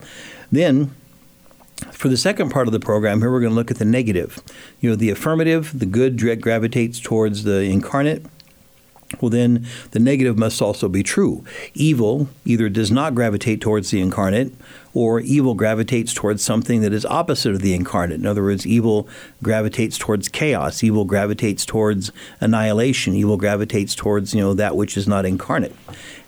Then, 0.51 0.95
for 1.91 2.09
the 2.09 2.17
second 2.17 2.51
part 2.51 2.69
of 2.69 2.73
the 2.73 2.81
program, 2.81 3.21
here 3.21 3.31
we're 3.31 3.41
going 3.41 3.53
to 3.53 3.57
look 3.57 3.71
at 3.71 3.79
the 3.79 3.85
negative. 3.85 4.41
You 4.81 4.91
know, 4.91 4.97
the 4.97 5.11
affirmative, 5.11 5.79
the 5.79 5.87
good 5.87 6.19
gravitates 6.41 7.01
towards 7.01 7.45
the 7.45 7.63
incarnate, 7.63 8.25
well, 9.21 9.31
then 9.31 9.67
the 9.91 9.99
negative 9.99 10.39
must 10.39 10.63
also 10.63 10.89
be 10.89 11.03
true. 11.03 11.45
Evil 11.75 12.29
either 12.45 12.69
does 12.69 12.91
not 12.91 13.15
gravitate 13.15 13.61
towards 13.61 13.91
the 13.91 14.01
incarnate, 14.01 14.55
or 14.95 15.21
evil 15.21 15.55
gravitates 15.55 16.13
towards 16.13 16.43
something 16.43 16.81
that 16.83 16.93
is 16.93 17.07
opposite 17.07 17.53
of 17.55 17.63
the 17.63 17.75
incarnate. 17.75 18.21
In 18.21 18.27
other 18.27 18.43
words, 18.43 18.67
evil 18.67 19.09
gravitates 19.43 19.97
towards 19.99 20.29
chaos. 20.29 20.83
Evil 20.83 21.05
gravitates 21.05 21.65
towards 21.65 22.13
annihilation. 22.41 23.15
Evil 23.15 23.37
gravitates 23.37 23.95
towards 23.95 24.35
you 24.35 24.41
know 24.41 24.55
that 24.55 24.77
which 24.77 24.97
is 24.97 25.09
not 25.09 25.25
incarnate. 25.25 25.75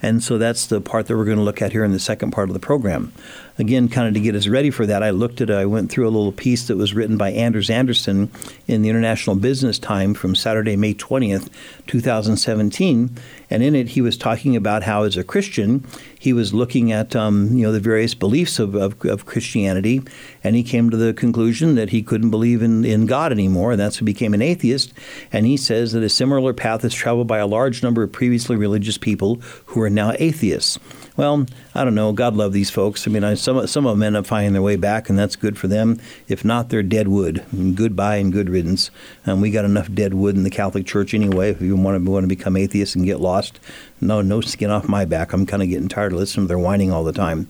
And 0.02 0.22
so 0.22 0.36
that's 0.36 0.66
the 0.66 0.82
part 0.82 1.06
that 1.06 1.16
we're 1.16 1.24
going 1.24 1.38
to 1.38 1.42
look 1.42 1.62
at 1.62 1.72
here 1.72 1.82
in 1.82 1.92
the 1.92 1.98
second 1.98 2.32
part 2.32 2.50
of 2.50 2.52
the 2.52 2.60
program. 2.60 3.12
Again, 3.58 3.88
kind 3.88 4.06
of 4.06 4.14
to 4.14 4.20
get 4.20 4.34
us 4.34 4.48
ready 4.48 4.70
for 4.70 4.84
that, 4.84 5.02
I 5.02 5.10
looked 5.10 5.40
at, 5.40 5.50
I 5.50 5.64
went 5.64 5.90
through 5.90 6.06
a 6.06 6.10
little 6.10 6.32
piece 6.32 6.66
that 6.66 6.76
was 6.76 6.92
written 6.92 7.16
by 7.16 7.30
Anders 7.30 7.70
Anderson 7.70 8.30
in 8.66 8.82
the 8.82 8.90
International 8.90 9.36
Business 9.36 9.78
Time 9.78 10.12
from 10.12 10.34
Saturday, 10.34 10.76
May 10.76 10.92
20th, 10.92 11.48
2017. 11.86 13.16
And 13.54 13.62
in 13.62 13.76
it 13.76 13.90
he 13.90 14.00
was 14.00 14.16
talking 14.16 14.56
about 14.56 14.82
how, 14.82 15.04
as 15.04 15.16
a 15.16 15.22
Christian, 15.22 15.86
he 16.18 16.32
was 16.32 16.52
looking 16.52 16.90
at 16.90 17.14
um, 17.14 17.56
you 17.56 17.62
know 17.62 17.70
the 17.70 17.78
various 17.78 18.12
beliefs 18.12 18.58
of, 18.58 18.74
of, 18.74 19.00
of, 19.04 19.26
Christianity, 19.26 20.02
and 20.42 20.56
he 20.56 20.64
came 20.64 20.90
to 20.90 20.96
the 20.96 21.14
conclusion 21.14 21.76
that 21.76 21.90
he 21.90 22.02
couldn't 22.02 22.30
believe 22.30 22.62
in, 22.62 22.84
in 22.84 23.06
God 23.06 23.30
anymore, 23.30 23.70
and 23.70 23.80
that's 23.80 23.98
who 23.98 24.04
became 24.04 24.34
an 24.34 24.42
atheist. 24.42 24.92
And 25.30 25.46
he 25.46 25.56
says 25.56 25.92
that 25.92 26.02
a 26.02 26.08
similar 26.08 26.52
path 26.52 26.84
is 26.84 26.92
traveled 26.92 27.28
by 27.28 27.38
a 27.38 27.46
large 27.46 27.80
number 27.80 28.02
of 28.02 28.10
previously 28.10 28.56
religious 28.56 28.98
people 28.98 29.36
who 29.66 29.80
are 29.82 29.90
now 29.90 30.14
atheists 30.18 30.80
well, 31.16 31.46
I 31.74 31.84
don't 31.84 31.94
know. 31.94 32.12
God 32.12 32.34
love 32.34 32.52
these 32.52 32.70
folks. 32.70 33.06
I 33.06 33.10
mean, 33.10 33.22
I, 33.22 33.34
some 33.34 33.66
some 33.66 33.86
of 33.86 33.96
them 33.96 34.02
end 34.02 34.16
up 34.16 34.26
finding 34.26 34.52
their 34.52 34.62
way 34.62 34.76
back, 34.76 35.08
and 35.08 35.18
that's 35.18 35.36
good 35.36 35.56
for 35.56 35.68
them. 35.68 36.00
If 36.26 36.44
not, 36.44 36.70
they're 36.70 36.82
dead 36.82 37.08
wood. 37.08 37.44
Goodbye 37.74 38.16
and 38.16 38.32
good 38.32 38.50
riddance. 38.50 38.90
And 39.24 39.40
we 39.40 39.50
got 39.50 39.64
enough 39.64 39.92
dead 39.92 40.14
wood 40.14 40.34
in 40.34 40.42
the 40.42 40.50
Catholic 40.50 40.86
Church 40.86 41.14
anyway. 41.14 41.50
If 41.50 41.62
you 41.62 41.76
want 41.76 42.04
to 42.04 42.10
want 42.10 42.24
to 42.24 42.28
become 42.28 42.56
atheists 42.56 42.96
and 42.96 43.04
get 43.04 43.20
lost, 43.20 43.60
no 44.00 44.22
no 44.22 44.40
skin 44.40 44.70
off 44.70 44.88
my 44.88 45.04
back. 45.04 45.32
I'm 45.32 45.46
kind 45.46 45.62
of 45.62 45.68
getting 45.68 45.88
tired 45.88 46.12
of 46.12 46.18
listening 46.18 46.46
to 46.46 46.48
their 46.48 46.58
whining 46.58 46.90
all 46.90 47.04
the 47.04 47.12
time. 47.12 47.48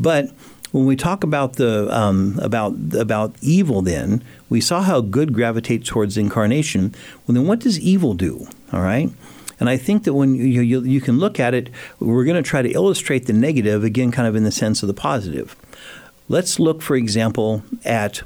But 0.00 0.30
when 0.72 0.84
we 0.84 0.96
talk 0.96 1.22
about 1.22 1.54
the 1.54 1.88
um, 1.96 2.38
about 2.42 2.74
about 2.94 3.36
evil, 3.40 3.82
then 3.82 4.24
we 4.50 4.60
saw 4.60 4.82
how 4.82 5.00
good 5.00 5.32
gravitates 5.32 5.88
towards 5.88 6.16
incarnation. 6.16 6.94
Well, 7.26 7.34
then 7.34 7.46
what 7.46 7.60
does 7.60 7.78
evil 7.78 8.14
do? 8.14 8.48
All 8.72 8.82
right. 8.82 9.10
And 9.58 9.68
I 9.68 9.76
think 9.76 10.04
that 10.04 10.14
when 10.14 10.34
you, 10.34 10.60
you, 10.60 10.82
you 10.82 11.00
can 11.00 11.18
look 11.18 11.40
at 11.40 11.54
it, 11.54 11.70
we're 11.98 12.24
going 12.24 12.42
to 12.42 12.48
try 12.48 12.62
to 12.62 12.70
illustrate 12.70 13.26
the 13.26 13.32
negative, 13.32 13.84
again, 13.84 14.10
kind 14.10 14.28
of 14.28 14.36
in 14.36 14.44
the 14.44 14.52
sense 14.52 14.82
of 14.82 14.86
the 14.86 14.94
positive. 14.94 15.56
Let's 16.28 16.58
look, 16.58 16.82
for 16.82 16.96
example, 16.96 17.62
at 17.84 18.22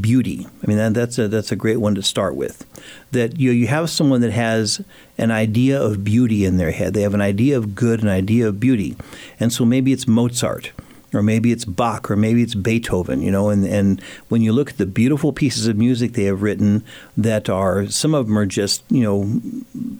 beauty. 0.00 0.46
I 0.62 0.66
mean, 0.66 0.76
that, 0.78 0.94
that's, 0.94 1.18
a, 1.18 1.28
that's 1.28 1.52
a 1.52 1.56
great 1.56 1.78
one 1.78 1.94
to 1.94 2.02
start 2.02 2.34
with. 2.34 2.66
That 3.12 3.38
you, 3.38 3.52
you 3.52 3.68
have 3.68 3.88
someone 3.88 4.20
that 4.20 4.32
has 4.32 4.84
an 5.16 5.30
idea 5.30 5.80
of 5.80 6.04
beauty 6.04 6.44
in 6.44 6.56
their 6.56 6.72
head, 6.72 6.92
they 6.92 7.02
have 7.02 7.14
an 7.14 7.20
idea 7.20 7.56
of 7.56 7.74
good, 7.74 8.02
an 8.02 8.08
idea 8.08 8.48
of 8.48 8.60
beauty. 8.60 8.96
And 9.38 9.52
so 9.52 9.64
maybe 9.64 9.92
it's 9.92 10.06
Mozart 10.06 10.72
or 11.14 11.22
maybe 11.22 11.52
it's 11.52 11.64
Bach, 11.64 12.10
or 12.10 12.16
maybe 12.16 12.42
it's 12.42 12.54
Beethoven, 12.54 13.22
you 13.22 13.30
know. 13.30 13.48
And, 13.48 13.64
and 13.64 14.00
when 14.28 14.42
you 14.42 14.52
look 14.52 14.70
at 14.70 14.78
the 14.78 14.86
beautiful 14.86 15.32
pieces 15.32 15.66
of 15.66 15.76
music 15.76 16.12
they 16.12 16.24
have 16.24 16.42
written, 16.42 16.84
that 17.16 17.48
are 17.48 17.86
some 17.86 18.14
of 18.14 18.26
them 18.26 18.38
are 18.38 18.46
just 18.46 18.82
you 18.90 19.02
know, 19.02 19.24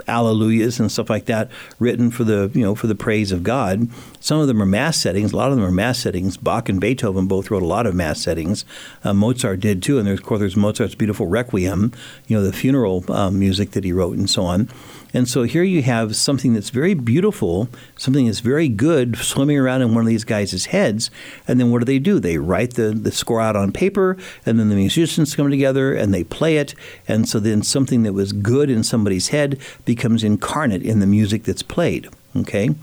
alleluias 0.08 0.80
and 0.80 0.90
stuff 0.90 1.08
like 1.08 1.26
that, 1.26 1.50
written 1.78 2.10
for 2.10 2.24
the 2.24 2.50
you 2.54 2.62
know 2.62 2.74
for 2.74 2.86
the 2.86 2.94
praise 2.94 3.32
of 3.32 3.42
God. 3.42 3.88
Some 4.20 4.40
of 4.40 4.48
them 4.48 4.60
are 4.60 4.66
mass 4.66 4.96
settings. 4.98 5.32
A 5.32 5.36
lot 5.36 5.50
of 5.50 5.56
them 5.56 5.64
are 5.64 5.72
mass 5.72 5.98
settings. 5.98 6.36
Bach 6.36 6.68
and 6.68 6.80
Beethoven 6.80 7.26
both 7.26 7.50
wrote 7.50 7.62
a 7.62 7.66
lot 7.66 7.86
of 7.86 7.94
mass 7.94 8.20
settings. 8.20 8.64
Uh, 9.04 9.14
Mozart 9.14 9.60
did 9.60 9.82
too, 9.82 9.98
and 9.98 10.06
there's 10.06 10.20
of 10.20 10.26
course 10.26 10.40
there's 10.40 10.56
Mozart's 10.56 10.94
beautiful 10.94 11.26
Requiem, 11.26 11.92
you 12.26 12.36
know, 12.36 12.42
the 12.42 12.52
funeral 12.52 13.04
um, 13.12 13.38
music 13.38 13.72
that 13.72 13.84
he 13.84 13.92
wrote 13.92 14.16
and 14.16 14.28
so 14.28 14.42
on. 14.42 14.68
And 15.16 15.26
so 15.26 15.44
here 15.44 15.62
you 15.62 15.80
have 15.80 16.14
something 16.14 16.52
that's 16.52 16.68
very 16.68 16.92
beautiful, 16.92 17.70
something 17.96 18.26
that's 18.26 18.40
very 18.40 18.68
good 18.68 19.16
swimming 19.16 19.56
around 19.56 19.80
in 19.80 19.94
one 19.94 20.04
of 20.04 20.08
these 20.08 20.24
guys' 20.24 20.66
heads. 20.66 21.10
And 21.48 21.58
then 21.58 21.70
what 21.70 21.78
do 21.78 21.86
they 21.86 21.98
do? 21.98 22.20
They 22.20 22.36
write 22.36 22.74
the, 22.74 22.90
the 22.90 23.10
score 23.10 23.40
out 23.40 23.56
on 23.56 23.72
paper, 23.72 24.18
and 24.44 24.60
then 24.60 24.68
the 24.68 24.74
musicians 24.76 25.34
come 25.34 25.48
together 25.48 25.94
and 25.94 26.12
they 26.12 26.22
play 26.22 26.58
it. 26.58 26.74
And 27.08 27.26
so 27.26 27.40
then 27.40 27.62
something 27.62 28.02
that 28.02 28.12
was 28.12 28.34
good 28.34 28.68
in 28.68 28.82
somebody's 28.82 29.28
head 29.28 29.58
becomes 29.86 30.22
incarnate 30.22 30.82
in 30.82 31.00
the 31.00 31.06
music 31.06 31.44
that's 31.44 31.62
played. 31.62 32.10
Okay? 32.36 32.74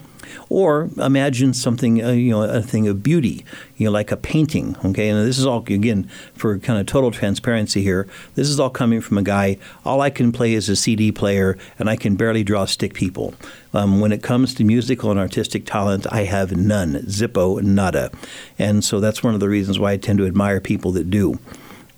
Or 0.50 0.89
imagine 0.98 1.54
something, 1.54 2.04
uh, 2.04 2.12
you 2.12 2.32
know, 2.32 2.43
a 2.43 2.62
thing 2.62 2.88
of 2.88 3.04
beauty, 3.04 3.46
you 3.78 3.86
know, 3.86 3.91
like 3.91 4.12
a 4.12 4.17
painting. 4.17 4.76
Okay, 4.86 5.10
and 5.10 5.28
this 5.28 5.38
is 5.38 5.46
all 5.46 5.60
again 5.60 6.10
for 6.36 6.58
kind 6.60 6.80
of 6.80 6.86
total 6.86 7.12
transparency 7.12 7.82
here. 7.82 8.08
This 8.36 8.50
is 8.50 8.60
all 8.60 8.69
coming 8.69 9.02
from 9.02 9.17
a 9.17 9.24
guy. 9.24 9.58
All 9.86 10.02
I 10.02 10.10
can 10.10 10.32
play 10.32 10.54
is 10.54 10.69
a 10.69 10.76
CD 10.76 11.12
player, 11.12 11.58
and 11.80 11.89
I 11.89 11.96
can 11.96 12.15
barely 12.15 12.43
draw 12.43 12.65
stick 12.65 12.93
people. 12.93 13.34
Um, 13.74 14.00
when 14.00 14.12
it 14.12 14.22
comes 14.22 14.54
to 14.56 14.63
musical 14.63 15.10
and 15.10 15.19
artistic 15.19 15.65
talent, 15.65 16.06
I 16.12 16.24
have 16.26 16.56
none, 16.56 16.93
zippo, 17.08 17.62
nada, 17.62 18.12
and 18.60 18.84
so 18.84 19.00
that's 19.00 19.24
one 19.24 19.34
of 19.34 19.39
the 19.39 19.50
reasons 19.50 19.80
why 19.80 19.93
I 19.93 19.98
tend 19.98 20.19
to 20.19 20.28
admire 20.28 20.60
people 20.60 20.91
that 20.91 21.10
do. 21.10 21.39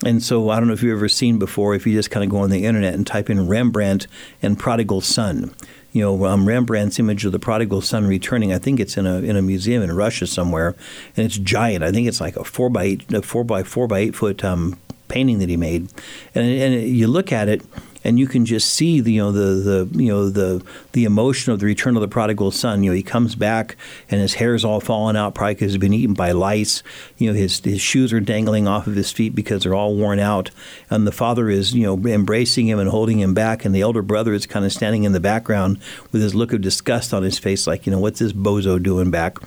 And 0.04 0.21
so 0.21 0.50
I 0.50 0.60
don't 0.60 0.67
know 0.67 0.74
if 0.74 0.84
you've 0.84 0.98
ever 0.98 1.08
seen 1.08 1.39
before, 1.39 1.74
if 1.74 1.88
you 1.88 1.93
just 1.93 2.12
kind 2.12 2.24
of 2.24 2.30
go 2.30 2.38
on 2.38 2.50
the 2.50 2.65
internet 2.65 2.93
and 2.93 3.08
type 3.08 3.30
in 3.30 3.48
Rembrandt 3.48 4.08
and 4.41 4.60
prodigal 4.60 5.02
son, 5.02 5.56
you 5.95 6.01
know, 6.01 6.25
um, 6.25 6.45
Rembrandt's 6.45 6.99
image 6.99 7.23
of 7.23 7.31
the 7.31 7.39
prodigal 7.39 7.79
son 7.79 8.05
returning. 8.05 8.51
I 8.51 8.58
think 8.58 8.81
it's 8.81 8.97
in 8.97 9.08
a 9.08 9.19
in 9.19 9.38
a 9.38 9.41
museum 9.41 9.81
in 9.81 9.93
Russia 9.93 10.27
somewhere, 10.27 10.75
and 11.15 11.25
it's 11.25 11.38
giant. 11.38 11.86
I 11.86 11.91
think 11.93 12.05
it's 12.05 12.19
like 12.19 12.36
a 12.36 12.43
four 12.43 12.69
by 12.69 12.84
eight, 12.84 13.13
a 13.13 13.21
four 13.21 13.45
by 13.45 13.63
four 13.63 13.88
by 13.88 13.99
eight 13.99 14.13
foot 14.13 14.43
um, 14.43 14.77
painting 15.08 15.39
that 15.39 15.47
he 15.47 15.55
made, 15.55 15.88
and 16.36 16.45
and 16.45 16.86
you 16.86 17.08
look 17.08 17.31
at 17.31 17.47
it 17.47 17.62
and 18.06 18.20
you 18.20 18.28
can 18.28 18.46
just 18.46 18.70
see 18.70 19.02
the 19.02 19.13
you 19.13 19.22
know 19.22 19.32
the 19.32 19.89
the 19.89 20.04
you 20.04 20.10
know 20.10 20.30
the 20.30 20.63
the 20.91 21.04
emotion 21.04 21.52
of 21.52 21.60
the 21.60 21.65
return 21.65 21.98
of 21.98 22.02
the 22.02 22.08
prodigal 22.08 22.52
son. 22.52 22.84
You 22.84 22.91
know, 22.91 22.96
he 22.96 23.04
comes 23.04 23.36
back 23.36 23.76
and 24.10 24.22
his 24.22 24.36
hair's 24.36 24.63
all 24.63 24.80
fallen 24.80 25.15
out, 25.15 25.34
probably 25.34 25.56
because 25.56 25.72
he's 25.72 25.80
been 25.80 25.94
eaten 25.94 26.13
by 26.13 26.32
lice. 26.32 26.84
You 27.18 27.32
know, 27.32 27.34
his 27.38 27.60
his 27.60 27.82
shoes 27.82 28.13
are 28.13 28.20
dangling 28.20 28.68
off 28.68 28.86
of 28.86 28.96
his 28.96 29.12
feet 29.12 29.34
because 29.34 29.63
they're 29.63 29.74
all 29.74 29.96
worn 29.96 30.20
out, 30.20 30.52
and 30.89 31.08
the 31.08 31.12
father 31.12 31.50
is 31.50 31.74
you 31.74 31.84
know 31.84 32.10
embracing 32.10 32.68
him 32.68 32.78
and 32.78 32.89
holding 32.89 33.20
him 33.20 33.34
back, 33.34 33.65
and 33.65 33.74
the 33.74 33.82
elder 33.82 34.04
brother 34.04 34.34
is 34.34 34.46
kind 34.46 34.65
of 34.65 34.72
standing 34.72 35.04
in 35.04 35.12
the 35.12 35.20
background 35.20 35.80
with 36.12 36.22
his 36.22 36.36
look 36.36 36.54
of 36.54 36.62
disgust 36.62 37.12
on 37.12 37.24
his 37.24 37.39
face, 37.39 37.65
like 37.65 37.88
you 37.88 37.91
know 37.91 38.00
what's 38.00 38.20
this 38.20 38.34
bozo 38.34 38.82
doing 38.82 39.10
back, 39.10 39.39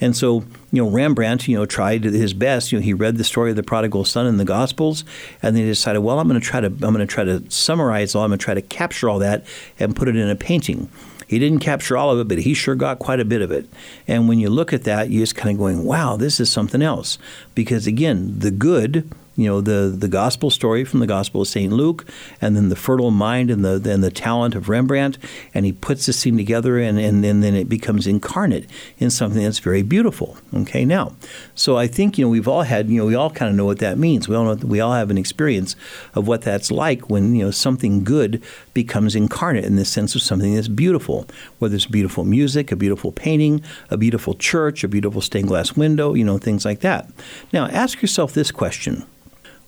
and 0.00 0.16
so 0.16 0.42
you 0.76 0.84
know, 0.84 0.90
Rembrandt, 0.90 1.48
you 1.48 1.56
know, 1.56 1.66
tried 1.66 2.04
his 2.04 2.34
best. 2.34 2.70
You 2.70 2.78
know, 2.78 2.84
he 2.84 2.92
read 2.92 3.16
the 3.16 3.24
story 3.24 3.50
of 3.50 3.56
the 3.56 3.62
prodigal 3.62 4.04
son 4.04 4.26
in 4.26 4.36
the 4.36 4.44
Gospels, 4.44 5.04
and 5.42 5.56
then 5.56 5.64
he 5.64 5.68
decided, 5.68 6.00
well, 6.00 6.20
I'm 6.20 6.28
going 6.28 6.40
to 6.40 6.46
try 6.46 6.60
to, 6.60 6.66
I'm 6.66 6.78
going 6.78 6.98
to 6.98 7.06
try 7.06 7.24
to 7.24 7.50
summarize 7.50 8.14
all, 8.14 8.22
I'm 8.22 8.30
going 8.30 8.38
to 8.38 8.44
try 8.44 8.54
to 8.54 8.62
capture 8.62 9.08
all 9.08 9.18
that 9.20 9.46
and 9.78 9.96
put 9.96 10.06
it 10.08 10.16
in 10.16 10.28
a 10.28 10.36
painting. 10.36 10.90
He 11.26 11.38
didn't 11.38 11.58
capture 11.60 11.96
all 11.96 12.12
of 12.12 12.20
it, 12.20 12.28
but 12.28 12.38
he 12.38 12.54
sure 12.54 12.76
got 12.76 12.98
quite 12.98 13.18
a 13.18 13.24
bit 13.24 13.42
of 13.42 13.50
it. 13.50 13.68
And 14.06 14.28
when 14.28 14.38
you 14.38 14.48
look 14.48 14.72
at 14.72 14.84
that, 14.84 15.10
you're 15.10 15.22
just 15.22 15.34
kind 15.34 15.50
of 15.50 15.58
going, 15.58 15.84
wow, 15.84 16.16
this 16.16 16.38
is 16.38 16.52
something 16.52 16.82
else. 16.82 17.18
Because 17.54 17.86
again, 17.86 18.38
the 18.38 18.52
good 18.52 19.10
you 19.36 19.46
know 19.46 19.60
the 19.60 19.94
the 19.96 20.08
gospel 20.08 20.50
story 20.50 20.84
from 20.84 21.00
the 21.00 21.06
Gospel 21.06 21.42
of 21.42 21.48
Saint 21.48 21.72
Luke, 21.72 22.06
and 22.40 22.56
then 22.56 22.70
the 22.70 22.76
fertile 22.76 23.10
mind 23.10 23.50
and 23.50 23.64
the 23.64 23.74
and 23.90 24.02
the 24.02 24.10
talent 24.10 24.54
of 24.54 24.68
Rembrandt, 24.68 25.18
and 25.52 25.66
he 25.66 25.72
puts 25.72 26.06
this 26.06 26.18
scene 26.18 26.36
together, 26.36 26.78
and, 26.78 26.98
and, 26.98 27.24
and 27.24 27.42
then 27.42 27.54
it 27.54 27.68
becomes 27.68 28.06
incarnate 28.06 28.66
in 28.98 29.10
something 29.10 29.42
that's 29.42 29.58
very 29.58 29.82
beautiful. 29.82 30.38
Okay, 30.54 30.84
now, 30.84 31.14
so 31.54 31.76
I 31.76 31.86
think 31.86 32.16
you 32.16 32.24
know 32.24 32.30
we've 32.30 32.48
all 32.48 32.62
had 32.62 32.88
you 32.88 32.98
know 32.98 33.06
we 33.06 33.14
all 33.14 33.30
kind 33.30 33.50
of 33.50 33.56
know 33.56 33.66
what 33.66 33.78
that 33.78 33.98
means. 33.98 34.26
We 34.26 34.34
all 34.34 34.44
know 34.44 34.66
we 34.66 34.80
all 34.80 34.94
have 34.94 35.10
an 35.10 35.18
experience 35.18 35.76
of 36.14 36.26
what 36.26 36.42
that's 36.42 36.70
like 36.70 37.10
when 37.10 37.34
you 37.34 37.44
know 37.44 37.50
something 37.50 38.04
good 38.04 38.42
becomes 38.72 39.14
incarnate 39.14 39.64
in 39.64 39.76
the 39.76 39.84
sense 39.84 40.14
of 40.14 40.22
something 40.22 40.54
that's 40.54 40.68
beautiful, 40.68 41.26
whether 41.58 41.74
it's 41.74 41.86
beautiful 41.86 42.24
music, 42.24 42.72
a 42.72 42.76
beautiful 42.76 43.12
painting, 43.12 43.62
a 43.90 43.98
beautiful 43.98 44.34
church, 44.34 44.82
a 44.82 44.88
beautiful 44.88 45.20
stained 45.20 45.48
glass 45.48 45.76
window, 45.76 46.14
you 46.14 46.24
know 46.24 46.38
things 46.38 46.64
like 46.64 46.80
that. 46.80 47.10
Now, 47.52 47.66
ask 47.66 48.00
yourself 48.00 48.32
this 48.32 48.50
question 48.50 49.04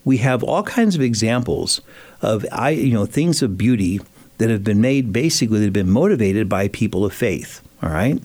we 0.09 0.16
have 0.16 0.42
all 0.42 0.62
kinds 0.62 0.94
of 0.94 1.03
examples 1.03 1.83
of 2.23 2.42
you 2.73 2.94
know 2.94 3.05
things 3.05 3.42
of 3.42 3.59
beauty 3.59 4.01
that 4.38 4.49
have 4.49 4.64
been 4.64 4.81
made 4.81 5.12
basically 5.12 5.59
that 5.59 5.66
have 5.66 5.73
been 5.75 5.90
motivated 5.90 6.49
by 6.49 6.66
people 6.68 7.05
of 7.05 7.12
faith. 7.12 7.61
All 7.83 7.90
right, 7.90 8.18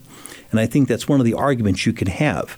and 0.50 0.60
I 0.62 0.66
think 0.66 0.88
that's 0.88 1.10
one 1.10 1.20
of 1.20 1.26
the 1.26 1.34
arguments 1.34 1.86
you 1.86 1.92
can 1.92 2.08
have. 2.08 2.58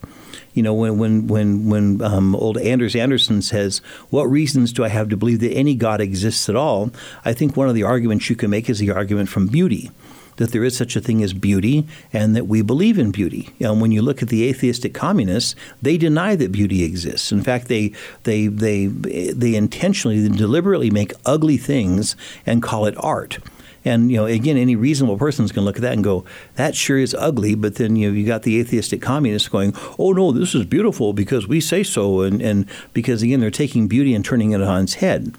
You 0.53 0.61
know, 0.61 0.75
when 0.75 0.99
when 0.99 1.25
when 1.25 1.67
when 1.69 2.03
um, 2.03 2.35
old 2.35 2.59
Anders 2.59 2.95
Andersen 2.95 3.41
says, 3.41 3.79
"What 4.11 4.25
reasons 4.25 4.71
do 4.71 4.83
I 4.83 4.89
have 4.89 5.09
to 5.09 5.17
believe 5.17 5.39
that 5.39 5.53
any 5.53 5.73
God 5.73 6.01
exists 6.01 6.47
at 6.47 6.55
all?" 6.55 6.91
I 7.25 7.33
think 7.33 7.57
one 7.57 7.67
of 7.67 7.73
the 7.73 7.81
arguments 7.81 8.29
you 8.29 8.35
can 8.35 8.51
make 8.51 8.69
is 8.69 8.77
the 8.77 8.91
argument 8.91 9.29
from 9.29 9.47
beauty 9.47 9.89
that 10.37 10.51
there 10.51 10.63
is 10.63 10.75
such 10.75 10.95
a 10.95 11.01
thing 11.01 11.23
as 11.23 11.33
beauty 11.33 11.87
and 12.11 12.35
that 12.35 12.47
we 12.47 12.61
believe 12.61 12.97
in 12.97 13.11
beauty. 13.11 13.49
And 13.59 13.81
when 13.81 13.91
you 13.91 14.01
look 14.01 14.21
at 14.21 14.29
the 14.29 14.47
atheistic 14.47 14.93
communists, 14.93 15.55
they 15.81 15.97
deny 15.97 16.35
that 16.35 16.51
beauty 16.51 16.83
exists. 16.83 17.31
In 17.31 17.41
fact, 17.41 17.67
they 17.67 17.93
they 18.23 18.47
they 18.47 18.87
they 18.87 19.55
intentionally 19.55 20.27
deliberately 20.29 20.91
make 20.91 21.13
ugly 21.25 21.57
things 21.57 22.15
and 22.45 22.61
call 22.61 22.85
it 22.85 22.95
art. 22.97 23.39
And 23.85 24.11
you 24.11 24.17
know, 24.17 24.25
again, 24.25 24.57
any 24.57 24.75
reasonable 24.75 25.17
person 25.17 25.45
is 25.45 25.51
going 25.51 25.63
to 25.63 25.67
look 25.67 25.75
at 25.75 25.83
that 25.83 25.93
and 25.93 26.03
go, 26.03 26.25
"That 26.55 26.75
sure 26.75 26.97
is 26.97 27.13
ugly." 27.13 27.53
But 27.53 27.75
then 27.75 27.95
you 27.95 28.09
know, 28.09 28.17
you 28.17 28.25
got 28.25 28.41
the 28.41 28.59
atheistic 28.59 29.01
communists 29.01 29.47
going, 29.47 29.75
"Oh 29.99 30.11
no, 30.11 30.31
this 30.31 30.55
is 30.55 30.65
beautiful 30.65 31.13
because 31.13 31.47
we 31.47 31.61
say 31.61 31.83
so," 31.83 32.21
and 32.21 32.41
and 32.41 32.65
because 32.93 33.21
again, 33.21 33.39
they're 33.39 33.51
taking 33.51 33.87
beauty 33.87 34.15
and 34.15 34.25
turning 34.25 34.51
it 34.51 34.61
on 34.61 34.83
its 34.83 34.95
head. 34.95 35.35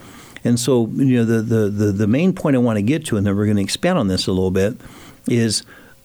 And 0.46 0.60
so, 0.60 0.86
you 0.94 1.16
know, 1.16 1.24
the, 1.24 1.42
the, 1.42 1.68
the, 1.68 1.92
the 1.92 2.06
main 2.06 2.32
point 2.32 2.54
I 2.54 2.60
want 2.60 2.76
to 2.76 2.82
get 2.82 3.04
to, 3.06 3.16
and 3.16 3.26
then 3.26 3.36
we're 3.36 3.46
going 3.46 3.56
to 3.56 3.62
expand 3.62 3.98
on 3.98 4.06
this 4.06 4.28
a 4.28 4.32
little 4.32 4.52
bit, 4.52 4.76
is 5.28 5.64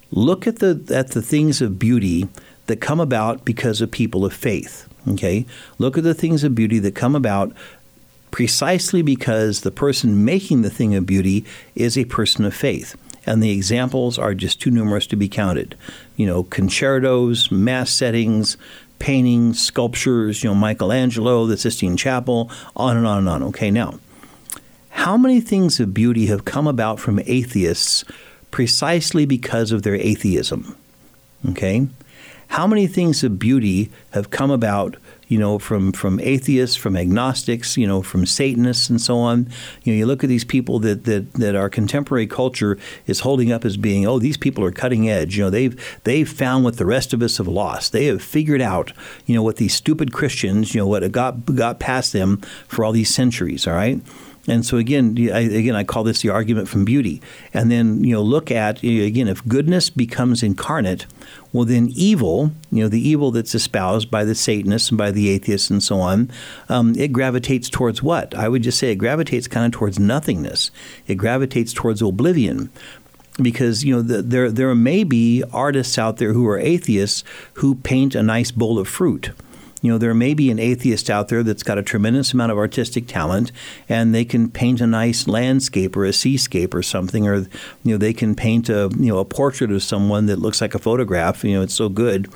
look 0.10 0.48
at 0.48 0.58
the 0.58 0.84
at 0.94 1.12
the 1.12 1.22
things 1.22 1.62
of 1.62 1.78
beauty 1.78 2.28
that 2.66 2.78
come 2.78 3.00
about 3.00 3.46
because 3.46 3.82
of 3.82 3.92
people 3.92 4.26
of 4.26 4.34
faith. 4.34 4.88
Okay, 5.08 5.46
look 5.78 5.96
at 5.98 6.04
the 6.04 6.16
things 6.16 6.44
of 6.44 6.56
beauty 6.56 6.80
that 6.80 6.96
come 6.96 7.16
about 7.16 7.54
precisely 8.32 9.04
because 9.04 9.62
the 9.62 9.72
person 9.72 10.26
making 10.26 10.64
the 10.64 10.70
thing 10.70 10.96
of 10.96 11.06
beauty 11.06 11.46
is 11.76 11.98
a 11.98 12.06
person 12.06 12.44
of 12.44 12.56
faith. 12.56 12.96
And 13.28 13.44
the 13.44 13.52
examples 13.52 14.18
are 14.18 14.34
just 14.34 14.60
too 14.60 14.72
numerous 14.72 15.06
to 15.08 15.16
be 15.16 15.30
counted. 15.30 15.78
You 16.16 16.26
know, 16.26 16.44
concertos, 16.44 17.52
mass 17.52 17.92
settings, 17.92 18.58
paintings, 18.98 19.62
sculptures, 19.62 20.44
you 20.44 20.50
know, 20.50 20.56
Michelangelo, 20.56 21.46
the 21.46 21.58
Sistine 21.58 21.98
Chapel, 21.98 22.50
on 22.76 22.98
and 22.98 23.06
on 23.06 23.20
and 23.20 23.30
on. 23.30 23.44
Okay, 23.44 23.70
now, 23.70 24.00
how 24.92 25.18
many 25.18 25.42
things 25.42 25.80
of 25.80 25.94
beauty 25.94 26.28
have 26.28 26.46
come 26.46 26.68
about 26.68 27.00
from 27.00 27.20
atheists 27.26 28.04
precisely 28.52 29.26
because 29.26 29.72
of 29.72 29.84
their 29.84 29.96
atheism. 29.96 30.78
Okay? 31.50 31.88
How 32.50 32.68
many 32.68 32.86
things 32.86 33.24
of 33.24 33.40
beauty 33.40 33.90
have 34.12 34.30
come 34.30 34.52
about 34.52 34.98
you 35.32 35.38
know, 35.38 35.58
from 35.60 35.94
from 35.94 36.20
atheists, 36.20 36.76
from 36.76 36.98
agnostics, 36.98 37.78
you 37.78 37.88
know, 37.88 38.02
from 38.02 38.26
Satanists 38.26 38.90
and 38.90 39.00
so 39.00 39.18
on. 39.20 39.50
You 39.84 39.94
know, 39.94 39.98
you 40.00 40.06
look 40.06 40.26
at 40.26 40.28
these 40.28 40.44
people 40.44 40.78
that 40.80 41.06
that 41.06 41.32
that 41.36 41.56
our 41.56 41.70
contemporary 41.70 42.28
culture 42.28 42.78
is 43.08 43.22
holding 43.22 43.50
up 43.50 43.64
as 43.64 43.78
being, 43.78 44.06
oh, 44.06 44.20
these 44.20 44.36
people 44.36 44.62
are 44.66 44.74
cutting 44.74 45.10
edge. 45.10 45.38
You 45.38 45.46
know, 45.46 45.50
they've 45.50 46.02
they've 46.04 46.28
found 46.28 46.66
what 46.66 46.76
the 46.76 46.86
rest 46.86 47.14
of 47.14 47.22
us 47.22 47.38
have 47.38 47.48
lost. 47.48 47.94
They 47.94 48.08
have 48.08 48.22
figured 48.22 48.60
out, 48.60 48.92
you 49.26 49.34
know, 49.34 49.42
what 49.42 49.56
these 49.56 49.74
stupid 49.74 50.12
Christians, 50.12 50.76
you 50.76 50.82
know, 50.82 50.88
what 50.88 51.10
got 51.14 51.46
got 51.46 51.80
past 51.80 52.12
them 52.12 52.42
for 52.68 52.84
all 52.84 52.92
these 52.92 53.16
centuries. 53.16 53.66
All 53.66 53.74
right. 53.74 54.02
And 54.48 54.66
so 54.66 54.78
again, 54.78 55.16
I, 55.32 55.42
again, 55.42 55.76
I 55.76 55.84
call 55.84 56.04
this 56.04 56.22
the 56.22 56.30
argument 56.30 56.68
from 56.68 56.84
beauty. 56.84 57.22
And 57.54 57.72
then 57.72 58.04
you 58.04 58.14
know, 58.14 58.22
look 58.22 58.52
at 58.52 58.84
again, 58.84 59.28
if 59.28 59.46
goodness 59.48 59.90
becomes 59.90 60.42
incarnate, 60.42 61.06
well, 61.54 61.66
then 61.66 61.90
evil, 61.94 62.52
you 62.72 62.84
know, 62.84 62.90
the 62.90 63.08
evil 63.08 63.32
that's 63.32 63.54
espoused 63.54 64.10
by 64.10 64.24
the 64.24 64.36
Satanists 64.36 64.90
and 64.90 64.98
by 64.98 65.12
the 65.12 65.30
atheists 65.30 65.70
and 65.70 65.84
so 65.84 66.00
on, 66.00 66.32
um, 66.70 66.96
it 66.98 67.12
gravitates 67.12 67.70
towards 67.70 68.02
what? 68.02 68.34
I 68.34 68.48
would 68.48 68.64
just 68.64 68.80
say 68.80 68.92
it 68.92 68.96
gravitates 68.96 69.48
kind 69.48 69.66
of 69.66 69.78
towards 69.78 70.00
nothingness. 70.00 70.72
It 71.08 71.16
gravitates 71.16 71.74
towards 71.74 72.02
oblivion 72.02 72.72
because 73.42 73.84
you 73.84 73.96
know 73.96 74.02
the, 74.02 74.22
there 74.22 74.52
there 74.52 74.74
may 74.76 75.04
be 75.04 75.44
artists 75.54 75.98
out 75.98 76.18
there 76.18 76.34
who 76.34 76.48
are 76.48 76.60
atheists 76.60 77.24
who 77.56 77.76
paint 77.76 78.16
a 78.16 78.24
nice 78.24 78.52
bowl 78.52 78.78
of 78.78 78.88
fruit 78.88 79.32
you 79.82 79.92
know, 79.92 79.98
there 79.98 80.14
may 80.14 80.34
be 80.34 80.52
an 80.52 80.60
atheist 80.60 81.10
out 81.10 81.28
there 81.30 81.42
that's 81.42 81.64
got 81.64 81.80
a 81.80 81.84
tremendous 81.84 82.34
amount 82.34 82.52
of 82.52 82.58
artistic 82.58 83.08
talent, 83.08 83.52
and 83.90 84.14
they 84.14 84.24
can 84.24 84.50
paint 84.50 84.80
a 84.80 84.88
nice 84.88 85.28
landscape 85.28 85.98
or 85.98 86.06
a 86.06 86.14
seascape 86.14 86.74
or 86.74 86.84
something, 86.84 87.28
or 87.28 87.36
you 87.36 87.48
know, 87.94 87.98
they 87.98 88.14
can 88.14 88.36
paint 88.36 88.70
a 88.70 88.92
you 88.98 89.12
know 89.12 89.20
a 89.20 89.26
portrait 89.26 89.72
of 89.72 89.82
someone 89.84 90.28
that 90.28 90.40
looks 90.40 90.62
like 90.62 90.76
a 90.76 90.80
photograph. 90.80 91.44
You 91.44 91.56
know, 91.56 91.62
it's 91.62 91.74
so 91.74 91.90
good. 91.90 92.32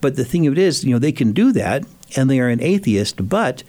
But 0.00 0.16
the 0.16 0.24
thing 0.24 0.46
of 0.46 0.52
it 0.52 0.58
is, 0.58 0.84
you 0.84 0.92
know, 0.92 0.98
they 0.98 1.12
can 1.12 1.32
do 1.32 1.52
that, 1.52 1.84
and 2.16 2.28
they 2.28 2.40
are 2.40 2.48
an 2.48 2.62
atheist. 2.62 3.28
But 3.28 3.62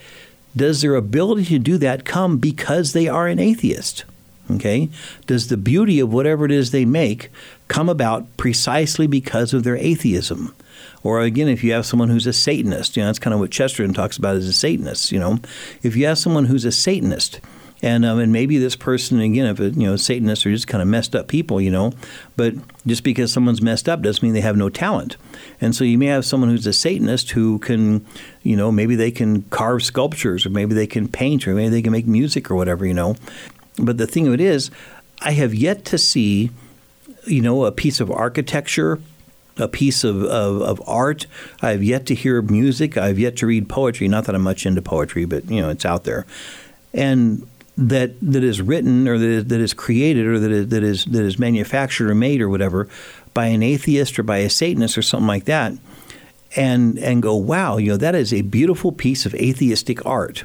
does 0.55 0.81
their 0.81 0.95
ability 0.95 1.45
to 1.45 1.59
do 1.59 1.77
that 1.77 2.05
come 2.05 2.37
because 2.37 2.93
they 2.93 3.07
are 3.07 3.27
an 3.27 3.39
atheist? 3.39 4.05
Okay? 4.51 4.89
Does 5.27 5.47
the 5.47 5.57
beauty 5.57 5.99
of 5.99 6.11
whatever 6.11 6.45
it 6.45 6.51
is 6.51 6.71
they 6.71 6.85
make 6.85 7.29
come 7.67 7.87
about 7.87 8.35
precisely 8.37 9.05
because 9.05 9.53
of 9.53 9.63
their 9.63 9.77
atheism? 9.77 10.55
Or 11.03 11.21
again, 11.21 11.47
if 11.47 11.63
you 11.63 11.71
have 11.73 11.85
someone 11.85 12.09
who's 12.09 12.27
a 12.27 12.33
Satanist, 12.33 12.97
you 12.97 13.03
know, 13.03 13.07
that's 13.07 13.19
kind 13.19 13.33
of 13.33 13.39
what 13.39 13.51
Chesterton 13.51 13.93
talks 13.93 14.17
about 14.17 14.35
as 14.35 14.47
a 14.47 14.53
Satanist. 14.53 15.11
You 15.11 15.19
know, 15.19 15.39
if 15.81 15.95
you 15.95 16.05
have 16.05 16.17
someone 16.17 16.45
who's 16.45 16.65
a 16.65 16.71
Satanist, 16.71 17.39
and 17.81 18.03
um, 18.05 18.19
and 18.19 18.33
maybe 18.33 18.57
this 18.57 18.75
person 18.75 19.21
again, 19.21 19.45
if 19.45 19.59
it, 19.59 19.75
you 19.75 19.87
know, 19.87 19.95
Satanists 19.95 20.45
are 20.45 20.51
just 20.51 20.67
kind 20.67 20.81
of 20.81 20.87
messed 20.87 21.15
up 21.15 21.27
people, 21.27 21.61
you 21.61 21.71
know, 21.71 21.93
but 22.35 22.53
just 22.85 23.03
because 23.03 23.31
someone's 23.31 23.61
messed 23.61 23.87
up 23.87 24.01
doesn't 24.01 24.21
mean 24.21 24.33
they 24.33 24.41
have 24.41 24.57
no 24.57 24.69
talent. 24.69 25.15
And 25.61 25.73
so 25.73 25.83
you 25.85 25.97
may 25.97 26.07
have 26.07 26.25
someone 26.25 26.49
who's 26.49 26.67
a 26.67 26.73
Satanist 26.73 27.31
who 27.31 27.59
can, 27.59 28.05
you 28.43 28.57
know, 28.57 28.71
maybe 28.71 28.95
they 28.95 29.11
can 29.11 29.43
carve 29.43 29.83
sculptures, 29.83 30.45
or 30.45 30.49
maybe 30.49 30.75
they 30.75 30.87
can 30.87 31.07
paint, 31.07 31.47
or 31.47 31.55
maybe 31.55 31.69
they 31.69 31.81
can 31.81 31.93
make 31.93 32.07
music 32.07 32.51
or 32.51 32.55
whatever, 32.55 32.85
you 32.85 32.93
know. 32.93 33.15
But 33.77 33.97
the 33.97 34.07
thing 34.07 34.27
of 34.27 34.33
it 34.33 34.41
is, 34.41 34.71
I 35.21 35.31
have 35.31 35.53
yet 35.53 35.85
to 35.85 35.97
see, 35.97 36.51
you 37.25 37.41
know, 37.41 37.63
a 37.63 37.71
piece 37.71 38.01
of 38.01 38.11
architecture 38.11 38.99
a 39.59 39.67
piece 39.67 40.03
of, 40.03 40.23
of, 40.23 40.61
of, 40.61 40.81
art. 40.87 41.27
I 41.61 41.71
have 41.71 41.83
yet 41.83 42.05
to 42.07 42.15
hear 42.15 42.41
music. 42.41 42.97
I 42.97 43.07
have 43.07 43.19
yet 43.19 43.37
to 43.37 43.47
read 43.47 43.69
poetry. 43.69 44.07
Not 44.07 44.25
that 44.25 44.35
I'm 44.35 44.41
much 44.41 44.65
into 44.65 44.81
poetry, 44.81 45.25
but 45.25 45.49
you 45.49 45.61
know 45.61 45.69
it's 45.69 45.85
out 45.85 46.03
there, 46.03 46.25
and 46.93 47.47
that 47.77 48.19
that 48.21 48.43
is 48.43 48.61
written 48.61 49.07
or 49.07 49.17
that 49.17 49.25
is, 49.25 49.45
that 49.45 49.61
is 49.61 49.73
created 49.73 50.25
or 50.25 50.39
that 50.39 50.51
is, 50.51 50.67
that 50.69 50.83
is 50.83 51.05
that 51.05 51.23
is 51.23 51.39
manufactured 51.39 52.09
or 52.09 52.15
made 52.15 52.41
or 52.41 52.49
whatever 52.49 52.87
by 53.33 53.47
an 53.47 53.63
atheist 53.63 54.19
or 54.19 54.23
by 54.23 54.37
a 54.37 54.49
Satanist 54.49 54.97
or 54.97 55.01
something 55.01 55.27
like 55.27 55.45
that, 55.45 55.73
and 56.55 56.97
and 56.99 57.21
go, 57.21 57.35
wow, 57.35 57.77
you 57.77 57.91
know 57.91 57.97
that 57.97 58.15
is 58.15 58.33
a 58.33 58.41
beautiful 58.41 58.91
piece 58.91 59.25
of 59.25 59.33
atheistic 59.35 60.05
art. 60.05 60.43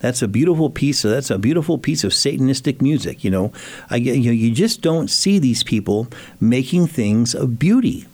That's 0.00 0.22
a 0.22 0.28
beautiful 0.28 0.70
piece. 0.70 1.04
Of, 1.04 1.12
that's 1.12 1.30
a 1.30 1.38
beautiful 1.38 1.78
piece 1.78 2.04
of 2.04 2.12
Satanistic 2.12 2.80
music. 2.80 3.22
You 3.22 3.30
know, 3.30 3.52
I, 3.90 3.96
you 3.96 4.24
know, 4.24 4.32
you 4.32 4.50
just 4.50 4.80
don't 4.80 5.08
see 5.08 5.38
these 5.38 5.62
people 5.62 6.08
making 6.40 6.88
things 6.88 7.34
of 7.34 7.58
beauty. 7.58 8.06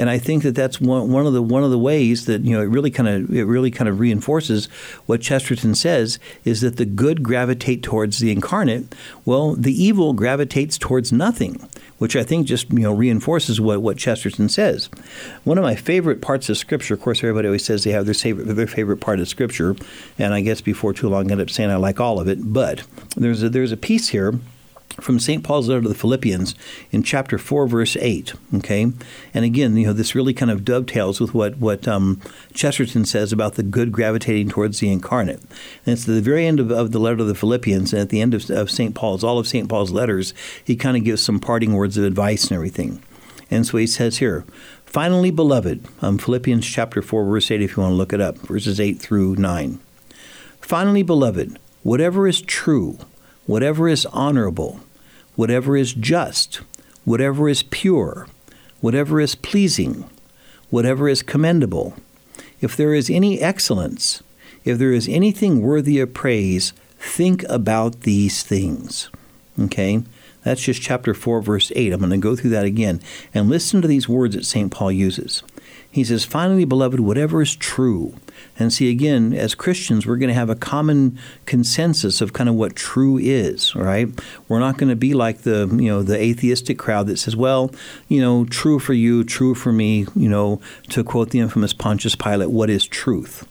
And 0.00 0.08
I 0.08 0.16
think 0.16 0.44
that 0.44 0.54
that's 0.54 0.80
one, 0.80 1.12
one 1.12 1.26
of 1.26 1.34
the 1.34 1.42
one 1.42 1.62
of 1.62 1.70
the 1.70 1.78
ways 1.78 2.24
that 2.24 2.40
you 2.40 2.56
know 2.56 2.62
it 2.62 2.70
really 2.70 2.90
kind 2.90 3.06
of 3.06 3.30
it 3.36 3.44
really 3.44 3.70
kind 3.70 3.86
of 3.86 4.00
reinforces 4.00 4.64
what 5.04 5.20
Chesterton 5.20 5.74
says 5.74 6.18
is 6.42 6.62
that 6.62 6.78
the 6.78 6.86
good 6.86 7.22
gravitate 7.22 7.82
towards 7.82 8.18
the 8.18 8.32
incarnate. 8.32 8.94
Well, 9.26 9.54
the 9.56 9.74
evil 9.74 10.14
gravitates 10.14 10.78
towards 10.78 11.12
nothing, 11.12 11.68
which 11.98 12.16
I 12.16 12.22
think 12.22 12.46
just 12.46 12.70
you 12.70 12.78
know 12.78 12.94
reinforces 12.94 13.60
what, 13.60 13.82
what 13.82 13.98
Chesterton 13.98 14.48
says. 14.48 14.88
One 15.44 15.58
of 15.58 15.64
my 15.64 15.74
favorite 15.74 16.22
parts 16.22 16.48
of 16.48 16.56
Scripture, 16.56 16.94
of 16.94 17.02
course, 17.02 17.18
everybody 17.18 17.48
always 17.48 17.66
says 17.66 17.84
they 17.84 17.90
have 17.90 18.06
their 18.06 18.14
favorite 18.14 18.54
their 18.54 18.66
favorite 18.66 19.02
part 19.02 19.20
of 19.20 19.28
Scripture, 19.28 19.76
and 20.18 20.32
I 20.32 20.40
guess 20.40 20.62
before 20.62 20.94
too 20.94 21.10
long 21.10 21.28
I 21.28 21.32
end 21.32 21.42
up 21.42 21.50
saying 21.50 21.70
I 21.70 21.76
like 21.76 22.00
all 22.00 22.18
of 22.18 22.26
it. 22.26 22.38
But 22.40 22.84
there's 23.18 23.42
a, 23.42 23.50
there's 23.50 23.70
a 23.70 23.76
piece 23.76 24.08
here 24.08 24.32
from 24.94 25.18
St. 25.18 25.44
Paul's 25.44 25.68
letter 25.68 25.82
to 25.82 25.88
the 25.88 25.94
Philippians 25.94 26.54
in 26.90 27.02
chapter 27.02 27.38
4, 27.38 27.66
verse 27.66 27.96
8. 27.96 28.34
Okay? 28.56 28.92
And 29.32 29.44
again, 29.44 29.76
you 29.76 29.86
know, 29.86 29.92
this 29.92 30.14
really 30.14 30.34
kind 30.34 30.50
of 30.50 30.64
dovetails 30.64 31.20
with 31.20 31.34
what, 31.34 31.58
what 31.58 31.86
um, 31.86 32.20
Chesterton 32.52 33.04
says 33.04 33.32
about 33.32 33.54
the 33.54 33.62
good 33.62 33.92
gravitating 33.92 34.48
towards 34.48 34.80
the 34.80 34.90
incarnate. 34.90 35.40
And 35.86 35.92
it's 35.92 36.04
the 36.04 36.20
very 36.20 36.46
end 36.46 36.60
of, 36.60 36.70
of 36.70 36.92
the 36.92 36.98
letter 36.98 37.18
to 37.18 37.24
the 37.24 37.34
Philippians, 37.34 37.92
and 37.92 38.02
at 38.02 38.08
the 38.08 38.20
end 38.20 38.34
of, 38.34 38.50
of 38.50 38.70
St. 38.70 38.94
Paul's, 38.94 39.24
all 39.24 39.38
of 39.38 39.46
St. 39.46 39.68
Paul's 39.68 39.92
letters, 39.92 40.34
he 40.62 40.76
kind 40.76 40.96
of 40.96 41.04
gives 41.04 41.22
some 41.22 41.40
parting 41.40 41.74
words 41.74 41.96
of 41.96 42.04
advice 42.04 42.44
and 42.44 42.52
everything. 42.52 43.02
And 43.50 43.66
so 43.66 43.78
he 43.78 43.86
says 43.86 44.18
here, 44.18 44.44
Finally, 44.84 45.30
beloved, 45.30 45.86
um, 46.02 46.18
Philippians 46.18 46.66
chapter 46.66 47.00
4, 47.00 47.24
verse 47.24 47.50
8, 47.50 47.62
if 47.62 47.76
you 47.76 47.82
want 47.82 47.92
to 47.92 47.96
look 47.96 48.12
it 48.12 48.20
up, 48.20 48.38
verses 48.38 48.80
8 48.80 48.98
through 48.98 49.36
9. 49.36 49.78
Finally, 50.60 51.04
beloved, 51.04 51.58
whatever 51.84 52.26
is 52.26 52.42
true, 52.42 52.98
whatever 53.46 53.88
is 53.88 54.06
honorable, 54.06 54.80
whatever 55.36 55.76
is 55.76 55.92
just, 55.92 56.60
whatever 57.04 57.48
is 57.48 57.62
pure, 57.62 58.26
whatever 58.80 59.20
is 59.20 59.34
pleasing, 59.34 60.08
whatever 60.70 61.08
is 61.08 61.22
commendable, 61.22 61.94
if 62.60 62.76
there 62.76 62.94
is 62.94 63.10
any 63.10 63.40
excellence, 63.40 64.22
if 64.64 64.78
there 64.78 64.92
is 64.92 65.08
anything 65.08 65.60
worthy 65.60 65.98
of 66.00 66.14
praise, 66.14 66.72
think 66.98 67.42
about 67.44 68.02
these 68.02 68.42
things. 68.42 69.08
Okay? 69.58 70.02
That's 70.42 70.62
just 70.62 70.80
chapter 70.80 71.12
4, 71.14 71.42
verse 71.42 71.72
8. 71.74 71.92
I'm 71.92 72.00
going 72.00 72.10
to 72.10 72.16
go 72.16 72.36
through 72.36 72.50
that 72.50 72.64
again 72.64 73.00
and 73.34 73.48
listen 73.48 73.82
to 73.82 73.88
these 73.88 74.08
words 74.08 74.34
that 74.34 74.46
St. 74.46 74.70
Paul 74.70 74.92
uses. 74.92 75.42
He 75.90 76.04
says, 76.04 76.24
Finally, 76.24 76.64
beloved, 76.64 77.00
whatever 77.00 77.42
is 77.42 77.56
true. 77.56 78.14
And 78.60 78.72
see, 78.72 78.90
again, 78.90 79.32
as 79.32 79.54
Christians, 79.54 80.06
we're 80.06 80.16
going 80.16 80.28
to 80.28 80.34
have 80.34 80.50
a 80.50 80.54
common 80.54 81.18
consensus 81.46 82.20
of 82.20 82.32
kind 82.32 82.48
of 82.48 82.54
what 82.54 82.76
true 82.76 83.16
is, 83.16 83.74
right? 83.74 84.08
We're 84.48 84.60
not 84.60 84.76
going 84.76 84.90
to 84.90 84.96
be 84.96 85.14
like 85.14 85.42
the, 85.42 85.68
you 85.72 85.88
know, 85.88 86.02
the 86.02 86.20
atheistic 86.20 86.78
crowd 86.78 87.06
that 87.06 87.18
says, 87.18 87.34
well, 87.34 87.72
you 88.08 88.20
know, 88.20 88.44
true 88.44 88.78
for 88.78 88.92
you, 88.92 89.24
true 89.24 89.54
for 89.54 89.72
me, 89.72 90.06
you 90.14 90.28
know, 90.28 90.60
to 90.90 91.02
quote 91.02 91.30
the 91.30 91.40
infamous 91.40 91.72
Pontius 91.72 92.14
Pilate, 92.14 92.50
what 92.50 92.68
is 92.68 92.86
truth? 92.86 93.48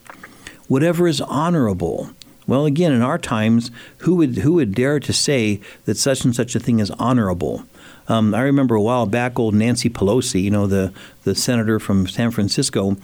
Whatever 0.67 1.07
is 1.07 1.21
honorable. 1.21 2.11
Well, 2.45 2.65
again, 2.65 2.91
in 2.91 3.01
our 3.01 3.17
times, 3.17 3.69
who 3.99 4.15
would 4.15 4.37
who 4.37 4.53
would 4.53 4.73
dare 4.73 4.99
to 4.99 5.13
say 5.13 5.61
that 5.85 5.97
such 5.97 6.25
and 6.25 6.35
such 6.35 6.55
a 6.55 6.59
thing 6.59 6.79
is 6.79 6.89
honorable? 6.91 7.63
Um, 8.07 8.33
I 8.33 8.41
remember 8.41 8.73
a 8.73 8.81
while 8.81 9.05
back, 9.05 9.37
old 9.37 9.53
Nancy 9.53 9.87
Pelosi, 9.87 10.41
you 10.41 10.49
know, 10.49 10.65
the 10.65 10.91
the 11.25 11.35
senator 11.35 11.79
from 11.79 12.07
San 12.07 12.31
Francisco. 12.31 12.97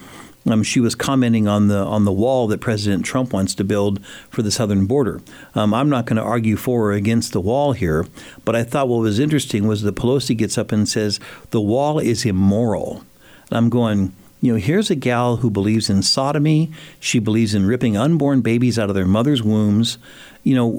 Um, 0.48 0.64
she 0.64 0.80
was 0.80 0.94
commenting 0.94 1.48
on 1.48 1.68
the 1.68 1.78
on 1.78 2.06
the 2.06 2.12
wall 2.12 2.48
that 2.48 2.62
President 2.62 3.04
Trump 3.04 3.34
wants 3.34 3.56
to 3.56 3.64
build 3.64 4.06
for 4.30 4.42
the 4.42 4.52
southern 4.52 4.86
border. 4.86 5.22
Um, 5.56 5.74
I'm 5.74 5.90
not 5.90 6.06
going 6.06 6.18
to 6.18 6.24
argue 6.24 6.56
for 6.56 6.92
or 6.92 6.92
against 6.94 7.34
the 7.34 7.42
wall 7.42 7.74
here, 7.74 8.06
but 8.44 8.56
I 8.56 8.64
thought 8.64 8.88
what 8.88 9.00
was 9.00 9.20
interesting 9.20 9.68
was 9.68 9.82
that 9.82 9.96
Pelosi 9.96 10.38
gets 10.38 10.58
up 10.58 10.72
and 10.72 10.88
says 10.88 11.20
the 11.50 11.62
wall 11.62 12.00
is 12.00 12.26
immoral. 12.26 13.04
And 13.50 13.58
I'm 13.58 13.70
going, 13.70 14.14
you 14.42 14.54
know, 14.54 14.60
here's 14.60 14.92
a 14.92 14.96
gal 14.96 15.38
who 15.38 15.50
believes 15.50 15.90
in 15.90 16.04
sodomy. 16.04 16.72
She 17.00 17.20
believes 17.20 17.56
in 17.56 17.66
ripping 17.66 17.98
unborn 17.98 18.42
babies 18.42 18.78
out 18.78 18.90
of 18.90 18.96
their 18.96 19.08
mother's 19.08 19.42
wombs 19.42 19.98
you 20.46 20.54
know, 20.54 20.72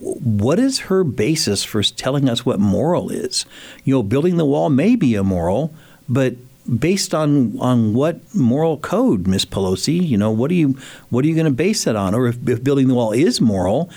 what 0.00 0.58
is 0.58 0.80
her 0.80 1.04
basis 1.04 1.62
for 1.62 1.80
telling 1.82 2.28
us 2.28 2.44
what 2.44 2.58
moral 2.58 3.08
is? 3.08 3.46
You 3.84 3.94
know, 3.94 4.02
building 4.02 4.36
the 4.36 4.44
wall 4.44 4.68
may 4.68 4.96
be 4.96 5.14
immoral, 5.14 5.72
but 6.08 6.34
based 6.78 7.14
on 7.14 7.58
on 7.58 7.94
what 7.94 8.34
moral 8.34 8.78
code, 8.78 9.26
Miss 9.26 9.44
Pelosi? 9.44 10.06
You 10.06 10.16
know, 10.16 10.30
what 10.30 10.50
are 10.50 10.54
you 10.54 10.78
what 11.10 11.24
are 11.24 11.28
you 11.28 11.34
going 11.34 11.46
to 11.46 11.52
base 11.52 11.84
that 11.84 11.96
on? 11.96 12.14
Or 12.14 12.26
if, 12.26 12.48
if 12.48 12.62
building 12.62 12.88
the 12.88 12.94
wall 12.94 13.12
is 13.12 13.40
moral, 13.40 13.90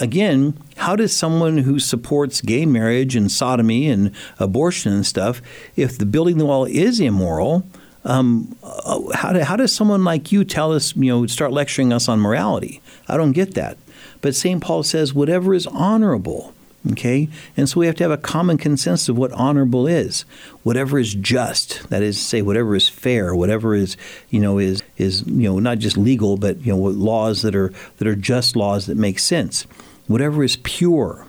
again, 0.00 0.58
how 0.76 0.96
does 0.96 1.16
someone 1.16 1.58
who 1.58 1.78
supports 1.78 2.40
gay 2.40 2.66
marriage 2.66 3.16
and 3.16 3.30
sodomy 3.30 3.88
and 3.88 4.12
abortion 4.38 4.92
and 4.92 5.06
stuff, 5.06 5.42
if 5.76 5.98
the 5.98 6.06
building 6.06 6.38
the 6.38 6.46
wall 6.46 6.64
is 6.64 7.00
immoral? 7.00 7.64
Um, 8.04 8.56
uh, 8.62 9.12
how, 9.14 9.32
do, 9.32 9.40
how 9.40 9.56
does 9.56 9.74
someone 9.74 10.04
like 10.04 10.32
you 10.32 10.44
tell 10.44 10.72
us, 10.72 10.96
you 10.96 11.10
know, 11.10 11.26
start 11.26 11.52
lecturing 11.52 11.92
us 11.92 12.08
on 12.08 12.20
morality? 12.20 12.80
I 13.08 13.16
don't 13.16 13.32
get 13.32 13.54
that. 13.54 13.76
But 14.20 14.34
St. 14.34 14.62
Paul 14.62 14.82
says, 14.82 15.12
whatever 15.12 15.52
is 15.52 15.66
honorable, 15.66 16.54
Okay? 16.92 17.28
And 17.56 17.68
so 17.68 17.80
we 17.80 17.86
have 17.86 17.96
to 17.96 18.04
have 18.04 18.10
a 18.10 18.16
common 18.16 18.56
consensus 18.56 19.08
of 19.08 19.18
what 19.18 19.32
honorable 19.32 19.86
is. 19.86 20.24
Whatever 20.62 20.98
is 20.98 21.14
just, 21.14 21.88
that 21.90 22.02
is 22.02 22.20
say 22.20 22.40
whatever 22.40 22.76
is 22.76 22.88
fair, 22.88 23.34
whatever 23.34 23.74
is, 23.74 23.96
you 24.30 24.40
know, 24.40 24.58
is 24.58 24.82
is, 24.96 25.26
you 25.26 25.48
know, 25.48 25.58
not 25.58 25.78
just 25.78 25.96
legal, 25.96 26.36
but 26.36 26.60
you 26.60 26.72
know, 26.72 26.78
laws 26.78 27.42
that 27.42 27.56
are 27.56 27.72
that 27.98 28.06
are 28.06 28.14
just 28.14 28.56
laws 28.56 28.86
that 28.86 28.96
make 28.96 29.18
sense. 29.18 29.62
Whatever 30.06 30.44
is 30.44 30.56
pure. 30.56 31.26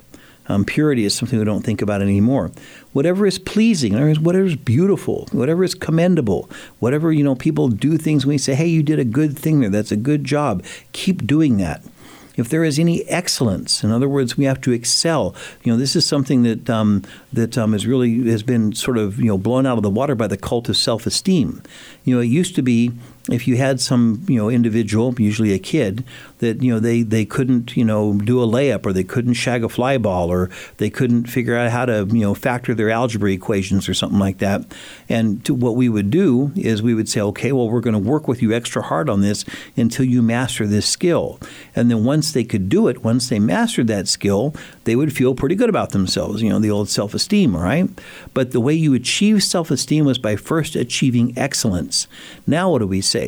Um, 0.47 0.65
purity 0.65 1.05
is 1.05 1.13
something 1.13 1.37
we 1.37 1.45
don't 1.45 1.63
think 1.63 1.79
about 1.79 2.01
anymore. 2.01 2.49
Whatever 2.91 3.27
is 3.27 3.37
pleasing, 3.37 3.93
whatever 3.93 4.45
is 4.45 4.55
beautiful, 4.55 5.27
whatever 5.31 5.63
is 5.63 5.75
commendable, 5.75 6.49
whatever 6.79 7.11
you 7.11 7.23
know, 7.23 7.35
people 7.35 7.67
do 7.67 7.99
things 7.99 8.25
when 8.25 8.33
we 8.33 8.39
say, 8.39 8.55
"Hey, 8.55 8.65
you 8.65 8.81
did 8.81 8.97
a 8.97 9.05
good 9.05 9.37
thing 9.37 9.59
there. 9.59 9.69
That's 9.69 9.91
a 9.91 9.95
good 9.95 10.23
job. 10.23 10.63
Keep 10.91 11.27
doing 11.27 11.57
that." 11.57 11.83
If 12.39 12.49
there 12.49 12.63
is 12.63 12.79
any 12.79 13.03
excellence, 13.09 13.83
in 13.83 13.91
other 13.91 14.09
words, 14.09 14.37
we 14.37 14.45
have 14.45 14.61
to 14.61 14.71
excel. 14.71 15.35
You 15.63 15.71
know, 15.71 15.77
this 15.77 15.95
is 15.95 16.05
something 16.05 16.43
that 16.43 16.69
um, 16.69 17.03
that 17.33 17.57
um, 17.57 17.73
is 17.73 17.85
really 17.85 18.29
has 18.29 18.43
been 18.43 18.73
sort 18.73 18.97
of 18.97 19.19
you 19.19 19.27
know 19.27 19.37
blown 19.37 19.65
out 19.65 19.77
of 19.77 19.83
the 19.83 19.89
water 19.89 20.15
by 20.15 20.27
the 20.27 20.37
cult 20.37 20.69
of 20.69 20.77
self-esteem. 20.77 21.61
You 22.03 22.15
know, 22.15 22.21
it 22.21 22.25
used 22.27 22.55
to 22.55 22.61
be 22.61 22.91
if 23.31 23.47
you 23.47 23.57
had 23.57 23.79
some 23.79 24.23
you 24.27 24.37
know 24.37 24.49
individual, 24.49 25.13
usually 25.17 25.53
a 25.53 25.59
kid, 25.59 26.03
that 26.39 26.61
you 26.61 26.71
know 26.73 26.79
they, 26.79 27.01
they 27.01 27.25
couldn't 27.25 27.75
you 27.75 27.85
know 27.85 28.13
do 28.13 28.41
a 28.41 28.47
layup 28.47 28.85
or 28.85 28.93
they 28.93 29.03
couldn't 29.03 29.33
shag 29.33 29.63
a 29.63 29.69
fly 29.69 29.97
ball 29.97 30.31
or 30.31 30.49
they 30.77 30.89
couldn't 30.89 31.25
figure 31.25 31.55
out 31.55 31.71
how 31.71 31.85
to 31.85 32.07
you 32.11 32.21
know 32.21 32.33
factor 32.33 32.73
their 32.73 32.89
algebra 32.89 33.31
equations 33.31 33.87
or 33.87 33.93
something 33.93 34.19
like 34.19 34.39
that. 34.39 34.65
And 35.07 35.43
to, 35.45 35.53
what 35.53 35.75
we 35.75 35.89
would 35.89 36.09
do 36.09 36.51
is 36.55 36.81
we 36.81 36.93
would 36.93 37.09
say, 37.09 37.21
okay, 37.21 37.51
well 37.51 37.69
we're 37.69 37.81
going 37.81 37.93
to 37.93 38.09
work 38.09 38.27
with 38.27 38.41
you 38.41 38.53
extra 38.53 38.81
hard 38.81 39.09
on 39.09 39.21
this 39.21 39.45
until 39.75 40.05
you 40.05 40.21
master 40.21 40.65
this 40.65 40.87
skill. 40.87 41.39
And 41.75 41.91
then 41.91 42.03
once 42.03 42.31
they 42.31 42.43
could 42.43 42.69
do 42.69 42.87
it, 42.87 43.03
once 43.03 43.29
they 43.29 43.39
mastered 43.39 43.87
that 43.87 44.07
skill, 44.07 44.53
they 44.85 44.95
would 44.95 45.15
feel 45.15 45.35
pretty 45.35 45.55
good 45.55 45.69
about 45.69 45.91
themselves. 45.91 46.41
You 46.41 46.49
know, 46.49 46.59
the 46.59 46.71
old 46.71 46.89
self-esteem, 46.89 47.55
right? 47.55 47.89
But 48.33 48.51
the 48.51 48.61
way 48.61 48.73
you 48.73 48.93
achieve 48.93 49.43
self-esteem 49.43 50.05
was 50.05 50.17
by 50.17 50.35
first 50.35 50.75
achieving 50.75 51.37
excellence. 51.37 52.07
Now 52.47 52.71
what 52.71 52.79
do 52.79 52.87
we 52.87 53.01
say? 53.01 53.18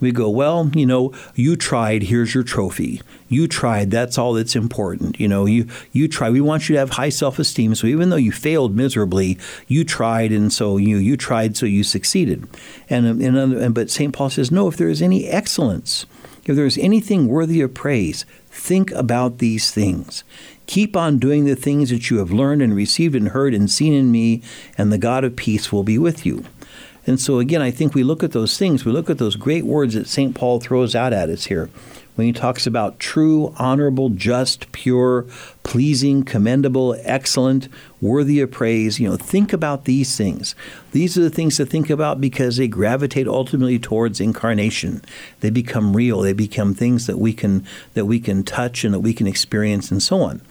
We 0.00 0.12
go, 0.12 0.30
well, 0.30 0.70
you 0.74 0.86
know, 0.86 1.12
you 1.34 1.56
tried, 1.56 2.04
here's 2.04 2.34
your 2.34 2.44
trophy. 2.44 3.02
You 3.28 3.48
tried, 3.48 3.90
that's 3.90 4.16
all 4.16 4.32
that's 4.32 4.54
important. 4.54 5.18
You 5.18 5.28
know, 5.28 5.44
you 5.46 5.66
you 5.92 6.06
try. 6.08 6.30
We 6.30 6.40
want 6.40 6.68
you 6.68 6.74
to 6.74 6.78
have 6.78 6.90
high 6.90 7.08
self-esteem. 7.08 7.74
So 7.74 7.86
even 7.86 8.10
though 8.10 8.16
you 8.16 8.32
failed 8.32 8.76
miserably, 8.76 9.38
you 9.66 9.84
tried 9.84 10.30
and 10.30 10.52
so 10.52 10.76
you 10.76 10.98
you 10.98 11.16
tried 11.16 11.56
so 11.56 11.66
you 11.66 11.82
succeeded. 11.82 12.48
And, 12.88 13.06
um, 13.06 13.20
and, 13.20 13.36
and 13.36 13.74
but 13.74 13.90
St. 13.90 14.14
Paul 14.14 14.30
says, 14.30 14.50
no, 14.50 14.68
if 14.68 14.76
there 14.76 14.88
is 14.88 15.02
any 15.02 15.26
excellence, 15.26 16.06
if 16.44 16.56
there 16.56 16.66
is 16.66 16.78
anything 16.78 17.28
worthy 17.28 17.60
of 17.60 17.74
praise, 17.74 18.24
think 18.50 18.90
about 18.92 19.38
these 19.38 19.70
things. 19.70 20.24
Keep 20.66 20.96
on 20.96 21.18
doing 21.18 21.44
the 21.44 21.56
things 21.56 21.90
that 21.90 22.10
you 22.10 22.18
have 22.18 22.30
learned 22.30 22.62
and 22.62 22.74
received 22.74 23.14
and 23.14 23.28
heard 23.28 23.54
and 23.54 23.70
seen 23.70 23.92
in 23.94 24.10
me, 24.10 24.42
and 24.76 24.92
the 24.92 24.98
God 24.98 25.24
of 25.24 25.36
peace 25.36 25.72
will 25.72 25.82
be 25.82 25.98
with 25.98 26.26
you. 26.26 26.44
And 27.08 27.18
so, 27.18 27.38
again, 27.38 27.62
I 27.62 27.70
think 27.70 27.94
we 27.94 28.04
look 28.04 28.22
at 28.22 28.32
those 28.32 28.58
things, 28.58 28.84
we 28.84 28.92
look 28.92 29.08
at 29.08 29.16
those 29.16 29.34
great 29.34 29.64
words 29.64 29.94
that 29.94 30.06
St. 30.06 30.34
Paul 30.34 30.60
throws 30.60 30.94
out 30.94 31.14
at 31.14 31.30
us 31.30 31.46
here 31.46 31.70
when 32.16 32.26
he 32.26 32.32
talks 32.32 32.66
about 32.66 32.98
true, 32.98 33.54
honorable, 33.58 34.08
just, 34.10 34.72
pure, 34.72 35.24
pleasing, 35.62 36.24
commendable, 36.24 36.96
excellent, 37.04 37.68
worthy 38.00 38.40
of 38.40 38.50
praise. 38.50 38.98
You 38.98 39.08
know, 39.08 39.16
think 39.16 39.52
about 39.52 39.84
these 39.84 40.16
things. 40.16 40.56
These 40.90 41.16
are 41.16 41.22
the 41.22 41.30
things 41.30 41.56
to 41.56 41.64
think 41.64 41.88
about 41.88 42.20
because 42.20 42.56
they 42.56 42.66
gravitate 42.66 43.28
ultimately 43.28 43.78
towards 43.78 44.20
incarnation. 44.20 45.00
They 45.40 45.50
become 45.50 45.96
real. 45.96 46.20
They 46.20 46.32
become 46.32 46.74
things 46.74 47.06
that 47.06 47.18
we 47.18 47.32
can 47.32 47.64
that 47.94 48.06
we 48.06 48.18
can 48.18 48.42
touch 48.42 48.84
and 48.84 48.92
that 48.92 49.00
we 49.00 49.14
can 49.14 49.28
experience 49.28 49.92
and 49.92 50.02
so 50.02 50.20
on. 50.20 50.42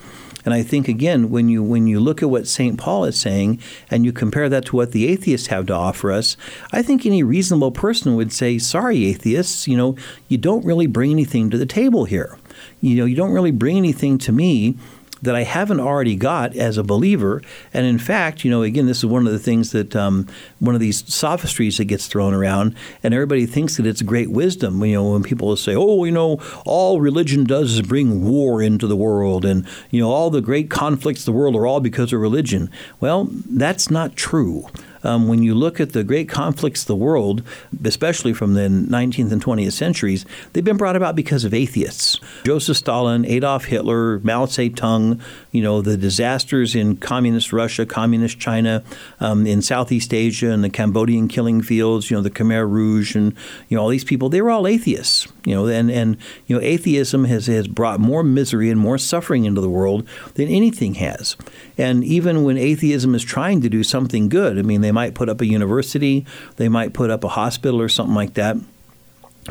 And 0.47 0.53
I 0.53 0.63
think 0.63 0.87
again, 0.87 1.29
when 1.29 1.49
you 1.49 1.61
when 1.61 1.87
you 1.87 1.99
look 1.99 2.23
at 2.23 2.29
what 2.29 2.47
St. 2.47 2.77
Paul 2.77 3.03
is 3.03 3.19
saying 3.19 3.59
and 3.91 4.05
you 4.05 4.13
compare 4.13 4.47
that 4.47 4.63
to 4.67 4.77
what 4.77 4.93
the 4.93 5.05
atheists 5.09 5.47
have 5.47 5.65
to 5.65 5.73
offer 5.73 6.09
us, 6.09 6.37
I 6.71 6.81
think 6.81 7.05
any 7.05 7.21
reasonable 7.21 7.71
person 7.71 8.15
would 8.15 8.31
say, 8.31 8.57
"Sorry, 8.57 9.07
atheists, 9.07 9.67
you 9.67 9.75
know, 9.75 9.97
you 10.29 10.37
don't 10.37 10.63
really 10.63 10.87
bring 10.87 11.11
anything 11.11 11.49
to 11.49 11.57
the 11.57 11.65
table 11.65 12.05
here. 12.05 12.37
You 12.79 12.95
know, 12.95 13.03
you 13.03 13.17
don't 13.17 13.33
really 13.33 13.51
bring 13.51 13.75
anything 13.75 14.17
to 14.19 14.31
me 14.31 14.77
that 15.21 15.35
I 15.35 15.43
haven't 15.43 15.79
already 15.79 16.15
got 16.15 16.55
as 16.55 16.77
a 16.77 16.83
believer. 16.83 17.41
And 17.73 17.85
in 17.85 17.99
fact, 17.99 18.43
you 18.43 18.51
know, 18.51 18.61
again, 18.63 18.85
this 18.85 18.99
is 18.99 19.05
one 19.05 19.25
of 19.25 19.33
the 19.33 19.39
things 19.39 19.71
that 19.71 19.95
um, 19.95 20.27
one 20.59 20.75
of 20.75 20.81
these 20.81 21.03
sophistries 21.13 21.77
that 21.77 21.85
gets 21.85 22.07
thrown 22.07 22.33
around, 22.33 22.75
and 23.03 23.13
everybody 23.13 23.45
thinks 23.45 23.77
that 23.77 23.85
it's 23.85 24.01
great 24.01 24.31
wisdom. 24.31 24.83
You 24.83 24.95
know, 24.95 25.11
when 25.11 25.23
people 25.23 25.55
say, 25.55 25.75
"Oh, 25.75 26.03
you 26.03 26.11
know, 26.11 26.41
all 26.65 27.01
religion 27.01 27.43
does 27.43 27.73
is 27.73 27.81
bring 27.81 28.23
war 28.25 28.61
into 28.61 28.87
the 28.87 28.95
world, 28.95 29.45
and 29.45 29.65
you 29.91 30.01
know, 30.01 30.11
all 30.11 30.29
the 30.29 30.41
great 30.41 30.69
conflicts 30.69 31.25
the 31.25 31.31
world 31.31 31.55
are 31.55 31.67
all 31.67 31.79
because 31.79 32.13
of 32.13 32.19
religion." 32.19 32.69
Well, 32.99 33.27
that's 33.31 33.89
not 33.89 34.15
true 34.15 34.67
um, 35.03 35.27
when 35.27 35.43
you 35.43 35.53
look 35.55 35.79
at 35.79 35.93
the 35.93 36.03
great 36.03 36.29
conflicts 36.29 36.81
of 36.81 36.87
the 36.87 36.95
world, 36.95 37.43
especially 37.83 38.33
from 38.33 38.53
the 38.53 38.67
19th 38.67 39.31
and 39.31 39.43
20th 39.43 39.73
centuries, 39.73 40.25
they've 40.53 40.63
been 40.63 40.77
brought 40.77 40.95
about 40.95 41.15
because 41.15 41.43
of 41.43 41.53
atheists. 41.53 42.19
Joseph 42.43 42.77
Stalin, 42.77 43.25
Adolf 43.25 43.65
Hitler, 43.65 44.19
Mao 44.19 44.45
Zedong, 44.45 45.21
you 45.51 45.61
know, 45.61 45.81
the 45.81 45.97
disasters 45.97 46.75
in 46.75 46.97
communist 46.97 47.51
Russia, 47.53 47.85
communist 47.85 48.39
China, 48.39 48.83
um, 49.19 49.47
in 49.47 49.61
Southeast 49.61 50.13
Asia, 50.13 50.51
and 50.51 50.63
the 50.63 50.69
Cambodian 50.69 51.27
killing 51.27 51.61
fields, 51.61 52.09
you 52.09 52.17
know, 52.17 52.21
the 52.21 52.29
Khmer 52.29 52.69
Rouge, 52.69 53.15
and, 53.15 53.33
you 53.69 53.77
know, 53.77 53.83
all 53.83 53.89
these 53.89 54.03
people, 54.03 54.29
they 54.29 54.41
were 54.41 54.51
all 54.51 54.67
atheists, 54.67 55.27
you 55.45 55.55
know, 55.55 55.67
and, 55.67 55.89
and 55.89 56.17
you 56.45 56.55
know, 56.55 56.61
atheism 56.61 57.25
has, 57.25 57.47
has 57.47 57.67
brought 57.67 57.99
more 57.99 58.23
misery 58.23 58.69
and 58.69 58.79
more 58.79 58.97
suffering 58.97 59.45
into 59.45 59.61
the 59.61 59.69
world 59.69 60.07
than 60.35 60.47
anything 60.47 60.95
has. 60.95 61.35
And 61.77 62.03
even 62.03 62.43
when 62.43 62.57
atheism 62.57 63.13
is 63.15 63.23
trying 63.23 63.61
to 63.61 63.69
do 63.69 63.83
something 63.83 64.29
good, 64.29 64.57
I 64.57 64.61
mean, 64.61 64.81
they 64.87 64.93
might 64.93 65.15
put 65.15 65.27
up 65.27 65.41
a 65.41 65.45
university, 65.45 66.25
they 66.55 66.69
might 66.69 66.93
put 66.93 67.09
up 67.09 67.25
a 67.25 67.27
hospital 67.27 67.81
or 67.81 67.89
something 67.89 68.15
like 68.15 68.35
that. 68.35 68.55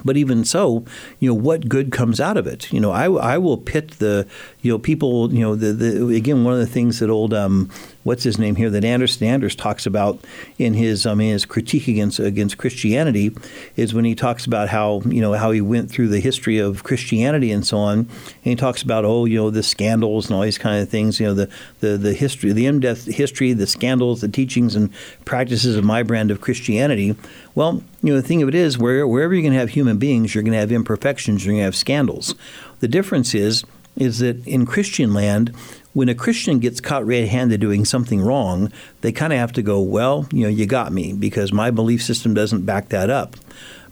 But 0.03 0.17
even 0.17 0.47
so, 0.47 0.87
you 1.21 1.29
know, 1.29 1.35
what 1.35 1.69
good 1.69 1.93
comes 1.93 2.21
out 2.21 2.39
of 2.39 2.47
it? 2.47 2.73
You 2.73 2.81
know, 2.81 2.91
I, 2.91 3.11
I 3.11 3.39
will 3.39 3.59
pit 3.59 3.93
the, 3.99 4.27
you 4.63 4.73
know, 4.73 4.79
people, 4.79 5.33
you 5.33 5.41
know, 5.41 5.55
the, 5.55 5.73
the 5.73 6.15
again, 6.15 6.43
one 6.43 6.55
of 6.55 6.59
the 6.59 6.67
things 6.67 7.01
that 7.01 7.11
old 7.11 7.35
um, 7.35 7.71
what's 8.07 8.23
his 8.23 8.39
name 8.39 8.55
here 8.55 8.71
that 8.71 8.85
Anderson 8.85 9.27
Anders 9.27 9.57
talks 9.57 9.85
about 9.85 10.21
in 10.59 10.75
his 10.75 11.07
I 11.07 11.15
mean 11.15 11.33
his 11.33 11.45
critique 11.45 11.89
against 11.89 12.21
against 12.21 12.57
Christianity 12.57 13.37
is 13.75 13.95
when 13.95 14.05
he 14.05 14.15
talks 14.15 14.47
about 14.47 14.69
how 14.69 15.03
you 15.07 15.21
know 15.21 15.33
how 15.33 15.51
he 15.51 15.61
went 15.61 15.91
through 15.91 16.09
the 16.09 16.21
history 16.21 16.59
of 16.59 16.85
Christianity 16.85 17.51
and 17.51 17.67
so 17.67 17.79
on, 17.79 17.99
and 17.99 18.09
he 18.43 18.55
talks 18.55 18.81
about 18.81 19.05
oh 19.05 19.25
you 19.25 19.35
know 19.35 19.51
the 19.51 19.65
scandals 19.65 20.27
and 20.27 20.37
all 20.37 20.43
these 20.43 20.57
kind 20.57 20.81
of 20.81 20.89
things 20.89 21.19
you 21.19 21.27
know 21.27 21.35
the 21.35 21.51
the, 21.81 21.99
the 21.99 22.15
history 22.15 22.53
the 22.53 22.67
in 22.67 22.79
depth 22.79 23.07
history 23.07 23.53
the 23.53 23.67
scandals 23.67 24.21
the 24.21 24.29
teachings 24.29 24.77
and 24.77 24.93
practices 25.25 25.75
of 25.75 25.83
my 25.83 26.05
brand 26.05 26.31
of 26.31 26.41
Christianity. 26.41 27.17
Well, 27.57 27.83
you 28.05 28.15
know 28.15 28.21
the 28.21 28.27
thing 28.27 28.41
of 28.41 28.49
it 28.49 28.55
is 28.55 28.79
where 28.79 29.05
wherever 29.09 29.35
you're 29.35 29.43
going 29.43 29.53
to 29.53 29.59
have 29.59 29.71
human 29.71 29.99
beings, 29.99 30.33
you're 30.33 30.45
going 30.45 30.53
to 30.53 30.61
have 30.61 30.71
imperfections, 30.71 31.45
you're 31.45 31.55
going 31.55 31.61
to 31.61 31.65
have 31.65 31.75
scandals. 31.75 32.37
The 32.79 32.89
difference 32.89 33.35
is 33.35 33.65
is 33.97 34.19
that 34.19 34.47
in 34.47 34.67
Christian 34.67 35.15
land, 35.15 35.55
when 35.97 36.11
a 36.11 36.15
Christian 36.15 36.59
gets 36.59 36.79
caught 36.79 37.07
red 37.07 37.27
handed 37.27 37.59
doing 37.59 37.87
something 37.87 38.21
wrong, 38.21 38.71
they 39.01 39.11
kind 39.11 39.33
of 39.33 39.39
have 39.39 39.53
to 39.53 39.63
go, 39.63 39.81
well, 39.81 40.29
you 40.31 40.43
know, 40.43 40.49
you 40.51 40.67
got 40.67 40.93
me 40.93 41.15
because 41.15 41.55
my 41.55 41.71
belief 41.71 42.03
system 42.03 42.35
doesn't 42.35 42.67
back 42.67 42.91
that 42.91 43.09
up. 43.09 43.35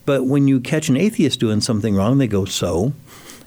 But 0.04 0.26
when 0.26 0.46
you 0.46 0.60
catch 0.60 0.90
an 0.90 0.98
atheist 0.98 1.40
doing 1.40 1.62
something 1.62 1.94
wrong, 1.94 2.18
they 2.18 2.26
go, 2.26 2.44
so. 2.44 2.92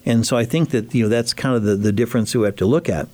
And 0.07 0.25
so 0.25 0.37
I 0.37 0.43
think 0.43 0.71
that, 0.71 0.95
you 0.95 1.03
know, 1.03 1.09
that's 1.09 1.35
kind 1.35 1.55
of 1.55 1.61
the, 1.61 1.75
the 1.75 1.91
difference 1.91 2.33
we 2.33 2.45
have 2.45 2.55
to 2.55 2.65
look 2.65 2.89
at. 2.89 3.07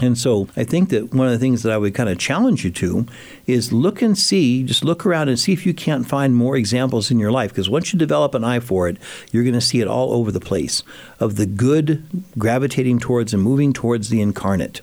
And 0.00 0.16
so 0.16 0.48
I 0.56 0.64
think 0.64 0.90
that 0.90 1.12
one 1.12 1.26
of 1.26 1.32
the 1.32 1.38
things 1.38 1.62
that 1.62 1.72
I 1.72 1.78
would 1.78 1.94
kind 1.94 2.08
of 2.08 2.18
challenge 2.18 2.64
you 2.64 2.70
to 2.70 3.06
is 3.46 3.72
look 3.72 4.00
and 4.00 4.16
see, 4.16 4.62
just 4.62 4.84
look 4.84 5.04
around 5.04 5.28
and 5.28 5.38
see 5.38 5.52
if 5.52 5.66
you 5.66 5.74
can't 5.74 6.06
find 6.06 6.36
more 6.36 6.56
examples 6.56 7.10
in 7.10 7.18
your 7.18 7.32
life. 7.32 7.50
Because 7.50 7.68
once 7.68 7.92
you 7.92 7.98
develop 7.98 8.34
an 8.34 8.44
eye 8.44 8.60
for 8.60 8.88
it, 8.88 8.96
you're 9.32 9.42
going 9.42 9.54
to 9.54 9.60
see 9.60 9.80
it 9.80 9.88
all 9.88 10.12
over 10.12 10.30
the 10.30 10.40
place 10.40 10.82
of 11.18 11.36
the 11.36 11.46
good 11.46 12.04
gravitating 12.38 13.00
towards 13.00 13.34
and 13.34 13.42
moving 13.42 13.72
towards 13.72 14.08
the 14.08 14.20
incarnate. 14.20 14.80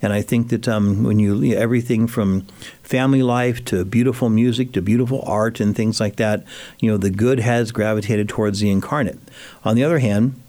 And 0.00 0.12
I 0.12 0.20
think 0.20 0.48
that 0.50 0.68
um, 0.68 1.02
when 1.02 1.18
you, 1.18 1.40
you 1.40 1.54
know, 1.54 1.60
everything 1.60 2.06
from 2.06 2.42
family 2.82 3.22
life 3.22 3.64
to 3.66 3.84
beautiful 3.84 4.28
music 4.28 4.72
to 4.72 4.82
beautiful 4.82 5.22
art 5.26 5.60
and 5.60 5.74
things 5.74 6.00
like 6.00 6.16
that, 6.16 6.44
you 6.78 6.90
know, 6.90 6.96
the 6.96 7.10
good 7.10 7.40
has 7.40 7.72
gravitated 7.72 8.28
towards 8.28 8.60
the 8.60 8.70
incarnate. 8.70 9.18
On 9.64 9.76
the 9.76 9.84
other 9.84 10.00
hand, 10.00 10.41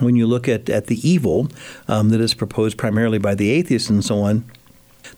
when 0.00 0.16
you 0.16 0.26
look 0.26 0.48
at, 0.48 0.68
at 0.68 0.86
the 0.86 1.08
evil 1.08 1.48
um, 1.88 2.10
that 2.10 2.20
is 2.20 2.34
proposed 2.34 2.76
primarily 2.76 3.18
by 3.18 3.34
the 3.34 3.50
atheists 3.50 3.90
and 3.90 4.04
so 4.04 4.18
on, 4.18 4.44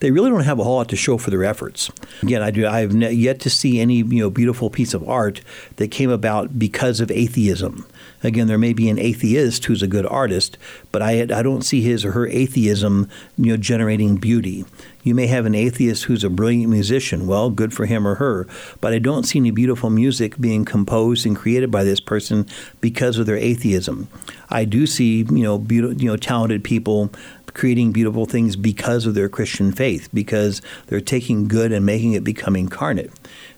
they 0.00 0.10
really 0.10 0.30
don't 0.30 0.44
have 0.44 0.58
a 0.58 0.64
whole 0.64 0.76
lot 0.76 0.88
to 0.88 0.96
show 0.96 1.18
for 1.18 1.30
their 1.30 1.44
efforts. 1.44 1.90
Again, 2.22 2.42
I 2.42 2.50
do. 2.50 2.66
I 2.66 2.80
have 2.80 2.94
yet 2.94 3.40
to 3.40 3.50
see 3.50 3.80
any 3.80 3.96
you 3.96 4.20
know 4.20 4.30
beautiful 4.30 4.70
piece 4.70 4.94
of 4.94 5.08
art 5.08 5.40
that 5.76 5.90
came 5.90 6.10
about 6.10 6.58
because 6.58 7.00
of 7.00 7.10
atheism. 7.10 7.86
Again, 8.22 8.48
there 8.48 8.58
may 8.58 8.72
be 8.72 8.88
an 8.88 8.98
atheist 8.98 9.64
who's 9.64 9.82
a 9.82 9.86
good 9.86 10.06
artist, 10.06 10.58
but 10.92 11.02
I 11.02 11.22
I 11.22 11.42
don't 11.42 11.62
see 11.62 11.80
his 11.80 12.04
or 12.04 12.12
her 12.12 12.26
atheism 12.28 13.08
you 13.36 13.52
know 13.52 13.56
generating 13.56 14.16
beauty. 14.16 14.64
You 15.02 15.14
may 15.14 15.26
have 15.28 15.46
an 15.46 15.54
atheist 15.54 16.04
who's 16.04 16.24
a 16.24 16.30
brilliant 16.30 16.70
musician. 16.70 17.26
Well, 17.26 17.50
good 17.50 17.72
for 17.72 17.86
him 17.86 18.06
or 18.06 18.16
her. 18.16 18.46
But 18.80 18.92
I 18.92 18.98
don't 18.98 19.24
see 19.24 19.38
any 19.38 19.50
beautiful 19.50 19.90
music 19.90 20.38
being 20.38 20.64
composed 20.64 21.24
and 21.24 21.36
created 21.36 21.70
by 21.70 21.84
this 21.84 22.00
person 22.00 22.46
because 22.80 23.18
of 23.18 23.26
their 23.26 23.36
atheism. 23.36 24.08
I 24.50 24.64
do 24.64 24.86
see, 24.86 25.18
you 25.18 25.42
know, 25.42 25.64
you 25.68 25.94
know, 25.94 26.16
talented 26.16 26.64
people 26.64 27.10
creating 27.54 27.92
beautiful 27.92 28.24
things 28.26 28.54
because 28.54 29.06
of 29.06 29.14
their 29.14 29.28
Christian 29.28 29.72
faith, 29.72 30.08
because 30.14 30.62
they're 30.86 31.00
taking 31.00 31.48
good 31.48 31.72
and 31.72 31.84
making 31.84 32.12
it 32.12 32.22
become 32.22 32.54
incarnate. 32.54 33.10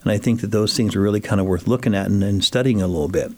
And 0.02 0.10
I 0.10 0.18
think 0.18 0.40
that 0.40 0.52
those 0.52 0.76
things 0.76 0.96
are 0.96 1.00
really 1.00 1.20
kind 1.20 1.40
of 1.40 1.46
worth 1.46 1.66
looking 1.66 1.94
at 1.94 2.06
and, 2.06 2.22
and 2.22 2.42
studying 2.42 2.80
a 2.80 2.86
little 2.86 3.08
bit. 3.08 3.32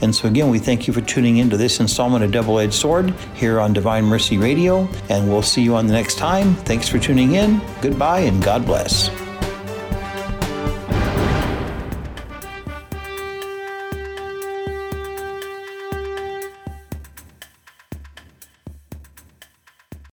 And 0.04 0.14
so, 0.14 0.28
again, 0.28 0.50
we 0.50 0.58
thank 0.58 0.86
you 0.86 0.92
for 0.92 1.00
tuning 1.00 1.38
in 1.38 1.48
to 1.48 1.56
this 1.56 1.80
installment 1.80 2.22
of 2.22 2.30
Double 2.30 2.58
Edged 2.58 2.74
Sword 2.74 3.14
here 3.34 3.58
on 3.58 3.72
Divine 3.72 4.04
Mercy 4.04 4.36
Radio. 4.36 4.86
And 5.08 5.30
we'll 5.30 5.40
see 5.40 5.62
you 5.62 5.74
on 5.74 5.86
the 5.86 5.94
next 5.94 6.18
time. 6.18 6.54
Thanks 6.56 6.88
for 6.88 6.98
tuning 6.98 7.36
in. 7.36 7.60
Goodbye 7.80 8.20
and 8.20 8.42
God 8.42 8.66
bless. 8.66 9.23